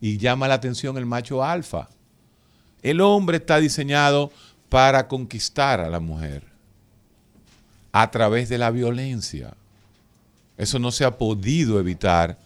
Y 0.00 0.16
llama 0.16 0.48
la 0.48 0.54
atención 0.54 0.96
el 0.96 1.04
macho 1.04 1.44
alfa. 1.44 1.90
El 2.82 3.00
hombre 3.00 3.38
está 3.38 3.58
diseñado 3.58 4.30
para 4.68 5.08
conquistar 5.08 5.80
a 5.80 5.90
la 5.90 6.00
mujer 6.00 6.44
a 7.92 8.10
través 8.10 8.48
de 8.48 8.58
la 8.58 8.70
violencia. 8.70 9.54
Eso 10.56 10.78
no 10.78 10.90
se 10.92 11.04
ha 11.04 11.16
podido 11.18 11.80
evitar 11.80 12.38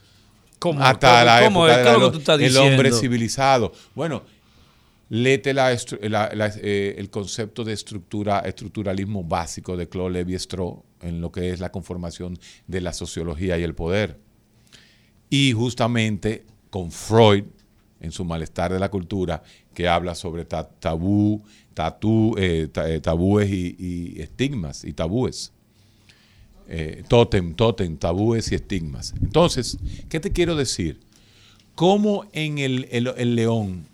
¿Cómo? 0.58 0.80
hasta 0.82 1.08
¿Cómo? 1.10 1.24
la 1.24 1.42
¿Cómo? 1.44 1.66
época 1.68 1.76
¿Qué 1.76 1.82
de 1.82 1.88
es 1.90 1.92
lo 1.92 1.98
la- 2.00 2.06
que 2.06 2.12
tú 2.12 2.18
estás 2.18 2.40
el 2.40 2.56
hombre 2.56 2.92
civilizado. 2.92 3.72
Bueno, 3.94 4.22
léete 5.10 5.52
la 5.52 5.76
la- 6.00 6.52
eh, 6.62 6.94
el 6.96 7.10
concepto 7.10 7.62
de 7.64 7.72
estructura, 7.74 8.38
estructuralismo 8.40 9.22
básico 9.24 9.76
de 9.76 9.88
Claude 9.88 10.12
Lévi-Strauss 10.24 10.78
en 11.02 11.20
lo 11.20 11.30
que 11.30 11.50
es 11.50 11.60
la 11.60 11.70
conformación 11.70 12.38
de 12.66 12.80
la 12.80 12.92
sociología 12.92 13.58
y 13.58 13.62
el 13.62 13.74
poder. 13.74 14.18
Y 15.28 15.52
justamente 15.52 16.46
con 16.70 16.90
Freud, 16.90 17.44
en 18.04 18.12
su 18.12 18.24
malestar 18.24 18.72
de 18.72 18.78
la 18.78 18.90
cultura, 18.90 19.42
que 19.74 19.88
habla 19.88 20.14
sobre 20.14 20.44
ta- 20.44 20.68
tabú, 20.68 21.42
tatú, 21.74 22.34
eh, 22.38 22.68
eh, 22.86 23.00
tabúes 23.00 23.50
y, 23.50 23.74
y 23.78 24.20
estigmas 24.22 24.84
y 24.84 24.92
tabúes. 24.92 25.52
Eh, 26.68 27.02
tótem, 27.08 27.54
tótem, 27.54 27.96
tabúes 27.96 28.50
y 28.52 28.54
estigmas. 28.54 29.14
Entonces, 29.20 29.76
¿qué 30.08 30.20
te 30.20 30.32
quiero 30.32 30.54
decir? 30.56 31.00
¿Cómo 31.74 32.24
en 32.32 32.58
el, 32.58 32.86
el- 32.90 33.12
el 33.16 33.34
león 33.34 33.86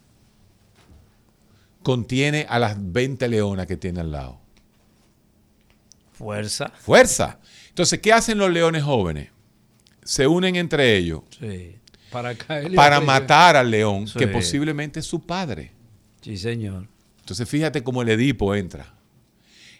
contiene 1.83 2.47
a 2.49 2.59
las 2.59 2.77
20 2.79 3.29
leonas 3.29 3.67
que 3.67 3.77
tiene 3.77 4.01
al 4.01 4.13
lado? 4.13 4.39
Fuerza. 6.13 6.69
Fuerza. 6.81 7.39
Entonces, 7.69 7.99
¿qué 8.01 8.13
hacen 8.13 8.39
los 8.39 8.51
leones 8.51 8.83
jóvenes? 8.83 9.31
Se 10.05 10.27
unen 10.27 10.57
entre 10.57 10.97
ellos 10.97 11.23
Sí. 11.39 11.77
Para 12.11 12.35
caerle 12.35 12.77
para 12.77 12.97
arriba. 12.97 13.13
matar 13.21 13.57
al 13.57 13.71
león, 13.71 14.07
Sí. 14.07 14.19
que 14.19 14.27
posiblemente 14.29 15.01
es 15.01 15.07
su 15.07 15.21
padre. 15.21 15.73
Sí, 16.21 16.37
señor. 16.37 16.87
Entonces, 17.21 17.49
fíjate 17.49 17.83
cómo 17.83 18.03
el 18.03 18.09
Edipo 18.09 18.55
entra. 18.55 18.93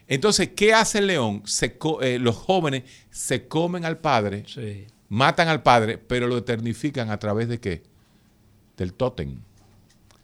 Entonces, 0.07 0.49
¿qué 0.55 0.73
hace 0.73 0.99
el 0.99 1.07
león? 1.07 1.43
Se 1.45 1.77
eh, 2.01 2.19
los 2.19 2.35
jóvenes 2.35 2.83
se 3.09 3.47
comen 3.47 3.85
al 3.85 3.97
padre, 3.99 4.43
Sí. 4.47 4.85
matan 5.09 5.47
al 5.47 5.61
padre, 5.63 5.97
pero 5.97 6.27
lo 6.27 6.37
eternifican 6.37 7.09
a 7.11 7.17
través 7.19 7.47
de 7.47 7.59
qué? 7.59 7.83
Del 8.77 8.93
tótem. 8.93 9.37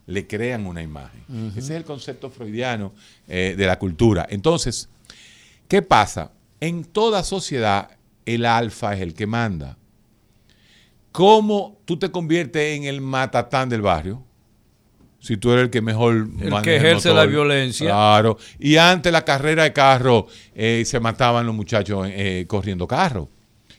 Le 0.05 0.25
crean 0.25 0.65
una 0.65 0.81
imagen. 0.81 1.21
Ese 1.51 1.59
es 1.59 1.69
el 1.71 1.83
concepto 1.83 2.29
freudiano 2.29 2.93
eh, 3.27 3.55
de 3.57 3.65
la 3.65 3.77
cultura. 3.77 4.25
Entonces, 4.29 4.87
¿qué 5.67 5.81
pasa? 5.81 6.31
En 6.61 6.85
toda 6.85 7.23
sociedad, 7.23 7.91
el 8.25 8.45
alfa 8.45 8.93
es 8.95 9.01
el 9.01 9.13
que 9.13 9.27
manda. 9.27 9.77
¿Cómo 11.11 11.79
tú 11.85 11.97
te 11.97 12.11
conviertes 12.11 12.77
en 12.77 12.83
el 12.83 13.01
matatán 13.01 13.69
del 13.69 13.81
barrio? 13.81 14.23
Si 15.19 15.35
tú 15.35 15.51
eres 15.51 15.65
el 15.65 15.69
que 15.69 15.81
mejor 15.81 16.27
El 16.39 16.61
que 16.61 16.75
ejerce 16.75 17.13
la 17.13 17.25
violencia. 17.25 17.87
Claro. 17.87 18.37
Y 18.59 18.77
antes 18.77 19.11
la 19.11 19.25
carrera 19.25 19.63
de 19.63 19.73
carro 19.73 20.27
eh, 20.53 20.83
se 20.85 20.99
mataban 20.99 21.45
los 21.45 21.55
muchachos 21.55 22.07
eh, 22.09 22.45
corriendo 22.47 22.87
carro 22.87 23.29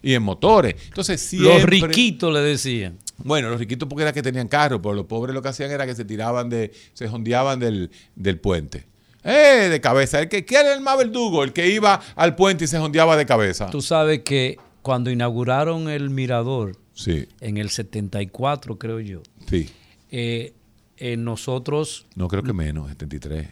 y 0.02 0.14
en 0.14 0.22
motores. 0.22 0.74
Entonces 0.88 1.20
siempre, 1.20 1.78
Los 1.78 1.88
riquitos 1.88 2.32
le 2.32 2.40
decían. 2.40 2.98
Bueno, 3.18 3.50
los 3.50 3.58
riquitos 3.58 3.88
porque 3.88 4.02
era 4.02 4.12
que 4.12 4.22
tenían 4.22 4.48
carro, 4.48 4.80
pero 4.80 4.94
los 4.94 5.06
pobres 5.06 5.34
lo 5.34 5.42
que 5.42 5.48
hacían 5.48 5.70
era 5.70 5.86
que 5.86 5.94
se 5.94 6.04
tiraban 6.04 6.48
de, 6.48 6.72
se 6.92 7.08
jondeaban 7.08 7.58
del, 7.58 7.90
del 8.14 8.38
puente. 8.38 8.86
Eh, 9.24 9.68
de 9.70 9.80
cabeza. 9.80 10.20
El 10.20 10.28
que 10.28 10.44
¿Quién 10.44 10.66
era 10.66 10.74
el 10.74 10.80
más 10.80 10.96
verdugo? 10.96 11.42
El 11.42 11.52
que 11.52 11.68
iba 11.68 12.00
al 12.14 12.36
puente 12.36 12.64
y 12.64 12.68
se 12.68 12.78
jondeaba 12.78 13.16
de 13.16 13.26
cabeza. 13.26 13.68
Tú 13.70 13.82
sabes 13.82 14.20
que 14.20 14.58
cuando 14.82 15.10
inauguraron 15.10 15.88
el 15.90 16.10
mirador, 16.10 16.76
Sí, 16.98 17.28
en 17.40 17.58
el 17.58 17.70
74 17.70 18.76
creo 18.76 18.98
yo, 18.98 19.22
sí. 19.48 19.68
eh, 20.10 20.52
eh, 20.96 21.16
nosotros, 21.16 22.06
No 22.16 22.26
creo 22.26 22.42
que 22.42 22.52
menos, 22.52 22.88
73. 22.88 23.48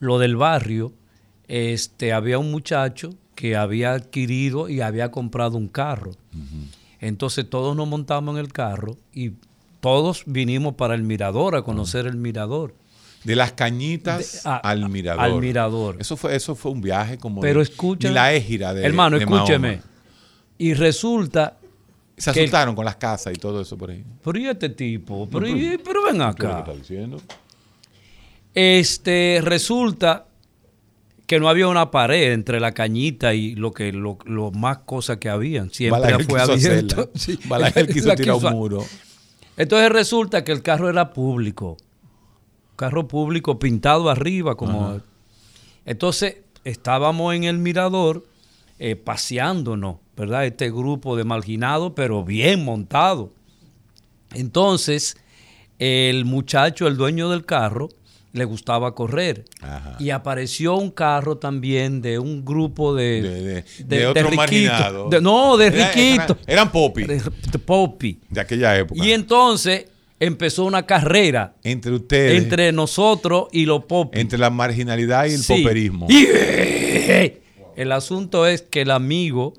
lo 0.00 0.18
del 0.18 0.36
barrio, 0.36 0.94
este, 1.46 2.14
había 2.14 2.38
un 2.38 2.50
muchacho 2.50 3.10
que 3.34 3.54
había 3.54 3.92
adquirido 3.92 4.70
y 4.70 4.80
había 4.80 5.10
comprado 5.10 5.58
un 5.58 5.68
carro. 5.68 6.12
Entonces 7.00 7.48
todos 7.50 7.76
nos 7.76 7.86
montamos 7.86 8.34
en 8.34 8.40
el 8.40 8.50
carro 8.52 8.96
y 9.12 9.32
todos 9.80 10.22
vinimos 10.26 10.74
para 10.76 10.94
el 10.94 11.02
mirador, 11.02 11.54
a 11.54 11.62
conocer 11.62 12.06
el 12.06 12.16
mirador. 12.16 12.74
De 13.24 13.36
las 13.36 13.52
cañitas 13.52 14.42
De- 14.44 14.48
a- 14.48 14.56
al 14.56 14.88
mirador. 14.88 15.22
al 15.24 15.40
mirador. 15.40 15.96
Eso 15.98 16.16
fue, 16.16 16.34
eso 16.34 16.54
fue 16.54 16.72
un 16.72 16.80
viaje 16.80 17.18
como 17.18 17.42
Pero 17.42 17.58
de- 17.58 17.64
escucha, 17.64 18.10
la 18.10 18.32
égira 18.32 18.72
de 18.72 18.86
hermano, 18.86 19.18
de 19.18 19.24
escúcheme. 19.24 19.68
Mahoma. 19.76 19.90
Y 20.58 20.72
resulta, 20.72 21.58
Se 22.16 22.32
que- 22.32 22.40
asustaron 22.40 22.74
con 22.74 22.84
las 22.84 22.96
casas 22.96 23.32
y 23.34 23.36
todo 23.38 23.60
eso 23.60 23.76
por 23.76 23.90
ahí. 23.90 24.02
pero 24.24 24.38
¿y 24.38 24.46
este 24.46 24.68
tipo? 24.70 25.28
Pero, 25.30 25.46
y- 25.46 25.78
pero 25.78 26.02
ven 26.04 26.12
¿Qué 26.12 26.16
es 26.16 26.18
lo 26.18 26.24
acá. 26.24 26.54
que 26.64 26.70
está 26.70 26.72
diciendo? 26.74 27.20
Este, 28.54 29.40
resulta 29.42 30.26
que 31.26 31.40
no 31.40 31.48
había 31.48 31.68
una 31.68 31.90
pared 31.90 32.32
entre 32.32 32.60
la 32.60 32.72
cañita 32.72 33.34
y 33.34 33.54
lo 33.54 33.72
que 33.72 33.92
lo, 33.92 34.16
lo 34.24 34.50
más 34.52 34.78
cosas 34.78 35.18
que 35.18 35.28
habían. 35.28 35.70
Siempre 35.70 36.00
Balaguer 36.00 36.26
fue 36.26 36.40
quiso 36.40 36.52
abierto. 36.52 37.10
Sí. 37.14 37.38
Balaguer 37.46 37.86
quiso 37.92 38.08
La 38.08 38.16
tirar 38.16 38.36
quiso- 38.36 38.46
un 38.48 38.52
muro. 38.54 38.84
Entonces 39.56 39.90
resulta 39.90 40.44
que 40.44 40.52
el 40.52 40.62
carro 40.62 40.88
era 40.88 41.12
público. 41.12 41.76
Carro 42.76 43.08
público 43.08 43.58
pintado 43.58 44.08
arriba 44.10 44.54
como 44.56 45.00
Entonces 45.84 46.36
estábamos 46.64 47.34
en 47.34 47.44
el 47.44 47.58
mirador 47.58 48.26
eh, 48.78 48.96
paseándonos, 48.96 49.96
¿verdad? 50.16 50.46
Este 50.46 50.70
grupo 50.70 51.16
de 51.16 51.24
marginados, 51.24 51.92
pero 51.94 52.24
bien 52.24 52.64
montado. 52.64 53.32
Entonces, 54.34 55.16
el 55.78 56.24
muchacho, 56.24 56.86
el 56.86 56.96
dueño 56.96 57.30
del 57.30 57.44
carro, 57.44 57.88
le 58.32 58.44
gustaba 58.44 58.94
correr. 58.94 59.44
Ajá. 59.62 59.96
Y 59.98 60.10
apareció 60.10 60.76
un 60.76 60.90
carro 60.90 61.38
también 61.38 62.02
de 62.02 62.18
un 62.18 62.44
grupo 62.44 62.94
de... 62.94 63.22
De, 63.22 63.42
de, 63.52 63.64
de 63.96 64.06
otro 64.06 64.30
marginado. 64.32 65.08
No, 65.22 65.56
de 65.56 65.68
Era- 65.68 65.88
riquitos. 65.92 66.36
Eran, 66.46 66.46
eran 66.46 66.72
popi 66.72 67.04
De, 67.04 67.20
popi. 67.64 68.20
de 68.28 68.40
aquella 68.40 68.76
época. 68.78 69.02
Y 69.02 69.12
entonces 69.12 69.86
empezó 70.20 70.64
una 70.64 70.84
carrera 70.84 71.54
entre 71.62 71.92
ustedes, 71.92 72.32
entre, 72.32 72.42
entre 72.68 72.72
nosotros 72.72 73.46
y 73.52 73.64
los 73.64 73.84
popis. 73.84 74.30
la 74.38 74.50
marginalidad 74.50 75.24
y 75.26 75.32
el 75.34 75.42
Sí. 75.42 75.62
poperismo. 75.62 76.06
Y, 76.10 76.26
eh, 76.28 77.40
el 77.76 77.90
asunto 77.92 78.46
es 78.46 78.60
que 78.62 78.82
el 78.82 78.90
amigo 78.90 79.54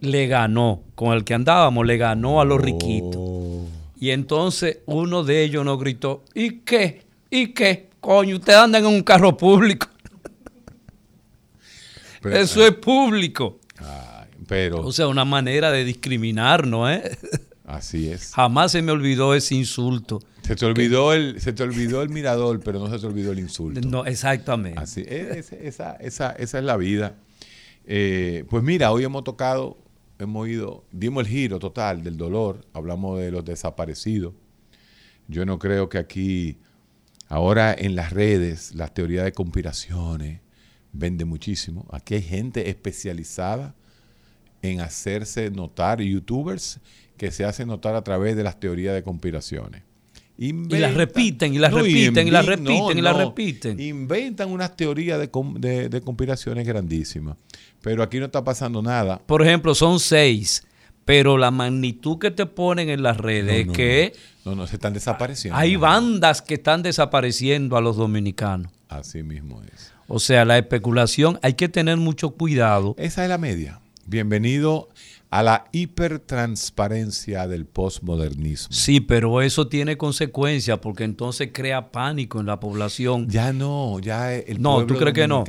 le 0.00 0.26
ganó, 0.26 0.82
con 0.94 1.12
el 1.14 1.24
que 1.24 1.34
andábamos, 1.34 1.86
le 1.86 1.96
ganó 1.96 2.40
a 2.40 2.44
los 2.44 2.60
riquitos. 2.60 3.16
Oh. 3.16 3.66
Y 3.98 4.10
entonces 4.10 4.78
uno 4.86 5.24
de 5.24 5.42
ellos 5.44 5.64
nos 5.64 5.78
gritó, 5.78 6.24
¿y 6.34 6.58
qué? 6.60 7.02
¿Y 7.30 7.48
qué? 7.48 7.88
Coño, 8.00 8.36
ustedes 8.36 8.58
andan 8.58 8.84
en 8.84 8.90
un 8.90 9.02
carro 9.02 9.36
público. 9.36 9.86
Pero- 12.22 12.36
Eso 12.36 12.66
es 12.66 12.74
público. 12.74 13.58
Ay, 13.78 14.28
pero 14.46 14.80
O 14.80 14.92
sea, 14.92 15.08
una 15.08 15.24
manera 15.24 15.70
de 15.70 15.84
discriminarnos, 15.84 16.90
¿eh? 16.90 17.18
así 17.66 18.08
es. 18.10 18.32
Jamás 18.34 18.72
se 18.72 18.82
me 18.82 18.92
olvidó 18.92 19.34
ese 19.34 19.54
insulto. 19.54 20.20
Se 20.42 20.56
te 20.56 20.66
olvidó 20.66 21.12
el, 21.14 21.40
se 21.40 21.52
te 21.52 21.62
olvidó 21.62 22.02
el 22.02 22.10
mirador, 22.10 22.60
pero 22.62 22.78
no 22.78 22.90
se 22.90 22.98
te 22.98 23.06
olvidó 23.06 23.32
el 23.32 23.38
insulto. 23.38 23.80
No, 23.86 24.04
exactamente. 24.04 24.78
Así, 24.78 25.02
es- 25.06 25.52
esa, 25.52 25.94
esa, 25.96 26.32
esa 26.32 26.58
es 26.58 26.64
la 26.64 26.76
vida. 26.76 27.14
Eh, 27.86 28.44
pues 28.48 28.62
mira, 28.62 28.92
hoy 28.92 29.04
hemos 29.04 29.24
tocado, 29.24 29.78
hemos 30.18 30.48
ido, 30.48 30.84
dimos 30.90 31.24
el 31.24 31.30
giro 31.30 31.58
total 31.58 32.02
del 32.02 32.16
dolor, 32.16 32.66
hablamos 32.72 33.18
de 33.20 33.30
los 33.30 33.44
desaparecidos. 33.44 34.34
Yo 35.28 35.44
no 35.44 35.58
creo 35.58 35.88
que 35.88 35.98
aquí, 35.98 36.58
ahora 37.28 37.74
en 37.74 37.94
las 37.94 38.12
redes, 38.12 38.74
las 38.74 38.92
teorías 38.94 39.24
de 39.24 39.32
conspiraciones 39.32 40.40
vende 40.92 41.24
muchísimo. 41.24 41.86
Aquí 41.90 42.14
hay 42.14 42.22
gente 42.22 42.68
especializada 42.70 43.74
en 44.62 44.80
hacerse 44.80 45.50
notar, 45.50 46.00
youtubers 46.00 46.80
que 47.16 47.30
se 47.30 47.44
hacen 47.44 47.68
notar 47.68 47.94
a 47.94 48.02
través 48.02 48.36
de 48.36 48.42
las 48.42 48.58
teorías 48.58 48.94
de 48.94 49.02
conspiraciones. 49.02 49.82
Y 50.36 50.52
las 50.52 50.94
repiten, 50.94 51.54
y 51.54 51.58
las 51.58 51.70
No, 51.70 51.78
repiten, 51.78 52.26
y 52.26 52.30
las 52.30 52.44
inven- 52.44 52.48
repiten, 52.48 52.74
no, 52.74 52.92
y 52.92 53.00
las 53.02 53.16
no. 53.16 53.24
repiten. 53.24 53.80
Inventan 53.80 54.50
unas 54.50 54.76
teorías 54.76 55.18
de, 55.20 55.30
de- 55.58 55.88
de 55.88 56.00
conspiraciones 56.00 56.66
grandísimas. 56.66 57.36
Pero 57.80 58.02
aquí 58.02 58.18
no 58.18 58.26
está 58.26 58.42
pasando 58.42 58.82
nada. 58.82 59.20
Por 59.26 59.42
ejemplo, 59.42 59.74
son 59.76 60.00
seis, 60.00 60.66
pero 61.04 61.36
la 61.38 61.50
magnitud 61.52 62.18
que 62.18 62.30
te 62.32 62.46
ponen 62.46 62.88
en 62.88 63.02
las 63.02 63.16
redes 63.18 63.66
es 63.68 63.72
que 63.72 64.12
No, 64.44 64.54
no, 64.56 64.66
se 64.66 64.74
están 64.76 64.92
desapareciendo. 64.92 65.56
hay 65.58 65.76
bandas 65.76 66.42
que 66.42 66.54
están 66.54 66.82
desapareciendo 66.82 67.76
a 67.76 67.80
los 67.80 67.96
dominicanos. 67.96 68.72
Así 68.88 69.22
mismo 69.22 69.62
es. 69.72 69.92
O 70.08 70.18
sea, 70.18 70.44
la 70.44 70.58
especulación, 70.58 71.38
hay 71.42 71.54
que 71.54 71.68
tener 71.68 71.96
mucho 71.96 72.30
cuidado. 72.30 72.94
Esa 72.98 73.22
es 73.22 73.28
la 73.28 73.38
media. 73.38 73.80
Bienvenido 74.06 74.88
a 75.34 75.42
la 75.42 75.64
hipertransparencia 75.72 77.48
del 77.48 77.66
postmodernismo. 77.66 78.68
Sí, 78.72 79.00
pero 79.00 79.42
eso 79.42 79.66
tiene 79.66 79.96
consecuencias 79.96 80.78
porque 80.78 81.02
entonces 81.02 81.50
crea 81.52 81.90
pánico 81.90 82.38
en 82.38 82.46
la 82.46 82.60
población. 82.60 83.28
Ya 83.28 83.52
no, 83.52 83.98
ya 83.98 84.32
el 84.32 84.62
No, 84.62 84.74
pueblo 84.76 84.94
¿tú 84.94 85.00
crees 85.00 85.12
que 85.14 85.26
no? 85.26 85.44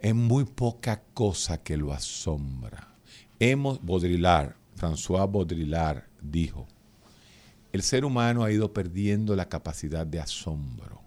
es 0.00 0.14
muy 0.14 0.44
poca 0.44 1.02
cosa 1.12 1.62
que 1.62 1.76
lo 1.76 1.92
asombra. 1.92 2.88
Hemos, 3.38 3.84
Baudrillard, 3.84 4.54
François 4.78 5.30
Baudrillard 5.30 6.04
dijo, 6.22 6.66
el 7.74 7.82
ser 7.82 8.06
humano 8.06 8.44
ha 8.44 8.50
ido 8.50 8.72
perdiendo 8.72 9.36
la 9.36 9.46
capacidad 9.46 10.06
de 10.06 10.20
asombro. 10.20 11.02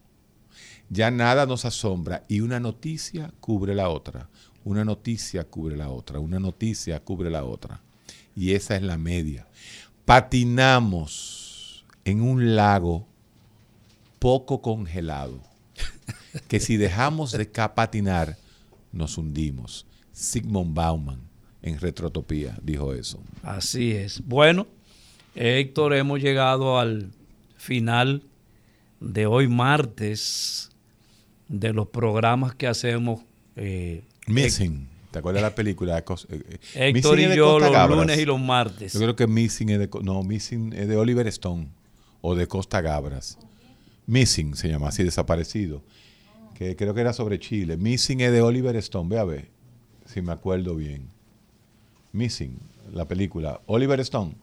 Ya 0.89 1.09
nada 1.09 1.47
nos 1.47 1.65
asombra 1.65 2.23
y 2.27 2.41
una 2.41 2.59
noticia 2.59 3.33
cubre 3.39 3.73
la 3.73 3.89
otra, 3.89 4.29
una 4.65 4.85
noticia 4.85 5.43
cubre 5.43 5.75
la 5.75 5.89
otra, 5.89 6.19
una 6.19 6.39
noticia 6.39 6.99
cubre 6.99 7.29
la 7.29 7.43
otra. 7.43 7.81
Y 8.35 8.53
esa 8.53 8.75
es 8.75 8.81
la 8.81 8.97
media. 8.97 9.47
Patinamos 10.05 11.85
en 12.05 12.21
un 12.21 12.55
lago 12.55 13.05
poco 14.19 14.61
congelado, 14.61 15.39
que 16.47 16.59
si 16.59 16.77
dejamos 16.77 17.31
de 17.31 17.45
patinar, 17.45 18.37
nos 18.91 19.17
hundimos. 19.17 19.85
Sigmund 20.11 20.73
Bauman, 20.73 21.19
en 21.61 21.79
Retrotopía, 21.79 22.57
dijo 22.61 22.93
eso. 22.93 23.19
Así 23.41 23.91
es. 23.91 24.21
Bueno, 24.25 24.67
Héctor, 25.35 25.93
hemos 25.95 26.21
llegado 26.21 26.79
al 26.79 27.11
final 27.57 28.23
de 28.99 29.25
hoy 29.25 29.47
martes 29.47 30.69
de 31.47 31.73
los 31.73 31.87
programas 31.87 32.55
que 32.55 32.67
hacemos. 32.67 33.21
eh, 33.55 34.03
Missing. 34.27 34.89
¿Te 35.11 35.19
acuerdas 35.19 35.43
de 35.43 35.49
la 35.49 35.55
película? 35.55 35.97
Eh, 35.97 36.03
eh, 36.29 36.59
Héctor 36.73 37.19
y 37.19 37.25
de 37.25 37.35
yo 37.35 37.51
Costa 37.51 37.65
los 37.67 37.73
Gabras. 37.73 37.99
lunes 37.99 38.17
y 38.17 38.25
los 38.25 38.39
martes. 38.39 38.93
Yo 38.93 38.99
creo 38.99 39.15
que 39.15 39.27
Missing 39.27 39.69
es 39.69 39.79
de, 39.79 39.89
no, 40.01 40.23
Missing 40.23 40.73
es 40.73 40.87
de 40.87 40.97
Oliver 40.97 41.27
Stone 41.27 41.67
o 42.21 42.33
de 42.33 42.47
Costa 42.47 42.81
Gabras. 42.81 43.37
Missing 44.07 44.55
se 44.55 44.69
llama 44.69 44.87
así, 44.89 45.03
desaparecido. 45.03 45.83
Que 46.55 46.75
creo 46.75 46.93
que 46.93 47.01
era 47.01 47.13
sobre 47.13 47.39
Chile. 47.39 47.77
Missing 47.77 48.21
es 48.21 48.31
de 48.31 48.41
Oliver 48.41 48.75
Stone. 48.77 49.09
Ve 49.09 49.19
a 49.19 49.23
ver, 49.23 49.49
si 50.05 50.21
me 50.21 50.31
acuerdo 50.31 50.75
bien. 50.75 51.07
Missing, 52.11 52.57
la 52.91 53.07
película. 53.07 53.61
Oliver 53.67 53.99
Stone 53.99 54.35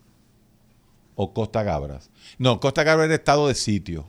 o 1.16 1.32
Costa 1.34 1.62
Gabras. 1.62 2.10
No, 2.38 2.60
Costa 2.60 2.82
Gabras 2.84 3.06
era 3.06 3.14
estado 3.16 3.48
de 3.48 3.54
sitio. 3.54 4.06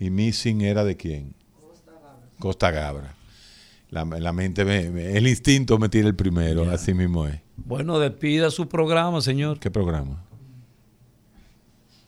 Y 0.00 0.10
Missing 0.10 0.60
era 0.62 0.84
de 0.84 0.96
quién? 0.96 1.34
Costa 2.38 2.70
Gabras. 2.70 3.17
La, 3.90 4.04
la 4.04 4.32
mente, 4.32 4.64
me- 4.64 4.90
me- 4.90 5.16
el 5.16 5.26
instinto 5.26 5.78
me 5.78 5.88
tira 5.88 6.06
el 6.08 6.14
primero, 6.14 6.70
así 6.70 6.92
mismo 6.94 7.26
es. 7.26 7.40
Bueno, 7.56 7.98
despida 7.98 8.50
su 8.50 8.68
programa, 8.68 9.20
señor. 9.22 9.58
¿Qué 9.58 9.70
programa? 9.70 10.22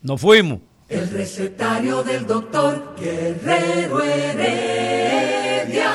Nos 0.02 0.20
fuimos. 0.20 0.61
El 0.89 1.09
recetario 1.11 2.02
del 2.02 2.27
doctor 2.27 2.94
Guerrero 3.01 4.02
Heredia. 4.02 5.93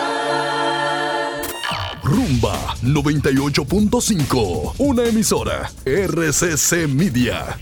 Rumba 2.04 2.76
98.5, 2.84 4.76
una 4.78 5.04
emisora 5.06 5.70
RCC 5.86 6.88
Media. 6.88 7.58